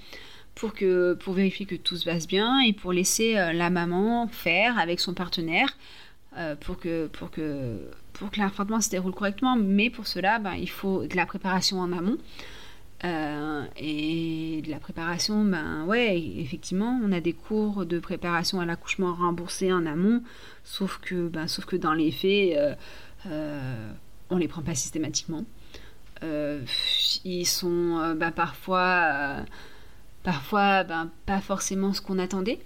pour, 0.54 0.72
que, 0.72 1.14
pour 1.14 1.34
vérifier 1.34 1.66
que 1.66 1.76
tout 1.76 1.96
se 1.96 2.06
passe 2.06 2.26
bien 2.26 2.58
et 2.60 2.72
pour 2.72 2.92
laisser 2.92 3.34
la 3.34 3.70
maman 3.70 4.26
faire 4.26 4.76
avec 4.78 4.98
son 4.98 5.14
partenaire 5.14 5.76
pour 6.60 6.80
que, 6.80 7.06
pour 7.08 7.30
que, 7.30 7.78
pour 8.14 8.32
que 8.32 8.40
l'enfantement 8.40 8.80
se 8.80 8.90
déroule 8.90 9.12
correctement. 9.12 9.54
Mais 9.54 9.90
pour 9.90 10.08
cela, 10.08 10.40
ben, 10.40 10.54
il 10.54 10.70
faut 10.70 11.06
de 11.06 11.14
la 11.14 11.26
préparation 11.26 11.78
en 11.78 11.92
amont. 11.92 12.18
Et 13.04 14.62
de 14.64 14.70
la 14.70 14.78
préparation, 14.78 15.44
ben 15.44 15.84
ouais, 15.84 16.20
effectivement, 16.38 17.00
on 17.04 17.12
a 17.12 17.20
des 17.20 17.32
cours 17.32 17.86
de 17.86 17.98
préparation 17.98 18.60
à 18.60 18.66
l'accouchement 18.66 19.14
remboursés 19.14 19.72
en 19.72 19.86
amont, 19.86 20.22
sauf 20.64 20.98
que, 20.98 21.28
ben, 21.28 21.46
sauf 21.46 21.64
que 21.64 21.76
dans 21.76 21.94
les 21.94 22.10
faits, 22.10 22.76
on 23.24 24.36
les 24.36 24.48
prend 24.48 24.62
pas 24.62 24.74
systématiquement. 24.74 25.44
ils 26.22 27.46
sont 27.46 28.14
ben, 28.16 28.32
parfois, 28.32 29.44
parfois 30.24 30.84
ben, 30.84 31.10
pas 31.24 31.40
forcément 31.40 31.92
ce 31.92 32.00
qu'on 32.00 32.18
attendait 32.18 32.58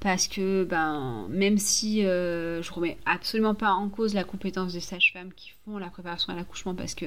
parce 0.00 0.28
que 0.28 0.64
ben 0.64 1.26
même 1.28 1.58
si 1.58 2.04
euh, 2.04 2.62
je 2.62 2.72
remets 2.72 2.96
absolument 3.04 3.54
pas 3.54 3.72
en 3.72 3.88
cause 3.88 4.14
la 4.14 4.24
compétence 4.24 4.72
des 4.72 4.80
sages-femmes 4.80 5.32
qui 5.34 5.52
font 5.64 5.78
la 5.78 5.88
préparation 5.88 6.32
à 6.32 6.36
l'accouchement 6.36 6.74
parce 6.74 6.94
que 6.94 7.06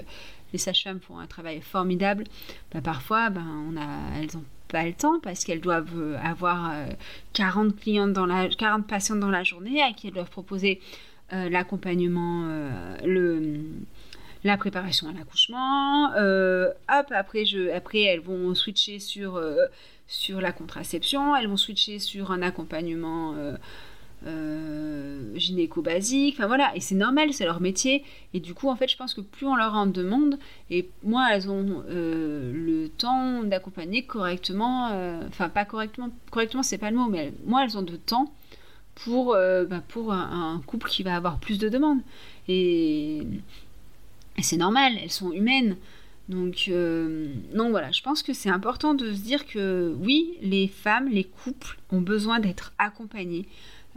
les 0.53 0.59
sages-femmes 0.59 0.99
font 0.99 1.19
un 1.19 1.27
travail 1.27 1.61
formidable, 1.61 2.25
ben, 2.71 2.81
parfois 2.81 3.29
ben 3.29 3.73
elles 4.19 4.37
ont 4.37 4.43
pas 4.67 4.85
le 4.85 4.93
temps 4.93 5.19
parce 5.19 5.43
qu'elles 5.43 5.61
doivent 5.61 5.97
euh, 5.97 6.17
avoir 6.23 6.73
40 7.33 7.67
euh, 7.67 7.71
clientes 7.71 8.13
dans 8.13 8.25
la 8.25 8.49
40 8.49 8.87
patientes 8.87 9.19
dans 9.19 9.29
la 9.29 9.43
journée 9.43 9.81
à 9.81 9.93
qui 9.93 10.07
elles 10.07 10.13
doivent 10.13 10.29
proposer 10.29 10.79
l'accompagnement 11.31 12.45
le 13.05 13.61
la 14.43 14.57
préparation 14.57 15.07
à 15.07 15.13
l'accouchement. 15.13 16.09
hop, 16.09 17.05
après, 17.11 17.43
après, 17.73 18.01
elles 18.01 18.19
vont 18.19 18.53
switcher 18.53 18.99
sur 18.99 19.41
sur 20.07 20.41
la 20.41 20.51
contraception, 20.51 21.33
elles 21.37 21.47
vont 21.47 21.55
switcher 21.55 21.99
sur 21.99 22.31
un 22.31 22.41
accompagnement 22.41 23.33
euh, 24.26 25.01
euh, 25.32 25.38
gynéco 25.38 25.82
basique, 25.82 26.36
enfin 26.38 26.47
voilà, 26.47 26.76
et 26.76 26.80
c'est 26.80 26.95
normal, 26.95 27.34
c'est 27.34 27.45
leur 27.45 27.61
métier, 27.61 28.03
et 28.34 28.39
du 28.39 28.53
coup 28.53 28.69
en 28.69 28.76
fait 28.76 28.88
je 28.88 28.97
pense 28.97 29.13
que 29.13 29.22
plus 29.22 29.45
on 29.45 29.55
leur 29.55 29.74
en 29.74 29.86
demande, 29.86 30.38
et 30.69 30.89
moins 31.03 31.30
elles 31.30 31.49
ont 31.49 31.84
euh, 31.89 32.51
le 32.53 32.89
temps 32.89 33.43
d'accompagner 33.43 34.03
correctement, 34.03 34.89
enfin 35.28 35.49
pas 35.49 35.65
correctement, 35.65 36.09
correctement 36.30 36.63
c'est 36.63 36.78
pas 36.78 36.91
le 36.91 36.97
mot, 36.97 37.07
mais 37.07 37.34
moins 37.45 37.63
elles 37.63 37.78
ont 37.78 37.84
de 37.84 37.95
temps 37.95 38.32
pour, 38.95 39.34
bah, 39.34 39.82
pour 39.88 40.13
un, 40.13 40.61
couple 40.67 40.89
qui 40.89 41.03
va 41.03 41.15
avoir 41.15 41.39
plus 41.39 41.57
de 41.57 41.69
demandes, 41.69 42.01
et 42.47 43.24
c'est 44.41 44.57
normal, 44.57 44.93
elles 45.01 45.11
sont 45.11 45.32
humaines, 45.32 45.76
donc, 46.32 46.65
euh, 46.69 47.34
voilà, 47.53 47.91
je 47.91 48.01
pense 48.01 48.24
que 48.24 48.32
c'est 48.34 48.49
important 48.49 48.93
de 48.93 49.13
se 49.13 49.22
dire 49.22 49.45
que 49.45 49.93
oui, 49.99 50.38
les 50.41 50.67
femmes, 50.67 51.09
les 51.09 51.26
couples 51.26 51.78
ont 51.91 51.99
besoin 51.99 52.39
d'être 52.39 52.74
accompagnés 52.78 53.45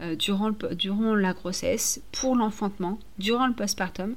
euh, 0.01 0.17
durant, 0.17 0.51
durant 0.73 1.15
la 1.15 1.33
grossesse, 1.33 2.03
pour 2.13 2.37
l'enfantement, 2.37 2.99
durant 3.19 3.47
le 3.47 3.55
postpartum, 3.55 4.15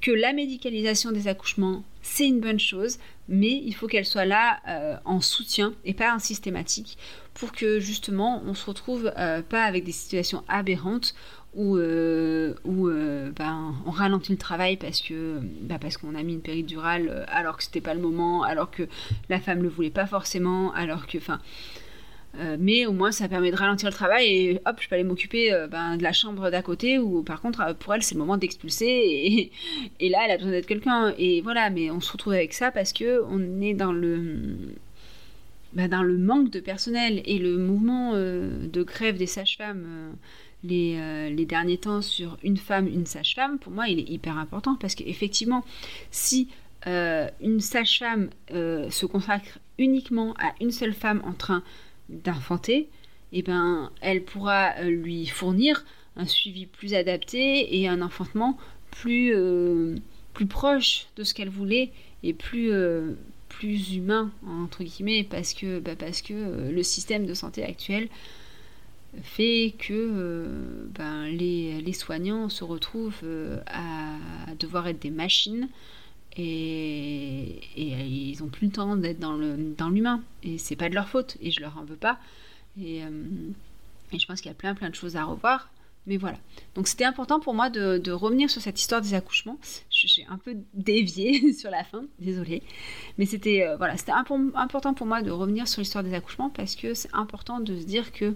que 0.00 0.10
la 0.10 0.32
médicalisation 0.32 1.12
des 1.12 1.28
accouchements, 1.28 1.84
c'est 2.00 2.26
une 2.26 2.40
bonne 2.40 2.58
chose, 2.58 2.98
mais 3.28 3.62
il 3.64 3.74
faut 3.74 3.86
qu'elle 3.86 4.06
soit 4.06 4.24
là 4.24 4.60
euh, 4.66 4.96
en 5.04 5.20
soutien 5.20 5.74
et 5.84 5.92
pas 5.92 6.14
en 6.14 6.18
systématique 6.18 6.96
pour 7.34 7.52
que 7.52 7.80
justement 7.80 8.42
on 8.44 8.54
se 8.54 8.66
retrouve 8.66 9.12
pas 9.48 9.62
avec 9.62 9.84
des 9.84 9.92
situations 9.92 10.42
aberrantes 10.48 11.14
où, 11.54 11.76
euh, 11.76 12.54
euh, 12.66 13.30
ben, 13.32 13.74
on 13.84 13.90
ralentit 13.90 14.32
le 14.32 14.38
travail 14.38 14.76
parce 14.76 15.00
que 15.00 15.40
ben, 15.62 15.78
parce 15.78 15.96
qu'on 15.96 16.14
a 16.14 16.22
mis 16.22 16.34
une 16.34 16.42
péridurale 16.42 17.08
euh, 17.08 17.24
alors 17.28 17.56
que 17.56 17.64
c'était 17.64 17.80
pas 17.80 17.94
le 17.94 18.00
moment, 18.00 18.42
alors 18.44 18.70
que 18.70 18.84
la 19.28 19.40
femme 19.40 19.62
le 19.62 19.68
voulait 19.68 19.90
pas 19.90 20.06
forcément, 20.06 20.72
alors 20.74 21.06
que 21.06 21.18
mais 22.58 22.86
au 22.86 22.92
moins 22.92 23.12
ça 23.12 23.28
permet 23.28 23.50
de 23.50 23.56
ralentir 23.56 23.88
le 23.88 23.94
travail 23.94 24.26
et 24.26 24.60
hop 24.64 24.76
je 24.80 24.88
peux 24.88 24.94
aller 24.94 25.04
m'occuper 25.04 25.50
ben, 25.70 25.96
de 25.96 26.02
la 26.02 26.12
chambre 26.12 26.50
d'à 26.50 26.62
côté 26.62 26.98
où 26.98 27.22
par 27.22 27.40
contre 27.40 27.74
pour 27.76 27.94
elle 27.94 28.02
c'est 28.02 28.14
le 28.14 28.20
moment 28.20 28.36
d'expulser 28.36 29.50
et, 30.00 30.08
là 30.08 30.18
elle 30.24 30.30
a 30.30 30.36
besoin 30.36 30.52
d'être 30.52 30.66
quelqu'un. 30.66 31.12
Et 31.18 31.40
voilà 31.40 31.70
mais 31.70 31.90
on 31.90 32.00
se 32.00 32.12
retrouve 32.12 32.34
avec 32.34 32.52
ça 32.52 32.70
parce 32.70 32.92
que 32.92 33.22
on 33.28 33.60
est 33.60 33.74
dans 33.74 33.92
le 33.92 34.76
ben, 35.72 35.88
dans 35.88 36.02
le 36.02 36.18
manque 36.18 36.50
de 36.50 36.60
personnel 36.60 37.22
et 37.24 37.38
le 37.38 37.58
mouvement 37.58 38.14
de 38.14 38.82
grève 38.82 39.16
des 39.18 39.26
sages-femmes 39.26 40.16
euh, 40.68 41.30
les, 41.30 41.46
derniers 41.46 41.78
temps 41.78 42.02
sur 42.02 42.36
une 42.42 42.56
femme, 42.56 42.86
une 42.86 43.06
sage-femme, 43.06 43.58
pour 43.58 43.72
moi, 43.72 43.88
il 43.88 43.98
est 43.98 44.08
hyper 44.08 44.36
important 44.36 44.76
parce 44.76 44.94
qu'effectivement, 44.94 45.64
si 46.10 46.48
euh, 46.86 47.28
une 47.40 47.60
sage-femme 47.60 48.30
euh, 48.52 48.90
se 48.90 49.06
consacre 49.06 49.58
uniquement 49.78 50.34
à 50.38 50.52
une 50.60 50.70
seule 50.70 50.92
femme 50.92 51.22
en 51.24 51.32
train 51.32 51.62
d'infanter, 52.10 52.88
eh 53.32 53.42
ben, 53.42 53.90
elle 54.00 54.24
pourra 54.24 54.80
lui 54.82 55.26
fournir 55.26 55.84
un 56.16 56.26
suivi 56.26 56.66
plus 56.66 56.94
adapté 56.94 57.80
et 57.80 57.88
un 57.88 58.02
enfantement 58.02 58.58
plus, 58.90 59.32
plus 60.34 60.46
proche 60.46 61.06
de 61.16 61.22
ce 61.22 61.32
qu'elle 61.32 61.48
voulait 61.48 61.90
et 62.22 62.32
plus, 62.34 62.72
plus 63.48 63.94
humain, 63.94 64.32
entre 64.46 64.82
guillemets, 64.82 65.22
parce 65.22 65.52
que, 65.52 65.78
bah, 65.78 65.92
le 65.98 66.82
système 66.82 67.26
de 67.26 67.34
santé 67.34 67.62
actuel 67.62 68.08
fait 69.22 69.74
que 69.78 69.92
euh, 69.92 70.86
ben, 70.94 71.26
les, 71.26 71.92
soignants 71.92 72.48
se 72.48 72.64
retrouvent 72.64 73.20
euh, 73.24 73.58
à 73.66 74.54
devoir 74.58 74.86
être 74.86 75.00
des 75.00 75.10
machines 75.10 75.68
et, 76.36 77.60
ils 77.76 78.36
n'ont 78.40 78.48
plus 78.48 78.66
le 78.66 78.72
temps 78.72 78.96
d'être 78.96 79.18
dans 79.18 79.88
l'humain. 79.88 80.22
et 80.42 80.58
c'est 80.58 80.76
pas 80.76 80.88
de 80.88 80.94
leur 80.94 81.08
faute 81.08 81.36
et 81.40 81.50
je 81.50 81.60
leur 81.60 81.76
en 81.78 81.84
veux 81.84 81.96
pas. 81.96 82.18
Et, 82.80 83.02
euh, 83.04 83.10
je 84.12 84.26
pense 84.26 84.40
qu'il 84.40 84.50
y 84.50 84.52
a 84.52 84.56
plein 84.56 84.74
plein 84.74 84.90
de 84.90 84.94
choses 84.94 85.16
à 85.16 85.24
revoir. 85.24 85.70
Mais 86.06 86.16
voilà. 86.16 86.38
Donc 86.74 86.88
c'était 86.88 87.04
important 87.04 87.40
pour 87.40 87.54
moi 87.54 87.68
de, 87.68 88.10
revenir 88.10 88.48
sur 88.50 88.62
cette 88.62 88.80
histoire 88.80 89.02
des 89.02 89.14
accouchements. 89.14 89.58
J'ai 89.90 90.26
un 90.28 90.38
peu 90.38 90.56
dévié 90.72 91.52
sur 91.58 91.70
la 91.70 91.84
fin, 91.84 92.04
désolée. 92.18 92.62
Mais 93.18 93.26
c'était 93.26 93.66
voilà, 93.76 93.96
c'était 93.96 94.12
important 94.12 94.94
pour 94.94 95.06
moi 95.06 95.22
de 95.22 95.30
revenir 95.30 95.68
sur 95.68 95.80
l'histoire 95.80 96.02
des 96.02 96.14
accouchements 96.14 96.50
parce 96.50 96.74
que 96.74 96.94
c'est 96.94 97.12
important 97.12 97.60
de 97.60 97.78
se 97.78 97.84
dire 97.84 98.12
que 98.12 98.34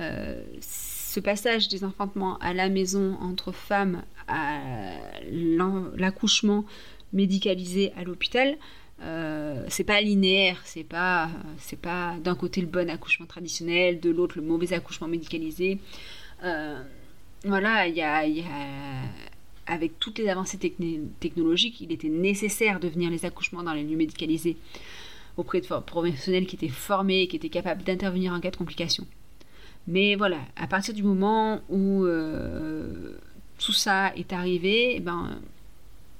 euh, 0.00 0.42
ce 0.60 1.20
passage 1.20 1.68
des 1.68 1.84
enfantements 1.84 2.38
à 2.38 2.54
la 2.54 2.70
maison 2.70 3.18
entre 3.20 3.52
femmes 3.52 4.02
à 4.28 4.58
l'accouchement 5.30 6.64
médicalisé 7.12 7.92
à 7.96 8.04
l'hôpital, 8.04 8.56
euh, 9.02 9.64
c'est 9.68 9.84
pas 9.84 10.00
linéaire, 10.00 10.60
c'est 10.64 10.84
pas, 10.84 11.28
c'est 11.58 11.78
pas 11.78 12.16
d'un 12.22 12.34
côté 12.34 12.60
le 12.60 12.66
bon 12.66 12.88
accouchement 12.88 13.26
traditionnel, 13.26 14.00
de 14.00 14.10
l'autre 14.10 14.36
le 14.36 14.42
mauvais 14.42 14.72
accouchement 14.72 15.08
médicalisé. 15.08 15.78
Euh, 16.44 16.80
voilà, 17.44 17.88
il 17.88 17.96
y 17.96 18.02
a, 18.02 18.22
avec 19.66 19.98
toutes 19.98 20.18
les 20.18 20.28
avancées 20.28 20.58
technologiques, 20.58 21.80
il 21.80 21.90
était 21.90 22.08
nécessaire 22.08 22.78
de 22.78 22.88
venir 22.88 23.10
les 23.10 23.24
accouchements 23.24 23.62
dans 23.62 23.72
les 23.72 23.82
lieux 23.82 23.96
médicalisés 23.96 24.56
auprès 25.36 25.60
de 25.60 25.66
professionnels 25.66 26.46
qui 26.46 26.56
étaient 26.56 26.68
formés 26.68 27.26
qui 27.26 27.36
étaient 27.36 27.48
capables 27.48 27.82
d'intervenir 27.82 28.32
en 28.32 28.40
cas 28.40 28.50
de 28.50 28.56
complications. 28.56 29.06
Mais 29.88 30.14
voilà, 30.14 30.38
à 30.56 30.66
partir 30.66 30.94
du 30.94 31.02
moment 31.02 31.60
où 31.68 32.04
euh, 32.04 33.16
tout 33.58 33.72
ça 33.72 34.14
est 34.14 34.32
arrivé, 34.32 34.96
eh 34.96 35.00
ben, 35.00 35.40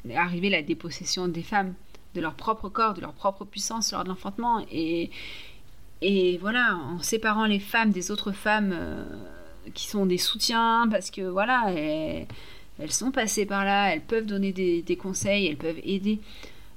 est 0.09 0.17
arrivée 0.17 0.51
la 0.51 0.63
dépossession 0.63 1.29
des 1.29 1.43
femmes 1.43 1.75
de 2.15 2.21
leur 2.21 2.35
propre 2.35 2.69
corps, 2.69 2.95
de 2.95 3.01
leur 3.01 3.13
propre 3.13 3.45
puissance 3.45 3.93
lors 3.93 4.05
de 4.05 4.09
l'enfantement. 4.09 4.65
Et, 4.71 5.11
et 6.01 6.39
voilà, 6.39 6.77
en 6.77 6.99
séparant 7.01 7.47
les 7.47 7.61
femmes 7.61 7.91
des 7.91 8.11
autres 8.11 8.33
femmes 8.33 8.73
euh, 8.75 9.05
qui 9.75 9.87
sont 9.87 10.07
des 10.07 10.19
soutiens, 10.19 10.89
parce 10.91 11.11
que 11.11 11.23
voilà, 11.23 11.73
elles, 11.73 12.27
sont 12.93 13.13
passées 13.13 13.47
par 13.47 13.65
là, 13.65 13.95
elles 13.95 14.01
peuvent 14.01 14.27
donner 14.27 14.53
des, 14.53 14.97
conseils, 14.97 15.47
elles 15.47 15.57
peuvent 15.57 15.81
aider. 15.85 16.19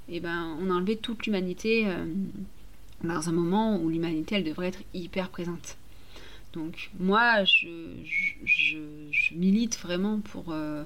Et 0.07 0.17
eh 0.17 0.19
ben, 0.19 0.55
on 0.61 0.69
a 0.69 0.73
enlevé 0.75 0.97
toute 0.97 1.25
l'humanité 1.25 1.87
euh, 1.87 2.05
dans 3.03 3.27
un 3.27 3.31
moment 3.31 3.77
où 3.77 3.89
l'humanité, 3.89 4.35
elle 4.35 4.43
devrait 4.43 4.67
être 4.67 4.83
hyper 4.93 5.29
présente. 5.29 5.77
Donc 6.53 6.91
moi, 6.99 7.43
je, 7.43 8.77
milite 9.33 9.79
vraiment 9.79 10.19
pour, 10.19 10.45
euh, 10.49 10.83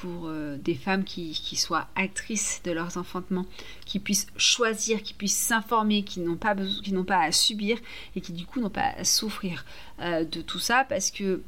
pour 0.00 0.26
euh, 0.26 0.56
des 0.56 0.74
femmes 0.74 1.02
qui, 1.02 1.34
soient 1.56 1.88
actrices 1.96 2.60
de 2.62 2.70
leurs 2.70 2.96
enfantements, 2.98 3.46
qui 3.84 3.98
puissent 3.98 4.28
choisir, 4.36 5.02
qui 5.02 5.12
puissent 5.12 5.36
s'informer, 5.36 6.04
qui 6.04 6.20
n'ont 6.20 6.36
pas, 6.36 6.54
pas 6.54 7.20
à 7.20 7.32
subir 7.32 7.78
et 8.14 8.20
qui 8.20 8.32
du 8.32 8.46
coup 8.46 8.60
n'ont 8.60 8.70
pas 8.70 8.94
à 8.96 9.04
souffrir 9.04 9.64
euh, 10.00 10.24
de 10.24 10.40
tout 10.40 10.60
ça 10.60 10.84
parce 10.88 11.10
que 11.10 11.42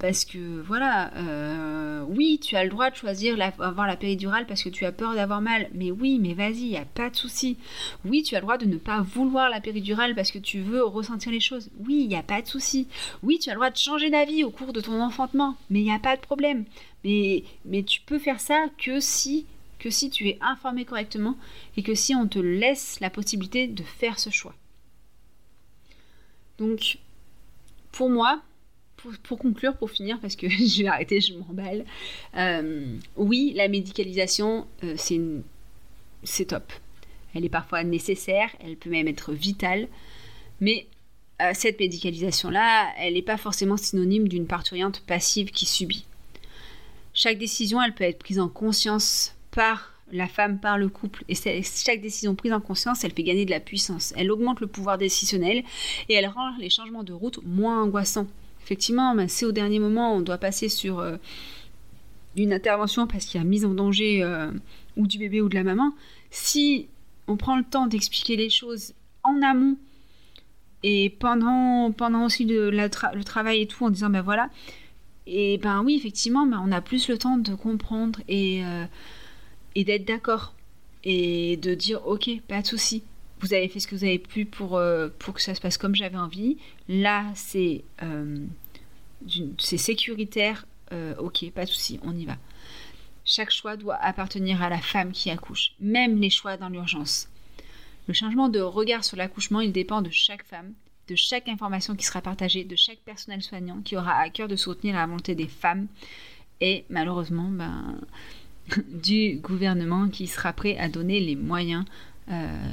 parce 0.00 0.24
que 0.24 0.62
voilà, 0.62 1.12
euh, 1.16 2.02
oui, 2.08 2.40
tu 2.42 2.56
as 2.56 2.64
le 2.64 2.70
droit 2.70 2.90
de 2.90 2.96
choisir 2.96 3.36
avoir 3.58 3.86
la 3.86 3.96
péridurale 3.96 4.46
parce 4.46 4.62
que 4.62 4.70
tu 4.70 4.86
as 4.86 4.92
peur 4.92 5.14
d'avoir 5.14 5.42
mal, 5.42 5.68
mais 5.74 5.90
oui, 5.90 6.18
mais 6.18 6.32
vas-y, 6.32 6.60
il 6.62 6.70
n'y 6.70 6.78
a 6.78 6.86
pas 6.86 7.10
de 7.10 7.16
souci. 7.16 7.58
Oui, 8.06 8.22
tu 8.22 8.34
as 8.34 8.38
le 8.38 8.44
droit 8.44 8.56
de 8.56 8.64
ne 8.64 8.78
pas 8.78 9.02
vouloir 9.02 9.50
la 9.50 9.60
péridurale 9.60 10.14
parce 10.14 10.30
que 10.30 10.38
tu 10.38 10.60
veux 10.60 10.82
ressentir 10.82 11.30
les 11.30 11.40
choses. 11.40 11.70
Oui, 11.86 12.00
il 12.04 12.08
n'y 12.08 12.16
a 12.16 12.22
pas 12.22 12.40
de 12.40 12.46
souci. 12.46 12.88
Oui, 13.22 13.38
tu 13.38 13.50
as 13.50 13.52
le 13.52 13.58
droit 13.58 13.68
de 13.68 13.76
changer 13.76 14.08
d'avis 14.08 14.42
au 14.42 14.50
cours 14.50 14.72
de 14.72 14.80
ton 14.80 15.02
enfantement, 15.02 15.56
mais 15.68 15.80
il 15.80 15.84
n'y 15.84 15.92
a 15.92 15.98
pas 15.98 16.16
de 16.16 16.22
problème. 16.22 16.64
Mais, 17.04 17.44
mais 17.66 17.82
tu 17.82 18.00
peux 18.00 18.18
faire 18.18 18.40
ça 18.40 18.66
que 18.78 19.00
si 19.00 19.44
que 19.78 19.90
si 19.90 20.10
tu 20.10 20.28
es 20.28 20.38
informé 20.42 20.84
correctement 20.84 21.36
et 21.76 21.82
que 21.82 21.94
si 21.94 22.14
on 22.14 22.28
te 22.28 22.38
laisse 22.38 23.00
la 23.00 23.08
possibilité 23.08 23.66
de 23.66 23.82
faire 23.82 24.18
ce 24.18 24.28
choix. 24.28 24.54
Donc, 26.58 26.98
pour 27.90 28.10
moi, 28.10 28.42
pour, 29.22 29.38
conclure, 29.38 29.76
pour 29.76 29.90
finir, 29.90 30.18
parce 30.20 30.36
que 30.36 30.48
je 30.50 30.82
vais 30.82 30.88
arrêter, 30.88 31.20
je 31.20 31.34
m'emballe. 31.34 31.84
Euh, 32.36 32.96
oui, 33.16 33.52
la 33.54 33.68
médicalisation, 33.68 34.66
euh, 34.84 34.96
c'est 36.22 36.44
top. 36.46 36.72
Elle 37.34 37.44
est 37.44 37.50
parfois 37.50 37.84
nécessaire, 37.84 38.50
elle 38.60 38.76
peut 38.76 38.90
même 38.90 39.08
être 39.08 39.32
vitale, 39.32 39.88
mais 40.60 40.86
euh, 41.40 41.52
cette 41.54 41.78
médicalisation-là, 41.78 42.92
elle 42.98 43.14
n'est 43.14 43.22
pas 43.22 43.36
forcément 43.36 43.76
synonyme 43.76 44.28
d'une 44.28 44.46
parturiente 44.46 45.00
passive 45.00 45.50
qui 45.50 45.64
subit. 45.64 46.06
Chaque 47.14 47.38
décision, 47.38 47.82
elle 47.82 47.94
peut 47.94 48.04
être 48.04 48.18
prise 48.18 48.38
en 48.38 48.48
conscience 48.48 49.34
par 49.50 49.94
la 50.12 50.26
femme, 50.26 50.58
par 50.58 50.78
le 50.78 50.88
couple. 50.88 51.24
Et 51.28 51.34
chaque 51.34 52.00
décision 52.00 52.34
prise 52.34 52.52
en 52.52 52.60
conscience, 52.60 53.04
elle 53.04 53.12
fait 53.12 53.22
gagner 53.22 53.44
de 53.44 53.50
la 53.50 53.60
puissance. 53.60 54.12
Elle 54.16 54.30
augmente 54.30 54.60
le 54.60 54.66
pouvoir 54.66 54.98
décisionnel 54.98 55.62
et 56.08 56.14
elle 56.14 56.26
rend 56.26 56.56
les 56.58 56.70
changements 56.70 57.04
de 57.04 57.12
route 57.12 57.40
moins 57.44 57.82
angoissants. 57.82 58.26
Effectivement, 58.70 59.16
ben, 59.16 59.26
c'est 59.26 59.44
au 59.44 59.50
dernier 59.50 59.80
moment, 59.80 60.14
on 60.14 60.20
doit 60.20 60.38
passer 60.38 60.68
sur 60.68 61.00
euh, 61.00 61.16
une 62.36 62.52
intervention 62.52 63.08
parce 63.08 63.24
qu'il 63.24 63.40
y 63.40 63.42
a 63.42 63.44
mise 63.44 63.64
en 63.64 63.74
danger 63.74 64.22
euh, 64.22 64.52
ou 64.96 65.08
du 65.08 65.18
bébé 65.18 65.40
ou 65.40 65.48
de 65.48 65.56
la 65.56 65.64
maman. 65.64 65.92
Si 66.30 66.86
on 67.26 67.36
prend 67.36 67.56
le 67.56 67.64
temps 67.64 67.88
d'expliquer 67.88 68.36
les 68.36 68.48
choses 68.48 68.94
en 69.24 69.42
amont 69.42 69.76
et 70.84 71.10
pendant, 71.18 71.90
pendant 71.90 72.24
aussi 72.24 72.44
le, 72.44 72.70
le 72.70 73.24
travail 73.24 73.62
et 73.62 73.66
tout, 73.66 73.84
en 73.84 73.90
disant 73.90 74.08
ben 74.08 74.22
voilà, 74.22 74.50
et 75.26 75.58
ben 75.58 75.82
oui, 75.82 75.96
effectivement, 75.96 76.46
ben, 76.46 76.62
on 76.64 76.70
a 76.70 76.80
plus 76.80 77.08
le 77.08 77.18
temps 77.18 77.38
de 77.38 77.56
comprendre 77.56 78.20
et, 78.28 78.64
euh, 78.64 78.84
et 79.74 79.82
d'être 79.82 80.06
d'accord 80.06 80.54
et 81.02 81.56
de 81.56 81.74
dire 81.74 82.06
ok, 82.06 82.30
pas 82.46 82.62
de 82.62 82.68
souci. 82.68 83.02
Vous 83.40 83.52
avez 83.52 83.66
fait 83.66 83.80
ce 83.80 83.88
que 83.88 83.96
vous 83.96 84.04
avez 84.04 84.20
pu 84.20 84.44
pour, 84.44 84.80
pour 85.18 85.34
que 85.34 85.40
ça 85.40 85.56
se 85.56 85.60
passe 85.60 85.76
comme 85.78 85.96
j'avais 85.96 86.18
envie. 86.18 86.58
Là, 86.88 87.24
c'est 87.34 87.82
c'est 89.58 89.78
sécuritaire. 89.78 90.66
ok, 91.18 91.50
pas 91.52 91.64
de 91.64 91.70
souci, 91.70 92.00
on 92.02 92.16
y 92.16 92.24
va. 92.24 92.36
Chaque 93.24 93.50
choix 93.50 93.76
doit 93.76 93.96
appartenir 93.96 94.62
à 94.62 94.68
la 94.68 94.80
femme 94.80 95.12
qui 95.12 95.30
accouche, 95.30 95.72
même 95.78 96.20
les 96.20 96.30
choix 96.30 96.56
dans 96.56 96.68
l'urgence. 96.68 97.28
Le 98.08 98.14
changement 98.14 98.48
de 98.48 98.60
regard 98.60 99.04
sur 99.04 99.16
l'accouchement, 99.16 99.60
il 99.60 99.72
dépend 99.72 100.02
de 100.02 100.10
chaque 100.10 100.44
femme, 100.44 100.72
de 101.06 101.14
chaque 101.14 101.48
information 101.48 101.94
qui 101.94 102.04
sera 102.04 102.20
partagée, 102.20 102.64
de 102.64 102.76
chaque 102.76 102.98
personnel 102.98 103.42
soignant 103.42 103.82
qui 103.82 103.96
aura 103.96 104.14
à 104.14 104.30
cœur 104.30 104.48
de 104.48 104.56
soutenir 104.56 104.96
la 104.96 105.06
volonté 105.06 105.34
des 105.34 105.48
femmes 105.48 105.86
et 106.60 106.84
malheureusement 106.88 107.48
ben, 107.50 108.00
du 108.88 109.36
gouvernement 109.36 110.08
qui 110.08 110.26
sera 110.26 110.52
prêt 110.52 110.76
à 110.78 110.88
donner 110.88 111.20
les 111.20 111.36
moyens 111.36 111.84
euh, 112.30 112.72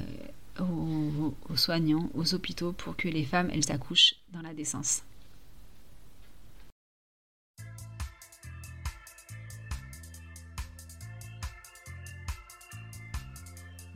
aux, 0.60 1.56
soignants, 1.56 2.10
aux 2.14 2.34
hôpitaux 2.34 2.74
pour 2.74 2.96
que 2.96 3.08
les 3.08 3.24
femmes, 3.24 3.50
elles 3.54 3.72
accouchent 3.72 4.16
dans 4.34 4.42
la 4.42 4.54
décence. 4.54 5.04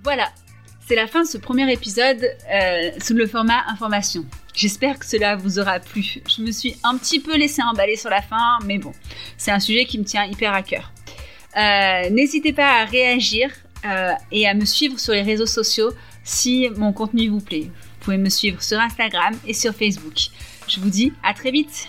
Voilà, 0.04 0.32
c'est 0.88 0.96
la 0.96 1.06
fin 1.06 1.22
de 1.22 1.28
ce 1.28 1.38
premier 1.38 1.72
épisode 1.72 2.26
euh, 2.52 2.90
sous 3.00 3.14
le 3.14 3.28
format 3.28 3.64
information. 3.68 4.26
J'espère 4.56 4.98
que 4.98 5.06
cela 5.06 5.36
vous 5.36 5.60
aura 5.60 5.80
plu. 5.80 6.22
Je 6.28 6.42
me 6.42 6.52
suis 6.52 6.76
un 6.84 6.98
petit 6.98 7.20
peu 7.20 7.38
laissé 7.38 7.62
emballer 7.62 7.96
sur 7.96 8.10
la 8.10 8.22
fin, 8.22 8.58
mais 8.66 8.80
bon, 8.80 8.92
c'est 9.38 9.52
un 9.52 9.60
sujet 9.60 9.86
qui 9.86 10.00
me 10.00 10.04
tient 10.04 10.26
hyper 10.26 10.54
à 10.54 10.64
cœur. 10.64 10.92
Euh, 11.56 12.10
n'hésitez 12.10 12.52
pas 12.52 12.82
à 12.82 12.86
réagir 12.86 13.52
euh, 13.86 14.12
et 14.32 14.48
à 14.48 14.56
me 14.56 14.66
suivre 14.66 15.00
sur 15.00 15.14
les 15.14 15.22
réseaux 15.22 15.46
sociaux 15.46 15.92
si 16.24 16.68
mon 16.76 16.94
contenu 16.94 17.30
vous 17.30 17.42
plaît. 17.42 17.70
Vous 17.70 18.06
pouvez 18.06 18.18
me 18.18 18.30
suivre 18.30 18.64
sur 18.64 18.80
Instagram 18.80 19.36
et 19.46 19.54
sur 19.54 19.76
Facebook. 19.76 20.30
Je 20.68 20.80
vous 20.80 20.90
dis 20.90 21.14
à 21.24 21.36
très 21.36 21.52
vite 21.52 21.88